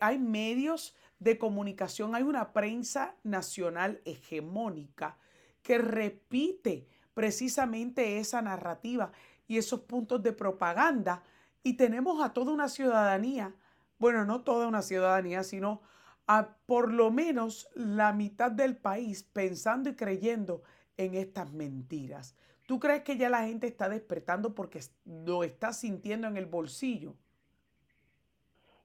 hay 0.00 0.18
medios 0.18 0.94
de 1.18 1.38
comunicación, 1.38 2.14
hay 2.14 2.22
una 2.22 2.52
prensa 2.52 3.14
nacional 3.22 4.00
hegemónica 4.04 5.18
que 5.62 5.78
repite 5.78 6.86
precisamente 7.14 8.18
esa 8.18 8.40
narrativa 8.40 9.12
y 9.46 9.58
esos 9.58 9.80
puntos 9.80 10.22
de 10.22 10.32
propaganda 10.32 11.22
y 11.62 11.74
tenemos 11.74 12.22
a 12.22 12.32
toda 12.32 12.52
una 12.52 12.68
ciudadanía, 12.68 13.54
bueno, 14.00 14.24
no 14.24 14.42
toda 14.42 14.66
una 14.66 14.82
ciudadanía, 14.82 15.44
sino 15.44 15.82
a 16.26 16.56
por 16.66 16.92
lo 16.92 17.10
menos 17.10 17.68
la 17.74 18.12
mitad 18.12 18.50
del 18.50 18.76
país 18.76 19.22
pensando 19.22 19.90
y 19.90 19.94
creyendo 19.94 20.62
en 20.96 21.14
estas 21.14 21.52
mentiras. 21.52 22.34
¿Tú 22.66 22.80
crees 22.80 23.02
que 23.02 23.16
ya 23.16 23.28
la 23.28 23.46
gente 23.46 23.66
está 23.66 23.88
despertando 23.88 24.54
porque 24.54 24.80
lo 25.04 25.44
está 25.44 25.72
sintiendo 25.72 26.26
en 26.26 26.36
el 26.36 26.46
bolsillo? 26.46 27.14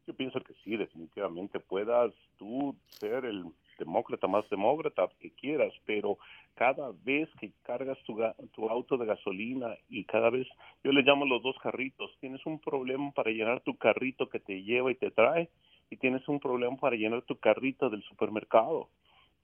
Yo 0.05 0.15
pienso 0.15 0.41
que 0.41 0.53
sí, 0.63 0.75
definitivamente 0.75 1.59
puedas 1.59 2.13
tú 2.37 2.75
ser 2.99 3.25
el 3.25 3.45
demócrata 3.77 4.27
más 4.27 4.49
demócrata 4.49 5.09
que 5.19 5.31
quieras, 5.31 5.73
pero 5.85 6.17
cada 6.55 6.91
vez 7.03 7.29
que 7.39 7.51
cargas 7.63 7.97
tu, 8.03 8.17
tu 8.53 8.69
auto 8.69 8.97
de 8.97 9.05
gasolina 9.05 9.75
y 9.89 10.05
cada 10.05 10.29
vez, 10.29 10.47
yo 10.83 10.91
le 10.91 11.01
llamo 11.01 11.25
los 11.25 11.43
dos 11.43 11.55
carritos, 11.61 12.11
tienes 12.19 12.45
un 12.45 12.59
problema 12.59 13.11
para 13.11 13.31
llenar 13.31 13.61
tu 13.61 13.75
carrito 13.75 14.29
que 14.29 14.39
te 14.39 14.63
lleva 14.63 14.91
y 14.91 14.95
te 14.95 15.11
trae 15.11 15.49
y 15.89 15.97
tienes 15.97 16.27
un 16.27 16.39
problema 16.39 16.75
para 16.77 16.95
llenar 16.95 17.21
tu 17.23 17.37
carrito 17.37 17.89
del 17.89 18.03
supermercado. 18.03 18.89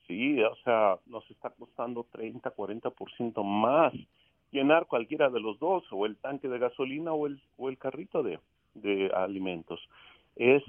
Sí, 0.08 0.42
o 0.42 0.56
sea, 0.64 0.98
nos 1.06 1.30
está 1.30 1.52
costando 1.52 2.06
30, 2.12 2.56
40% 2.56 3.44
más 3.44 3.94
llenar 4.52 4.86
cualquiera 4.86 5.30
de 5.30 5.40
los 5.40 5.58
dos, 5.60 5.84
o 5.92 6.06
el 6.06 6.18
tanque 6.18 6.48
de 6.48 6.60
gasolina 6.60 7.14
o 7.14 7.28
el, 7.28 7.42
o 7.58 7.70
el 7.70 7.78
carrito 7.78 8.22
de, 8.22 8.40
de 8.74 9.10
alimentos. 9.16 9.80
Es, 10.36 10.64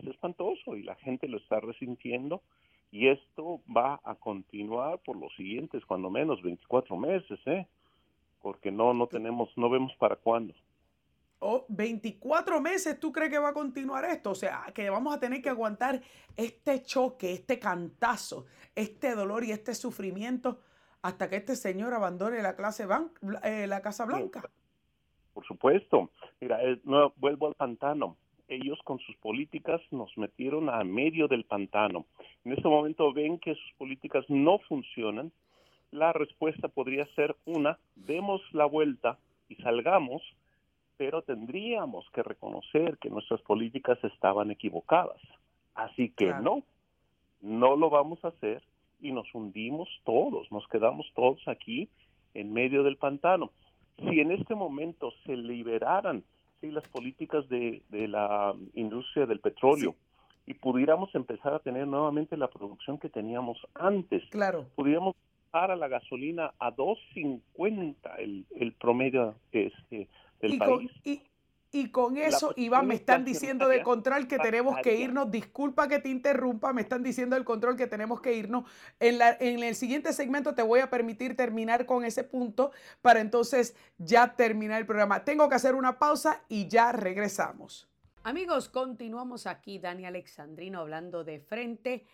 es 0.00 0.06
espantoso 0.06 0.76
y 0.76 0.82
la 0.82 0.94
gente 0.96 1.28
lo 1.28 1.38
está 1.38 1.60
resintiendo 1.60 2.42
y 2.90 3.08
esto 3.08 3.60
va 3.76 4.00
a 4.04 4.14
continuar 4.14 5.00
por 5.00 5.16
los 5.16 5.34
siguientes, 5.34 5.84
cuando 5.84 6.10
menos, 6.10 6.40
24 6.42 6.96
meses, 6.96 7.40
¿eh? 7.46 7.66
Porque 8.40 8.70
no, 8.70 8.94
no 8.94 9.08
tenemos, 9.08 9.50
no 9.56 9.68
vemos 9.68 9.92
para 9.96 10.14
cuándo. 10.14 10.54
Oh, 11.40 11.64
24 11.68 12.60
meses, 12.60 13.00
¿tú 13.00 13.10
crees 13.10 13.30
que 13.30 13.38
va 13.38 13.48
a 13.48 13.52
continuar 13.52 14.04
esto? 14.04 14.30
O 14.30 14.34
sea, 14.34 14.66
que 14.72 14.88
vamos 14.90 15.14
a 15.14 15.18
tener 15.18 15.42
que 15.42 15.48
aguantar 15.48 16.00
este 16.36 16.82
choque, 16.82 17.32
este 17.32 17.58
cantazo, 17.58 18.46
este 18.76 19.14
dolor 19.14 19.44
y 19.44 19.50
este 19.50 19.74
sufrimiento 19.74 20.60
hasta 21.02 21.28
que 21.28 21.36
este 21.36 21.56
señor 21.56 21.92
abandone 21.94 22.42
la 22.42 22.54
clase 22.54 22.86
eh, 23.42 23.66
la 23.66 23.82
Casa 23.82 24.06
Blanca. 24.06 24.48
Por 25.32 25.44
supuesto. 25.44 26.10
Mira, 26.40 26.62
eh, 26.62 26.80
no, 26.84 27.12
vuelvo 27.16 27.48
al 27.48 27.54
pantano 27.56 28.16
ellos 28.54 28.78
con 28.84 28.98
sus 29.00 29.16
políticas 29.16 29.80
nos 29.90 30.16
metieron 30.16 30.68
a 30.68 30.82
medio 30.84 31.28
del 31.28 31.44
pantano. 31.44 32.06
En 32.44 32.52
este 32.52 32.68
momento 32.68 33.12
ven 33.12 33.38
que 33.38 33.54
sus 33.54 33.72
políticas 33.78 34.24
no 34.28 34.58
funcionan. 34.60 35.32
La 35.90 36.12
respuesta 36.12 36.68
podría 36.68 37.06
ser 37.14 37.36
una, 37.44 37.78
demos 37.94 38.40
la 38.52 38.64
vuelta 38.64 39.18
y 39.48 39.56
salgamos, 39.56 40.22
pero 40.96 41.22
tendríamos 41.22 42.08
que 42.10 42.22
reconocer 42.22 42.98
que 42.98 43.10
nuestras 43.10 43.40
políticas 43.42 44.02
estaban 44.02 44.50
equivocadas. 44.50 45.20
Así 45.74 46.10
que 46.10 46.32
no, 46.34 46.62
no 47.40 47.76
lo 47.76 47.90
vamos 47.90 48.24
a 48.24 48.28
hacer 48.28 48.62
y 49.00 49.12
nos 49.12 49.32
hundimos 49.34 49.88
todos, 50.04 50.50
nos 50.50 50.66
quedamos 50.68 51.06
todos 51.14 51.46
aquí 51.46 51.88
en 52.32 52.52
medio 52.52 52.82
del 52.82 52.96
pantano. 52.96 53.50
Si 53.98 54.20
en 54.20 54.32
este 54.32 54.54
momento 54.54 55.12
se 55.24 55.36
liberaran 55.36 56.24
las 56.70 56.86
políticas 56.88 57.48
de, 57.48 57.82
la 57.90 58.54
industria 58.74 59.26
del 59.26 59.40
petróleo 59.40 59.94
y 60.46 60.54
pudiéramos 60.54 61.14
empezar 61.14 61.54
a 61.54 61.58
tener 61.58 61.86
nuevamente 61.86 62.36
la 62.36 62.48
producción 62.48 62.98
que 62.98 63.08
teníamos 63.08 63.58
antes. 63.74 64.22
Claro. 64.30 64.66
Pudiéramos 64.74 65.16
bajar 65.52 65.70
a 65.70 65.76
la 65.76 65.88
gasolina 65.88 66.52
a 66.58 66.70
2.50 66.72 67.96
el, 68.18 68.44
el 68.56 68.72
promedio 68.72 69.34
este, 69.52 70.08
del 70.40 70.58
país. 70.58 70.90
Y 71.04 71.22
con 71.90 72.16
eso, 72.16 72.52
Iván, 72.56 72.86
me 72.86 72.94
están 72.94 73.24
diciendo 73.24 73.68
de 73.68 73.82
control 73.82 74.28
que 74.28 74.38
tenemos 74.38 74.78
que 74.80 74.94
irnos. 74.96 75.30
Disculpa 75.30 75.88
que 75.88 75.98
te 75.98 76.08
interrumpa, 76.08 76.72
me 76.72 76.82
están 76.82 77.02
diciendo 77.02 77.34
del 77.34 77.44
control 77.44 77.76
que 77.76 77.86
tenemos 77.86 78.20
que 78.20 78.32
irnos. 78.32 78.64
En, 79.00 79.18
la, 79.18 79.36
en 79.40 79.62
el 79.62 79.74
siguiente 79.74 80.12
segmento 80.12 80.54
te 80.54 80.62
voy 80.62 80.80
a 80.80 80.88
permitir 80.88 81.36
terminar 81.36 81.84
con 81.84 82.04
ese 82.04 82.22
punto 82.22 82.70
para 83.02 83.20
entonces 83.20 83.74
ya 83.98 84.36
terminar 84.36 84.80
el 84.80 84.86
programa. 84.86 85.24
Tengo 85.24 85.48
que 85.48 85.56
hacer 85.56 85.74
una 85.74 85.98
pausa 85.98 86.42
y 86.48 86.68
ya 86.68 86.92
regresamos. 86.92 87.88
Amigos, 88.22 88.68
continuamos 88.68 89.46
aquí, 89.46 89.78
Dani 89.78 90.06
Alexandrino, 90.06 90.80
hablando 90.80 91.24
de 91.24 91.40
frente 91.40 92.06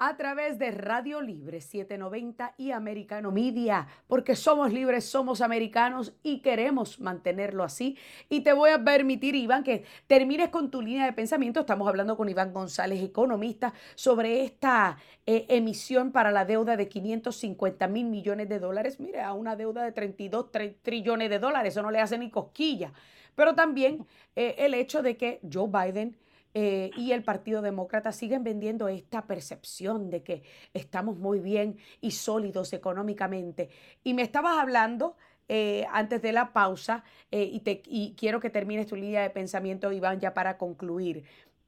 a 0.00 0.16
través 0.16 0.58
de 0.58 0.70
Radio 0.70 1.20
Libre 1.20 1.60
790 1.60 2.54
y 2.56 2.70
Americano 2.70 3.32
Media, 3.32 3.88
porque 4.06 4.36
somos 4.36 4.72
libres, 4.72 5.04
somos 5.04 5.40
americanos 5.40 6.14
y 6.22 6.40
queremos 6.40 7.00
mantenerlo 7.00 7.64
así. 7.64 7.98
Y 8.28 8.42
te 8.42 8.52
voy 8.52 8.70
a 8.70 8.84
permitir, 8.84 9.34
Iván, 9.34 9.64
que 9.64 9.84
termines 10.06 10.50
con 10.50 10.70
tu 10.70 10.80
línea 10.82 11.04
de 11.04 11.12
pensamiento. 11.12 11.60
Estamos 11.60 11.88
hablando 11.88 12.16
con 12.16 12.28
Iván 12.28 12.52
González, 12.52 13.02
economista, 13.02 13.74
sobre 13.96 14.44
esta 14.44 14.98
eh, 15.26 15.46
emisión 15.48 16.12
para 16.12 16.30
la 16.30 16.44
deuda 16.44 16.76
de 16.76 16.88
550 16.88 17.88
mil 17.88 18.06
millones 18.06 18.48
de 18.48 18.60
dólares. 18.60 19.00
Mire, 19.00 19.20
a 19.20 19.32
una 19.32 19.56
deuda 19.56 19.82
de 19.82 19.90
32 19.90 20.46
trillones 20.82 21.28
de 21.28 21.40
dólares, 21.40 21.74
eso 21.74 21.82
no 21.82 21.90
le 21.90 21.98
hace 21.98 22.18
ni 22.18 22.30
cosquilla. 22.30 22.92
Pero 23.34 23.54
también 23.54 24.06
eh, 24.36 24.54
el 24.58 24.74
hecho 24.74 25.02
de 25.02 25.16
que 25.16 25.40
Joe 25.52 25.68
Biden 25.68 26.16
eh, 26.54 26.90
y 26.96 27.12
el 27.12 27.22
Partido 27.22 27.62
Demócrata 27.62 28.12
siguen 28.12 28.42
vendiendo 28.42 28.88
esta 28.88 29.26
percepción 29.26 30.10
de 30.10 30.22
que 30.22 30.42
estamos 30.74 31.18
muy 31.18 31.40
bien 31.40 31.76
y 32.00 32.12
sólidos 32.12 32.72
económicamente. 32.72 33.68
Y 34.04 34.14
me 34.14 34.22
estabas 34.22 34.58
hablando 34.58 35.16
eh, 35.48 35.86
antes 35.92 36.22
de 36.22 36.32
la 36.32 36.52
pausa 36.52 37.04
eh, 37.30 37.60
y, 37.86 38.14
quiero 38.16 38.40
que 38.40 38.50
termines 38.50 38.86
tu 38.86 38.96
línea 38.96 39.22
de 39.22 39.30
pensamiento, 39.30 39.92
Iván, 39.92 40.20
ya 40.20 40.34
para 40.34 40.58
concluir. 40.58 41.24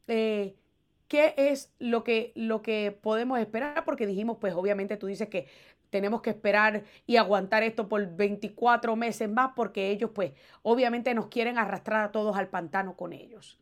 ¿qué 0.07 1.35
es 1.37 1.72
lo 1.78 2.03
que, 2.03 2.33
lo 2.35 2.62
que 2.62 2.97
podemos 3.01 3.39
esperar? 3.39 3.85
Porque 3.85 4.07
dijimos, 4.07 4.39
pues 4.41 4.55
obviamente 4.55 4.97
tú 4.97 5.07
dices 5.07 5.28
que 5.28 5.47
tenemos 5.91 6.22
que 6.22 6.31
esperar 6.31 6.85
y 7.07 7.16
aguantar 7.16 7.62
esto 7.62 7.89
por 7.89 8.16
24 8.16 8.97
meses 8.97 9.28
más 9.28 9.53
porque 9.55 9.91
ellos 9.91 10.11
pues 10.14 10.33
obviamente 10.62 11.14
nos 11.14 11.26
quieren 11.26 11.59
arrastrar 11.59 12.05
a 12.05 12.12
todos 12.12 12.37
al 12.37 12.49
pantano 12.49 12.97
con 12.97 13.12
ellos. 13.12 13.61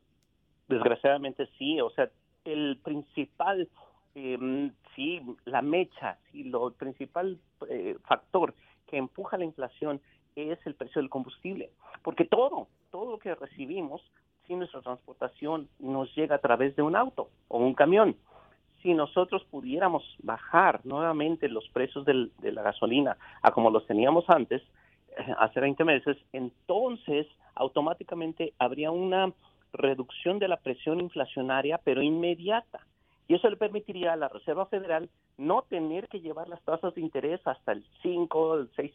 Desgraciadamente 0.68 1.48
sí, 1.58 1.80
o 1.80 1.90
sea, 1.90 2.10
el 2.44 2.78
principal, 2.82 3.68
em, 4.14 4.72
sí, 4.94 5.20
la 5.44 5.62
mecha, 5.62 6.18
sí, 6.30 6.44
lo, 6.44 6.68
el 6.68 6.74
principal 6.74 7.38
eh, 7.68 7.96
factor 8.04 8.54
que 8.86 8.98
empuja 8.98 9.38
la 9.38 9.44
inflación 9.44 10.00
es 10.36 10.58
el 10.66 10.74
precio 10.74 11.00
del 11.00 11.10
combustible, 11.10 11.70
porque 12.02 12.24
todo, 12.24 12.68
todo 12.90 13.12
lo 13.12 13.18
que 13.18 13.34
recibimos, 13.34 14.02
si 14.46 14.54
nuestra 14.54 14.80
transportación 14.80 15.68
nos 15.78 16.14
llega 16.14 16.36
a 16.36 16.40
través 16.40 16.76
de 16.76 16.82
un 16.82 16.96
auto 16.96 17.28
o 17.48 17.58
un 17.58 17.74
camión, 17.74 18.16
si 18.82 18.94
nosotros 18.94 19.44
pudiéramos 19.50 20.04
bajar 20.22 20.80
nuevamente 20.84 21.48
los 21.48 21.68
precios 21.70 22.04
del, 22.04 22.32
de 22.38 22.52
la 22.52 22.62
gasolina 22.62 23.16
a 23.42 23.50
como 23.50 23.70
los 23.70 23.86
teníamos 23.86 24.28
antes, 24.28 24.62
eh, 25.16 25.34
hace 25.38 25.60
20 25.60 25.84
meses, 25.84 26.16
entonces 26.32 27.26
automáticamente 27.54 28.54
habría 28.58 28.90
una 28.90 29.32
reducción 29.72 30.38
de 30.38 30.48
la 30.48 30.56
presión 30.58 31.00
inflacionaria, 31.00 31.78
pero 31.78 32.02
inmediata. 32.02 32.86
Y 33.26 33.34
eso 33.34 33.48
le 33.50 33.56
permitiría 33.56 34.14
a 34.14 34.16
la 34.16 34.28
Reserva 34.28 34.66
Federal 34.66 35.10
no 35.36 35.62
tener 35.62 36.08
que 36.08 36.20
llevar 36.20 36.48
las 36.48 36.62
tasas 36.62 36.94
de 36.94 37.00
interés 37.00 37.40
hasta 37.46 37.72
el 37.72 37.84
5, 38.02 38.54
el 38.54 38.70
6, 38.74 38.92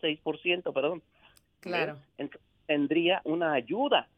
6% 0.00 0.72
perdón. 0.74 1.02
Claro. 1.60 1.98
Entonces, 2.16 2.46
tendría 2.66 3.20
una 3.24 3.52
ayuda, 3.52 4.08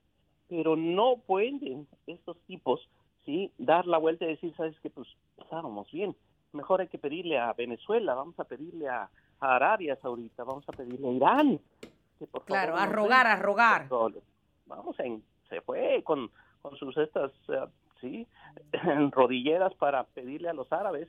pero 0.49 0.77
no 0.77 1.17
pueden 1.27 1.87
estos 2.07 2.37
tipos 2.47 2.87
¿sí? 3.25 3.51
dar 3.59 3.87
la 3.87 3.99
vuelta 3.99 4.25
y 4.25 4.29
decir, 4.29 4.55
sabes 4.57 4.79
que 4.81 4.91
pues 4.91 5.09
estábamos 5.39 5.91
bien, 5.91 6.15
mejor 6.53 6.81
hay 6.81 6.89
que 6.89 6.99
pedirle 6.99 7.39
a 7.39 7.53
Venezuela, 7.53 8.15
vamos 8.15 8.39
a 8.39 8.45
pedirle 8.45 8.89
a, 8.89 9.09
a 9.41 9.57
Arabia 9.57 9.97
Saudita, 9.97 10.45
vamos 10.45 10.69
a 10.69 10.73
pedirle 10.73 11.09
a 11.09 11.13
Irán. 11.13 11.61
Que 12.19 12.27
por 12.27 12.45
claro, 12.45 12.75
favor, 12.75 12.89
a 12.89 12.93
rogar, 12.93 13.27
a 13.27 13.37
rogar. 13.37 13.89
Vamos, 14.67 15.01
en, 15.01 15.23
se 15.51 15.61
fue 15.61 16.03
con, 16.03 16.31
con 16.63 16.77
sus 16.77 16.97
estas, 16.97 17.31
uh, 17.49 17.69
sí, 18.01 18.27
rodilleras 19.13 19.75
para 19.75 20.05
pedirle 20.05 20.49
a 20.49 20.55
los 20.55 20.73
árabes 20.73 21.09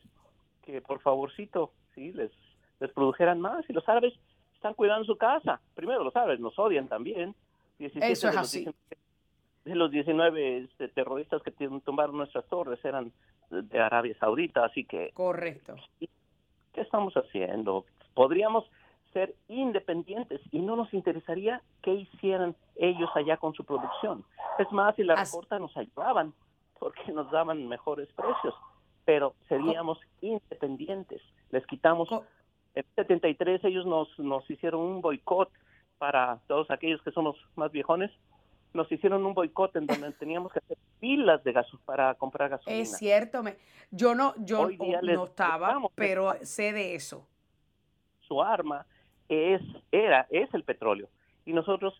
que 0.63 0.81
por 0.81 0.99
favorcito, 0.99 1.71
sí, 1.95 2.11
les, 2.11 2.31
les 2.81 2.91
produjeran 2.91 3.39
más. 3.39 3.67
Y 3.69 3.73
los 3.73 3.87
árabes 3.87 4.13
están 4.53 4.73
cuidando 4.73 5.05
su 5.05 5.17
casa. 5.17 5.61
Primero, 5.73 6.03
los 6.03 6.15
árabes 6.15 6.39
nos 6.41 6.59
odian 6.59 6.89
también. 6.89 7.33
Eso 7.79 8.27
es 8.27 8.37
así 8.37 8.67
de 9.65 9.75
los 9.75 9.91
19 9.91 10.57
este, 10.59 10.87
terroristas 10.89 11.41
que 11.43 11.51
tumbaron 11.51 12.17
nuestras 12.17 12.45
torres 12.47 12.83
eran 12.83 13.11
de 13.49 13.79
Arabia 13.79 14.15
Saudita, 14.19 14.65
así 14.65 14.85
que... 14.85 15.11
Correcto. 15.13 15.75
¿Qué 15.99 16.81
estamos 16.81 17.13
haciendo? 17.15 17.85
Podríamos 18.13 18.65
ser 19.13 19.35
independientes 19.47 20.41
y 20.51 20.59
no 20.59 20.75
nos 20.75 20.93
interesaría 20.93 21.61
qué 21.81 21.93
hicieran 21.93 22.55
ellos 22.75 23.09
allá 23.15 23.37
con 23.37 23.53
su 23.53 23.63
producción. 23.63 24.23
Es 24.59 24.71
más, 24.71 24.95
si 24.95 25.03
la 25.03 25.15
recorta 25.15 25.59
nos 25.59 25.75
ayudaban 25.77 26.33
porque 26.79 27.11
nos 27.11 27.29
daban 27.31 27.67
mejores 27.67 28.09
precios, 28.13 28.55
pero 29.05 29.35
seríamos 29.47 29.99
independientes. 30.21 31.21
Les 31.51 31.65
quitamos... 31.67 32.09
En 32.73 32.85
73 32.95 33.65
ellos 33.65 33.85
nos, 33.85 34.17
nos 34.17 34.49
hicieron 34.49 34.79
un 34.79 35.01
boicot 35.01 35.49
para 35.97 36.39
todos 36.47 36.71
aquellos 36.71 37.01
que 37.01 37.11
somos 37.11 37.35
más 37.55 37.69
viejones 37.69 38.11
nos 38.73 38.91
hicieron 38.91 39.25
un 39.25 39.33
boicot 39.33 39.75
en 39.75 39.87
donde 39.87 40.11
teníamos 40.19 40.51
que 40.51 40.59
hacer 40.59 40.77
filas 40.99 41.43
de 41.43 41.51
gas 41.51 41.67
para 41.85 42.15
comprar 42.15 42.49
gasolina. 42.49 42.81
Es 42.81 42.97
cierto, 42.97 43.43
me, 43.43 43.57
yo 43.89 44.15
no, 44.15 44.33
yo 44.37 44.69
no 44.69 45.23
estaba, 45.25 45.77
pero 45.95 46.33
sé 46.43 46.73
de 46.73 46.95
eso. 46.95 47.27
Su 48.21 48.41
arma 48.41 48.85
es, 49.31 49.61
era, 49.91 50.27
es 50.29 50.53
el 50.53 50.63
petróleo. 50.63 51.09
Y 51.45 51.53
nosotros 51.53 51.99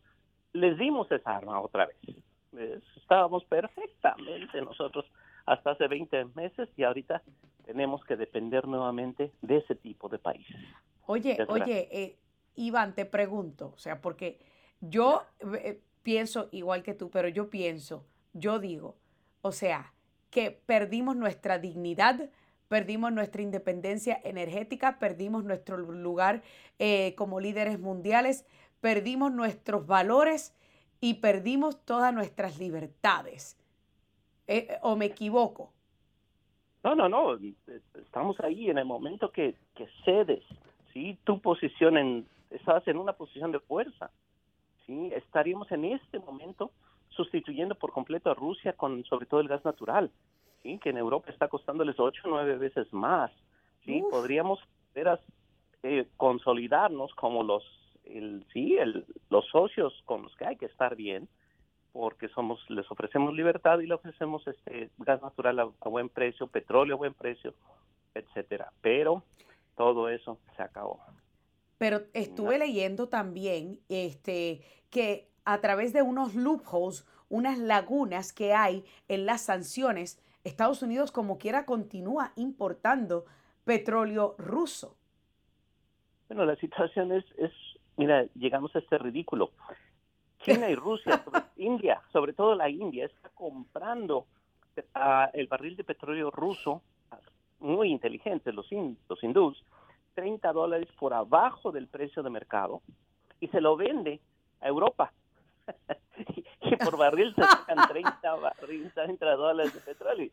les 0.53 0.77
dimos 0.77 1.11
esa 1.11 1.38
arma 1.38 1.59
otra 1.61 1.88
vez. 1.88 2.77
Estábamos 2.97 3.45
perfectamente 3.45 4.61
nosotros 4.61 5.05
hasta 5.45 5.71
hace 5.71 5.88
20 5.88 6.25
meses 6.36 6.69
y 6.77 6.84
ahorita 6.84 7.21
tenemos 7.65 8.03
que 8.05 8.15
depender 8.15 8.67
nuevamente 8.67 9.32
de 9.41 9.57
ese 9.57 9.75
tipo 9.75 10.09
de 10.09 10.19
países. 10.19 10.55
Oye, 11.05 11.38
oye, 11.47 11.88
eh, 11.91 12.17
Iván, 12.55 12.93
te 12.93 13.05
pregunto, 13.05 13.71
o 13.75 13.77
sea, 13.77 14.01
porque 14.01 14.39
yo 14.82 15.23
eh, 15.59 15.82
pienso 16.03 16.49
igual 16.51 16.84
que 16.84 16.93
tú, 16.93 17.09
pero 17.09 17.27
yo 17.27 17.49
pienso, 17.49 18.05
yo 18.34 18.59
digo, 18.59 18.95
o 19.41 19.51
sea, 19.51 19.93
que 20.29 20.51
perdimos 20.51 21.15
nuestra 21.15 21.59
dignidad, 21.59 22.29
perdimos 22.72 23.11
nuestra 23.11 23.41
independencia 23.41 24.22
energética, 24.24 24.97
perdimos 24.97 25.43
nuestro 25.43 25.76
lugar 25.76 26.41
eh, 26.80 27.13
como 27.15 27.41
líderes 27.41 27.82
mundiales, 27.82 28.47
perdimos 28.80 29.34
nuestros 29.34 29.86
valores 29.86 30.55
y 31.01 31.15
perdimos 31.15 31.84
todas 31.84 32.13
nuestras 32.13 32.59
libertades. 32.59 33.59
Eh, 34.47 34.69
¿O 34.84 34.95
me 34.95 35.07
equivoco? 35.07 35.74
No, 36.82 36.95
no, 36.95 37.09
no. 37.09 37.38
Estamos 37.95 38.39
ahí 38.39 38.69
en 38.69 38.78
el 38.78 38.86
momento 38.86 39.34
que, 39.34 39.53
que 39.76 39.89
cedes, 40.05 40.45
¿sí? 40.93 41.19
Tu 41.26 41.41
posición 41.41 41.97
en, 41.97 42.26
estás 42.51 42.88
en 42.88 42.95
una 42.95 43.11
posición 43.11 43.51
de 43.51 43.59
fuerza. 43.59 44.11
¿sí? 44.86 45.11
estaríamos 45.13 45.69
en 45.74 45.84
este 45.84 46.19
momento 46.19 46.72
sustituyendo 47.09 47.76
por 47.76 47.91
completo 47.91 48.32
a 48.32 48.34
Rusia 48.34 48.72
con 48.72 49.03
sobre 49.03 49.26
todo 49.26 49.41
el 49.41 49.49
gas 49.49 49.65
natural, 49.65 50.09
¿sí? 50.64 50.80
que 50.80 50.89
en 50.89 50.97
Europa 50.97 51.32
está 51.32 51.47
costándoles 51.47 51.99
ocho 51.99 52.22
o 52.26 52.30
nueve 52.30 52.57
veces 52.57 52.91
más. 52.93 53.32
¿sí? 53.86 54.03
Podríamos 54.09 54.59
eh, 55.84 56.07
consolidarnos 56.18 57.14
como 57.16 57.43
los, 57.43 57.64
el, 58.05 58.45
sí, 58.53 58.78
el, 58.78 59.05
los 59.30 59.45
socios 59.47 59.93
con 60.05 60.24
los 60.24 60.36
que 60.36 60.45
hay 60.45 60.57
que 60.57 60.66
estar 60.66 60.95
bien, 60.95 61.28
porque 61.93 62.30
somos 62.30 62.59
les 62.70 62.89
ofrecemos 62.89 63.34
libertad 63.34 63.80
y 63.80 63.88
le 63.88 63.95
ofrecemos 63.95 64.47
este 64.47 64.89
gas 64.97 65.22
natural 65.22 65.59
a, 65.59 65.64
a 65.64 65.89
buen 65.89 66.09
precio, 66.09 66.47
petróleo 66.47 66.95
a 66.95 66.99
buen 66.99 67.14
precio, 67.14 67.53
etcétera. 68.14 68.72
Pero 68.82 69.24
todo 69.76 70.09
eso 70.09 70.38
se 70.55 70.64
acabó. 70.64 70.99
Pero 71.78 72.01
estuve 72.14 72.59
leyendo 72.59 73.09
también 73.09 73.80
este, 73.89 74.62
que 74.91 75.28
a 75.45 75.59
través 75.62 75.93
de 75.93 76.03
unos 76.03 76.36
loopholes, 76.36 77.07
unas 77.28 77.57
lagunas 77.57 78.34
que 78.34 78.53
hay 78.53 78.86
en 79.07 79.26
las 79.26 79.41
sanciones, 79.41 80.22
Estados 80.43 80.81
Unidos 80.81 81.11
como 81.11 81.37
quiera 81.37 81.65
continúa 81.65 82.31
importando 82.35 83.25
petróleo 83.63 84.35
ruso. 84.37 84.97
Bueno, 86.27 86.45
la 86.45 86.55
situación 86.55 87.11
es, 87.11 87.25
es 87.37 87.51
mira, 87.97 88.25
llegamos 88.35 88.75
a 88.75 88.79
este 88.79 88.97
ridículo. 88.97 89.51
China 90.43 90.69
y 90.69 90.75
Rusia, 90.75 91.23
India, 91.57 92.01
sobre 92.11 92.33
todo 92.33 92.55
la 92.55 92.69
India, 92.69 93.05
está 93.05 93.29
comprando 93.29 94.25
el 95.33 95.47
barril 95.47 95.75
de 95.75 95.83
petróleo 95.83 96.31
ruso, 96.31 96.81
muy 97.59 97.91
inteligentes 97.91 98.55
los, 98.55 98.67
los 99.07 99.23
hindús, 99.23 99.63
30 100.15 100.51
dólares 100.51 100.89
por 100.97 101.13
abajo 101.13 101.71
del 101.71 101.87
precio 101.87 102.23
de 102.23 102.29
mercado 102.29 102.81
y 103.39 103.47
se 103.49 103.61
lo 103.61 103.75
vende 103.75 104.19
a 104.61 104.67
Europa. 104.67 105.13
y 106.62 106.76
por 106.78 106.97
barril 106.97 107.34
se 107.36 107.41
sacan 107.41 107.88
30, 107.88 108.36
barriles, 108.36 108.93
30 108.93 109.36
dólares 109.36 109.74
de 109.74 109.80
petróleo. 109.82 110.32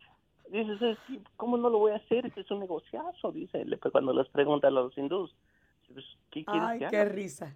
Dices, 0.50 0.98
¿cómo 1.36 1.56
no 1.56 1.68
lo 1.68 1.78
voy 1.78 1.92
a 1.92 1.96
hacer? 1.96 2.26
Este 2.26 2.40
es 2.40 2.50
un 2.50 2.60
negociazo, 2.60 3.32
dice 3.32 3.64
cuando 3.92 4.12
les 4.12 4.28
preguntan 4.28 4.72
a 4.72 4.82
los 4.82 4.96
hindúes. 4.96 5.30
Pues, 5.92 6.04
¿Qué 6.30 6.44
Ay, 6.46 6.80
qué 6.90 7.04
risa. 7.04 7.54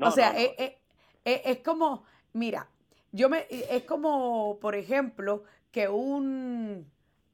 o 0.00 0.10
sea, 0.10 0.38
eh, 0.40 0.54
eh, 0.58 0.78
eh, 1.24 1.42
es, 1.44 1.58
como, 1.58 2.04
mira, 2.32 2.68
yo 3.12 3.28
me, 3.28 3.46
es 3.50 3.84
como, 3.84 4.58
por 4.60 4.74
ejemplo, 4.74 5.44
que 5.70 5.88
un 5.88 6.90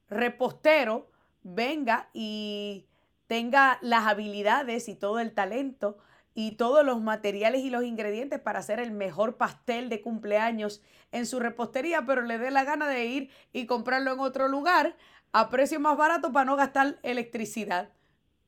repostero 0.09 1.07
venga 1.43 2.09
y 2.13 2.85
tenga 3.27 3.79
las 3.81 4.05
habilidades 4.07 4.89
y 4.89 4.95
todo 4.95 5.19
el 5.19 5.33
talento 5.33 5.97
y 6.33 6.51
todos 6.51 6.85
los 6.85 7.01
materiales 7.01 7.61
y 7.61 7.69
los 7.69 7.83
ingredientes 7.83 8.39
para 8.39 8.59
hacer 8.59 8.79
el 8.79 8.91
mejor 8.91 9.37
pastel 9.37 9.89
de 9.89 10.01
cumpleaños 10.01 10.81
en 11.11 11.25
su 11.25 11.39
repostería, 11.39 12.05
pero 12.05 12.21
le 12.21 12.37
dé 12.37 12.51
la 12.51 12.63
gana 12.63 12.87
de 12.87 13.05
ir 13.05 13.29
y 13.51 13.65
comprarlo 13.65 14.13
en 14.13 14.19
otro 14.19 14.47
lugar 14.47 14.95
a 15.33 15.49
precio 15.49 15.79
más 15.79 15.97
barato 15.97 16.31
para 16.31 16.45
no 16.45 16.55
gastar 16.55 16.97
electricidad. 17.03 17.89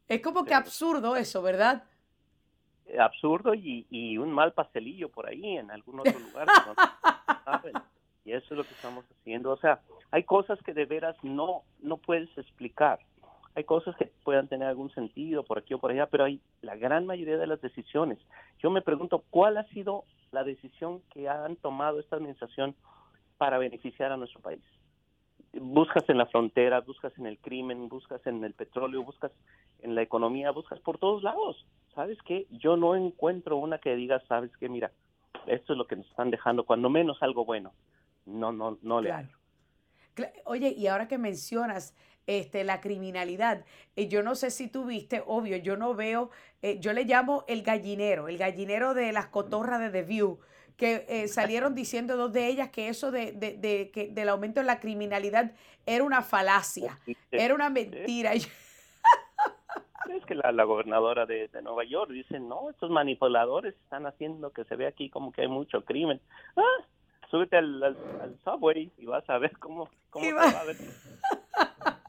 Es 0.08 0.22
como 0.22 0.46
que 0.46 0.54
absurdo 0.54 1.16
eso, 1.16 1.42
¿verdad? 1.42 1.84
Absurdo 3.00 3.54
y, 3.54 4.18
un 4.18 4.32
mal 4.32 4.54
pastelillo 4.54 5.10
por 5.10 5.28
ahí 5.28 5.58
en 5.58 5.72
algún 5.72 6.02
otro 6.02 6.20
lugar. 6.20 6.48
y 8.26 8.32
eso 8.32 8.46
es 8.52 8.58
lo 8.58 8.64
que 8.64 8.74
estamos 8.74 9.06
haciendo. 9.20 9.52
O 9.52 9.58
sea, 9.58 9.82
hay 10.12 10.24
cosas 10.24 10.60
que 10.64 10.74
de 10.74 10.86
veras 10.86 11.16
no, 11.24 11.64
no 11.82 11.98
puedes 11.98 12.30
explicar 12.38 13.00
hay 13.56 13.64
cosas 13.64 13.96
que 13.96 14.12
puedan 14.24 14.48
tener 14.48 14.68
algún 14.68 14.92
sentido 14.92 15.44
por 15.44 15.60
aquí 15.60 15.74
o 15.74 15.80
por 15.80 15.92
allá, 15.92 16.08
pero 16.08 16.24
hay 16.26 16.42
la 16.62 16.76
gran 16.76 17.06
mayoría 17.06 17.38
de 17.38 17.48
las 17.48 17.62
decisiones. 17.62 18.20
Yo 18.60 18.72
me 18.72 18.82
pregunto 18.82 19.24
cuál 19.30 19.58
ha 19.58 19.64
sido 19.66 20.06
la 20.32 20.44
decisión 20.44 21.02
que 21.12 21.30
han 21.30 21.56
tomado 21.58 22.00
esta 22.00 22.16
administración 22.16 22.76
para 23.38 23.58
beneficiar 23.58 24.12
a 24.12 24.18
nuestro 24.18 24.42
país. 24.42 24.64
buscas 25.54 26.10
en 26.10 26.18
la 26.18 26.26
frontera, 26.26 26.82
buscas 26.82 27.16
en 27.20 27.28
el 27.28 27.38
crimen, 27.38 27.88
buscas 27.90 28.26
en 28.26 28.44
el 28.44 28.54
petróleo, 28.54 29.04
buscas 29.04 29.32
en 29.82 29.94
la 29.94 30.02
economía, 30.02 30.50
buscas 30.52 30.80
por 30.80 30.98
todos 30.98 31.22
lados. 31.22 31.66
¿Sabes 31.94 32.18
qué? 32.26 32.48
Yo 32.50 32.76
no 32.76 32.96
encuentro 32.96 33.58
una 33.58 33.78
que 33.78 33.96
diga, 33.96 34.20
¿sabes 34.28 34.50
qué? 34.58 34.68
Mira, 34.68 34.92
esto 35.46 35.74
es 35.74 35.78
lo 35.78 35.86
que 35.86 35.96
nos 35.96 36.08
están 36.08 36.32
dejando, 36.32 36.66
cuando 36.66 36.90
menos 36.90 37.22
algo 37.22 37.46
bueno. 37.46 37.72
No, 38.26 38.52
no, 38.52 38.80
no 38.82 39.02
le 39.02 39.10
claro. 39.10 39.30
Oye, 40.46 40.70
y 40.70 40.88
ahora 40.88 41.08
que 41.08 41.18
mencionas 41.18 41.96
este, 42.28 42.64
la 42.64 42.82
criminalidad, 42.82 43.66
eh, 43.96 44.08
yo 44.08 44.24
no 44.24 44.36
sé 44.36 44.52
si 44.52 44.68
tú 44.68 44.86
viste, 44.86 45.24
obvio, 45.26 45.58
yo 45.58 45.78
no 45.78 45.94
veo, 45.96 46.30
eh, 46.62 46.80
yo 46.80 46.94
le 46.94 47.04
llamo 47.06 47.44
el 47.48 47.64
gallinero, 47.64 48.28
el 48.28 48.38
gallinero 48.38 48.94
de 48.94 49.12
las 49.12 49.28
cotorras 49.28 49.80
de 49.80 49.90
The 49.90 50.04
View, 50.04 50.40
que 50.78 51.06
eh, 51.08 51.28
salieron 51.28 51.76
diciendo 51.76 52.18
dos 52.18 52.34
de 52.34 52.48
ellas 52.48 52.70
que 52.70 52.88
eso 52.88 53.12
de, 53.12 53.32
de, 53.32 53.58
de, 53.58 53.92
que 53.92 54.08
del 54.08 54.30
aumento 54.30 54.60
de 54.60 54.66
la 54.66 54.80
criminalidad 54.80 55.52
era 55.86 56.04
una 56.04 56.22
falacia, 56.22 56.98
era 57.32 57.54
una 57.54 57.70
mentira. 57.70 58.32
Es 60.10 60.26
que 60.26 60.36
la, 60.36 60.52
la 60.52 60.64
gobernadora 60.66 61.26
de, 61.26 61.50
Nueva 61.64 61.86
York 61.86 62.12
dice, 62.12 62.40
no, 62.40 62.70
estos 62.70 62.90
manipuladores 62.92 63.74
están 63.76 64.06
haciendo 64.06 64.52
que 64.52 64.64
se 64.66 64.76
vea 64.76 64.90
aquí 64.90 65.10
como 65.10 65.32
que 65.32 65.42
hay 65.42 65.48
mucho 65.48 65.84
crimen. 65.84 66.20
Ah, 66.56 66.86
súbete 67.32 67.58
al, 67.58 67.96
subway 68.44 68.92
y 68.98 69.06
vas 69.06 69.28
a 69.30 69.38
ver 69.38 69.58
cómo, 69.58 69.90
cómo 70.10 70.26
va 70.36 70.44
a 70.44 70.64
ver. 70.66 70.78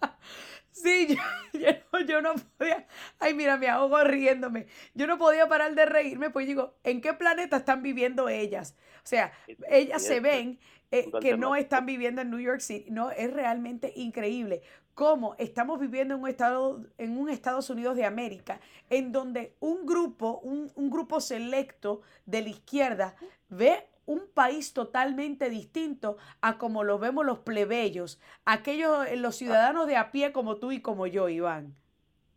Sí, 0.75 1.17
yo, 2.09 2.21
no, 2.21 2.35
podía. 2.59 2.87
Ay, 3.21 3.33
mira, 3.33 3.57
me 3.57 3.69
ahogo 3.69 4.03
riéndome. 4.03 4.67
Yo 4.95 5.07
no 5.07 5.19
podía 5.19 5.49
parar 5.49 5.75
de 5.75 5.87
reírme, 5.87 6.31
pues 6.31 6.49
digo, 6.49 6.75
¿en 6.83 7.01
qué 7.01 7.15
planeta 7.15 7.59
están 7.59 7.83
viviendo 7.83 8.29
ellas? 8.29 8.77
O 8.97 9.07
sea, 9.07 9.33
ellas 9.71 10.03
se 10.03 10.19
ven 10.19 10.59
eh, 10.91 11.11
que 11.21 11.37
no 11.37 11.55
están 11.55 11.87
viviendo 11.87 12.23
en 12.23 12.31
New 12.31 12.41
York 12.41 12.61
City. 12.61 12.91
No, 12.91 13.13
es 13.13 13.33
realmente 13.33 13.93
increíble 13.95 14.63
cómo 14.95 15.37
estamos 15.39 15.79
viviendo 15.79 16.15
en 16.15 16.21
un 16.21 16.29
estado, 16.29 16.85
en 16.99 17.19
un 17.19 17.29
Estados 17.29 17.71
Unidos 17.71 17.97
de 17.97 18.05
América, 18.05 18.61
en 18.91 19.13
donde 19.13 19.55
un 19.61 19.87
grupo, 19.87 20.41
un, 20.43 20.73
un 20.75 20.91
grupo 20.91 21.21
selecto 21.21 22.03
de 22.27 22.43
la 22.43 22.49
izquierda 22.49 23.15
ve 23.49 23.87
un 24.07 24.23
país 24.33 24.73
totalmente 24.73 25.51
distinto 25.51 26.17
a 26.41 26.59
como 26.59 26.85
lo 26.85 26.99
vemos 26.99 27.25
los 27.25 27.39
plebeyos, 27.39 28.21
aquellos, 28.45 29.07
eh, 29.07 29.17
los 29.17 29.37
ciudadanos 29.37 29.87
de 29.87 29.97
a 29.97 30.11
pie 30.13 30.33
como 30.33 30.57
tú 30.57 30.73
y 30.73 30.81
como 30.81 31.07
yo, 31.07 31.29
Iván. 31.29 31.75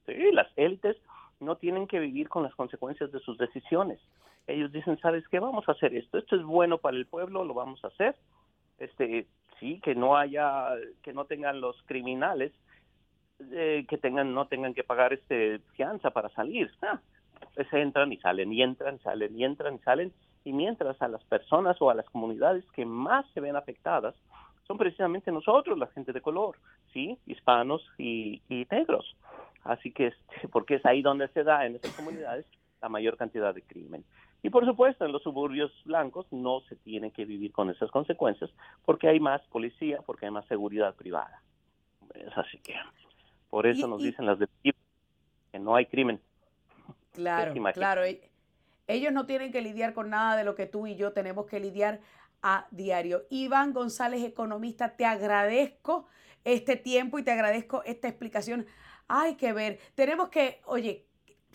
Sí, 0.05 0.31
las 0.31 0.47
élites 0.55 0.97
no 1.39 1.57
tienen 1.57 1.87
que 1.87 1.99
vivir 1.99 2.29
con 2.29 2.43
las 2.43 2.55
consecuencias 2.55 3.11
de 3.11 3.19
sus 3.19 3.37
decisiones. 3.37 3.99
Ellos 4.47 4.71
dicen, 4.71 4.97
¿sabes 4.99 5.27
qué? 5.27 5.39
Vamos 5.39 5.67
a 5.67 5.73
hacer 5.73 5.93
esto. 5.93 6.17
Esto 6.17 6.37
es 6.37 6.43
bueno 6.43 6.77
para 6.77 6.95
el 6.95 7.05
pueblo, 7.05 7.43
lo 7.43 7.53
vamos 7.53 7.83
a 7.83 7.87
hacer. 7.87 8.15
Este, 8.79 9.27
sí, 9.59 9.81
que 9.83 9.93
no 9.93 10.15
haya, 10.15 10.69
que 11.03 11.11
no 11.11 11.25
tengan 11.25 11.59
los 11.59 11.75
criminales, 11.83 12.53
eh, 13.51 13.85
que 13.89 13.97
tengan, 13.97 14.33
no 14.33 14.47
tengan 14.47 14.73
que 14.73 14.83
pagar 14.83 15.13
este 15.13 15.59
fianza 15.75 16.11
para 16.11 16.29
salir. 16.29 16.71
Ah, 16.81 17.01
pues 17.53 17.71
entran 17.73 18.11
y 18.13 18.17
salen, 18.17 18.53
y 18.53 18.63
entran, 18.63 18.99
salen, 18.99 19.37
y 19.37 19.43
entran 19.43 19.75
y 19.75 19.79
salen 19.79 20.13
y 20.47 20.53
mientras 20.53 21.01
a 21.01 21.09
las 21.09 21.21
personas 21.25 21.75
o 21.81 21.89
a 21.89 21.93
las 21.93 22.09
comunidades 22.09 22.63
que 22.71 22.85
más 22.85 23.25
se 23.33 23.41
ven 23.41 23.57
afectadas 23.57 24.15
son 24.65 24.77
precisamente 24.77 25.29
nosotros, 25.29 25.77
la 25.77 25.87
gente 25.87 26.13
de 26.13 26.21
color, 26.21 26.55
sí, 26.93 27.17
hispanos 27.25 27.81
y, 27.97 28.41
negros. 28.71 29.17
Así 29.65 29.91
que, 29.91 30.07
este, 30.07 30.47
porque 30.53 30.75
es 30.75 30.85
ahí 30.85 31.01
donde 31.01 31.27
se 31.29 31.43
da 31.43 31.65
en 31.65 31.75
esas 31.75 31.93
comunidades 31.93 32.45
la 32.81 32.87
mayor 32.87 33.17
cantidad 33.17 33.53
de 33.53 33.61
crimen. 33.61 34.05
Y 34.41 34.49
por 34.49 34.65
supuesto, 34.65 35.03
en 35.03 35.11
los 35.11 35.21
suburbios 35.21 35.69
blancos 35.83 36.25
no 36.31 36.61
se 36.69 36.77
tiene 36.77 37.11
que 37.11 37.25
vivir 37.25 37.51
con 37.51 37.69
esas 37.69 37.91
consecuencias 37.91 38.49
porque 38.85 39.09
hay 39.09 39.19
más 39.19 39.41
policía, 39.47 39.99
porque 40.05 40.27
hay 40.27 40.31
más 40.31 40.45
seguridad 40.45 40.95
privada. 40.95 41.41
Es 42.15 42.37
así 42.37 42.57
que, 42.59 42.73
por 43.49 43.67
eso 43.67 43.85
nos 43.85 44.01
dicen 44.01 44.25
las 44.25 44.39
de 44.39 44.47
que 44.63 45.59
no 45.59 45.75
hay 45.75 45.87
crimen. 45.87 46.21
Claro, 47.11 47.53
claro. 47.73 48.03
Ellos 48.87 49.11
no 49.13 49.25
tienen 49.25 49.51
que 49.51 49.61
lidiar 49.61 49.93
con 49.93 50.09
nada 50.09 50.37
de 50.37 50.43
lo 50.43 50.55
que 50.55 50.65
tú 50.65 50.87
y 50.87 50.95
yo 50.95 51.13
tenemos 51.13 51.45
que 51.45 51.59
lidiar 51.59 51.99
a 52.41 52.67
diario. 52.71 53.25
Iván 53.29 53.73
González, 53.73 54.23
economista, 54.23 54.95
te 54.95 55.05
agradezco 55.05 56.07
este 56.43 56.77
tiempo 56.77 57.19
y 57.19 57.23
te 57.23 57.31
agradezco 57.31 57.83
esta 57.83 58.07
explicación. 58.07 58.65
Hay 59.07 59.35
que 59.35 59.53
ver, 59.53 59.79
tenemos 59.95 60.29
que, 60.29 60.61
oye, 60.65 61.05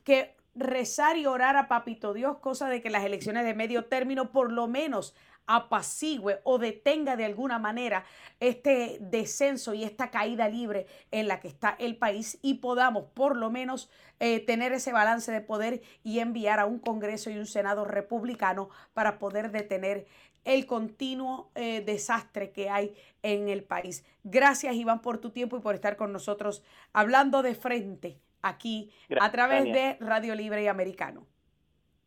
que 0.05 0.37
rezar 0.55 1.17
y 1.17 1.27
orar 1.27 1.57
a 1.57 1.69
Papito 1.69 2.13
Dios, 2.13 2.39
cosa 2.39 2.69
de 2.69 2.83
que 2.83 2.91
las 2.91 3.05
elecciones 3.05 3.45
de 3.45 3.55
medio 3.55 3.87
término 3.87 4.33
por 4.33 4.53
lo 4.53 4.69
menos 4.69 5.15
apacigüe 5.47 6.41
o 6.45 6.59
detenga 6.59 7.17
de 7.17 7.25
alguna 7.25 7.59
manera 7.59 8.05
este 8.41 8.99
descenso 9.01 9.75
y 9.75 9.85
esta 9.85 10.11
caída 10.11 10.49
libre 10.49 10.87
en 11.11 11.29
la 11.29 11.41
que 11.41 11.49
está 11.49 11.77
el 11.79 11.97
país 11.97 12.39
y 12.43 12.55
podamos 12.55 13.05
por 13.15 13.37
lo 13.37 13.51
menos 13.51 13.91
eh, 14.21 14.41
tener 14.41 14.73
ese 14.73 14.93
balance 14.93 15.33
de 15.33 15.41
poder 15.41 15.83
y 16.05 16.21
enviar 16.21 16.61
a 16.61 16.67
un 16.67 16.79
Congreso 16.79 17.31
y 17.31 17.39
un 17.39 17.47
Senado 17.47 17.85
republicano 17.85 18.69
para 18.95 19.19
poder 19.19 19.51
detener 19.51 20.07
el 20.45 20.67
continuo 20.67 21.51
eh, 21.55 21.83
desastre 21.83 22.51
que 22.51 22.69
hay 22.69 22.95
en 23.23 23.49
el 23.49 23.63
país. 23.63 24.05
Gracias 24.25 24.75
Iván 24.75 25.03
por 25.03 25.19
tu 25.19 25.31
tiempo 25.31 25.57
y 25.57 25.61
por 25.61 25.75
estar 25.75 25.97
con 25.97 26.13
nosotros 26.13 26.65
hablando 26.93 27.43
de 27.43 27.55
frente 27.55 28.21
aquí 28.43 28.93
a 29.21 29.31
través 29.31 29.65
de 29.65 29.97
Radio 30.01 30.35
Libre 30.35 30.65
y 30.65 30.67
Americano. 30.67 31.27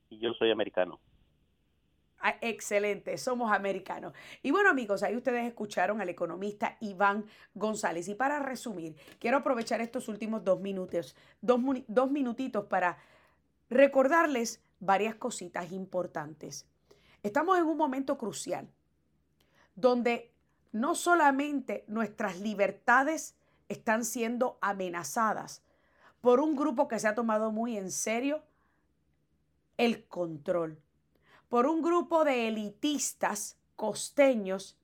Y 0.10 0.20
yo 0.20 0.34
soy 0.34 0.52
americano. 0.52 1.00
Ah, 2.28 2.38
excelente, 2.42 3.20
somos 3.20 3.52
americanos. 3.52 4.12
Y 4.42 4.50
bueno 4.50 4.72
amigos, 4.72 5.04
ahí 5.04 5.16
ustedes 5.16 5.46
escucharon 5.46 6.02
al 6.02 6.10
economista 6.10 6.76
Iván 6.80 7.24
González. 7.54 8.08
Y 8.08 8.16
para 8.16 8.40
resumir, 8.40 8.96
quiero 9.20 9.38
aprovechar 9.38 9.80
estos 9.80 10.08
últimos 10.08 10.44
dos 10.44 10.60
minutos, 10.60 11.16
dos, 11.40 11.62
dos 11.88 12.10
minutitos 12.10 12.66
para 12.66 12.98
recordarles 13.70 14.60
varias 14.80 15.14
cositas 15.14 15.72
importantes. 15.72 16.66
Estamos 17.22 17.60
en 17.60 17.66
un 17.66 17.78
momento 17.78 18.18
crucial 18.18 18.68
donde 19.76 20.34
no 20.72 20.96
solamente 20.96 21.84
nuestras 21.88 22.40
libertades 22.40 23.36
están 23.70 24.04
siendo 24.04 24.58
amenazadas 24.62 25.62
por 26.22 26.40
un 26.40 26.56
grupo 26.56 26.88
que 26.88 26.98
se 26.98 27.08
ha 27.08 27.14
tomado 27.14 27.52
muy 27.52 27.78
en 27.78 27.92
serio 27.92 28.42
el 29.78 30.08
control 30.08 30.82
por 31.50 31.68
un 31.68 31.82
grupo 31.82 32.24
de 32.24 32.48
elitistas 32.48 33.58
costeños 33.76 34.78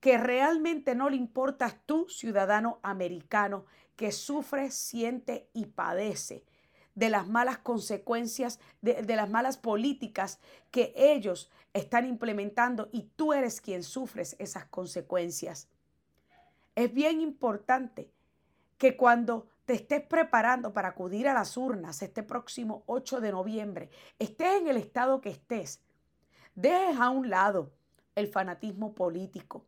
que 0.00 0.16
realmente 0.16 0.94
no 0.94 1.10
le 1.10 1.16
importas 1.16 1.76
tú, 1.84 2.08
ciudadano 2.08 2.78
americano, 2.82 3.66
que 3.96 4.12
sufre, 4.12 4.70
siente 4.70 5.48
y 5.52 5.66
padece 5.66 6.44
de 6.94 7.10
las 7.10 7.28
malas 7.28 7.58
consecuencias, 7.58 8.58
de, 8.80 9.02
de, 9.02 9.16
las 9.16 9.30
malas 9.30 9.56
políticas 9.56 10.40
que 10.70 10.92
ellos 10.96 11.50
están 11.72 12.06
implementando 12.06 12.88
y 12.92 13.02
tú 13.14 13.32
eres 13.32 13.60
quien 13.60 13.84
sufres 13.84 14.34
esas 14.38 14.64
consecuencias. 14.66 15.68
Es 16.74 16.92
bien 16.92 17.20
importante 17.20 18.10
que 18.78 18.96
cuando 18.96 19.48
te 19.64 19.74
estés 19.74 20.00
preparando 20.02 20.72
para 20.72 20.88
acudir 20.88 21.28
a 21.28 21.34
las 21.34 21.56
urnas 21.56 22.00
este 22.02 22.22
próximo 22.22 22.84
8 22.86 23.20
de 23.20 23.32
noviembre, 23.32 23.90
estés 24.18 24.60
en 24.60 24.68
el 24.68 24.76
estado 24.76 25.20
que 25.20 25.28
estés, 25.28 25.82
Dejes 26.58 26.98
a 26.98 27.10
un 27.10 27.30
lado 27.30 27.70
el 28.16 28.26
fanatismo 28.26 28.92
político 28.92 29.64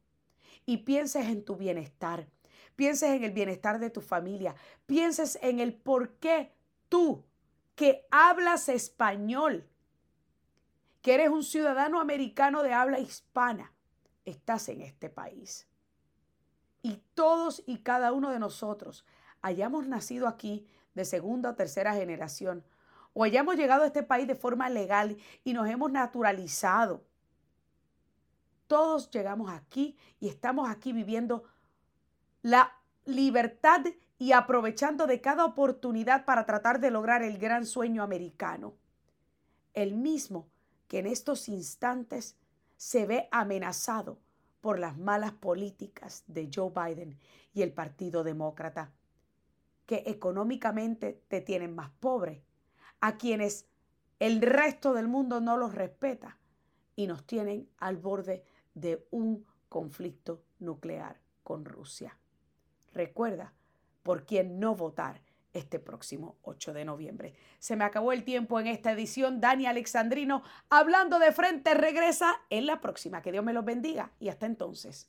y 0.67 0.79
pienses 0.79 1.27
en 1.27 1.45
tu 1.45 1.55
bienestar. 1.55 2.27
Pienses 2.75 3.11
en 3.11 3.23
el 3.23 3.31
bienestar 3.31 3.79
de 3.79 3.91
tu 3.91 4.01
familia. 4.01 4.57
Pienses 4.87 5.39
en 5.41 5.61
el 5.61 5.73
por 5.73 6.15
qué 6.15 6.53
tú, 6.89 7.23
que 7.77 8.09
hablas 8.11 8.69
español, 8.69 9.69
que 11.01 11.15
eres 11.15 11.29
un 11.29 11.45
ciudadano 11.45 12.01
americano 12.01 12.65
de 12.65 12.73
habla 12.73 12.99
hispana, 12.99 13.73
estás 14.25 14.69
en 14.69 14.81
este 14.81 15.09
país. 15.09 15.69
Y 16.83 17.05
todos 17.15 17.63
y 17.67 17.79
cada 17.85 18.11
uno 18.11 18.31
de 18.31 18.41
nosotros 18.41 19.05
hayamos 19.43 19.87
nacido 19.87 20.27
aquí 20.27 20.67
de 20.95 21.05
segunda 21.05 21.51
o 21.51 21.55
tercera 21.55 21.95
generación, 21.95 22.65
o 23.13 23.25
hayamos 23.25 23.57
llegado 23.57 23.83
a 23.83 23.87
este 23.87 24.03
país 24.03 24.27
de 24.27 24.35
forma 24.35 24.69
legal 24.69 25.17
y 25.45 25.53
nos 25.53 25.69
hemos 25.69 25.91
naturalizado. 25.91 27.05
Todos 28.67 29.11
llegamos 29.11 29.51
aquí 29.51 29.97
y 30.21 30.29
estamos 30.29 30.69
aquí 30.69 30.93
viviendo 30.93 31.45
la 32.43 32.73
libertad 33.05 33.83
y 34.19 34.33
aprovechando 34.33 35.07
de 35.07 35.21
cada 35.21 35.45
oportunidad 35.45 36.25
para 36.25 36.47
tratar 36.47 36.79
de 36.79 36.91
lograr 36.91 37.23
el 37.23 37.39
gran 37.39 37.67
sueño 37.67 38.03
americano. 38.03 38.75
El 39.75 39.95
mismo 39.95 40.49
que 40.89 40.99
en 40.99 41.07
estos 41.07 41.49
instantes 41.49 42.37
se 42.77 43.07
ve 43.07 43.29
amenazado 43.33 44.19
por 44.61 44.79
las 44.79 44.99
malas 44.99 45.33
políticas 45.33 46.23
de 46.27 46.51
Joe 46.55 46.71
Biden 46.71 47.19
y 47.55 47.63
el 47.63 47.73
Partido 47.73 48.23
Demócrata, 48.23 48.93
que 49.87 50.05
económicamente 50.07 51.23
te 51.29 51.41
tienen 51.41 51.75
más 51.75 51.91
pobre 51.99 52.43
a 53.01 53.17
quienes 53.17 53.67
el 54.19 54.43
resto 54.43 54.93
del 54.93 55.09
mundo 55.09 55.41
no 55.41 55.57
los 55.57 55.75
respeta 55.75 56.39
y 56.97 57.07
nos 57.07 57.27
tienen 57.27 57.69
al 57.79 57.97
borde 57.97 58.45
de 58.75 59.07
un 59.11 59.47
conflicto 59.69 60.43
nuclear 60.59 61.21
con 61.43 61.65
Rusia. 61.65 62.19
Recuerda 62.93 63.55
por 64.03 64.27
quién 64.27 64.61
no 64.61 64.75
votar 64.75 65.23
este 65.53 65.79
próximo 65.79 66.37
8 66.43 66.73
de 66.73 66.85
noviembre. 66.85 67.35
Se 67.59 67.77
me 67.77 67.85
acabó 67.85 68.13
el 68.13 68.25
tiempo 68.25 68.61
en 68.61 68.67
esta 68.67 68.93
edición. 68.93 69.41
Dani 69.41 69.67
Alexandrino, 69.67 70.43
hablando 70.69 71.19
de 71.19 71.33
frente, 71.33 71.75
regresa 71.75 72.37
en 72.51 72.67
la 72.67 72.81
próxima. 72.81 73.23
Que 73.23 73.33
Dios 73.33 73.45
me 73.45 73.53
los 73.53 73.65
bendiga 73.65 74.13
y 74.21 74.29
hasta 74.29 74.47
entonces. 74.47 75.09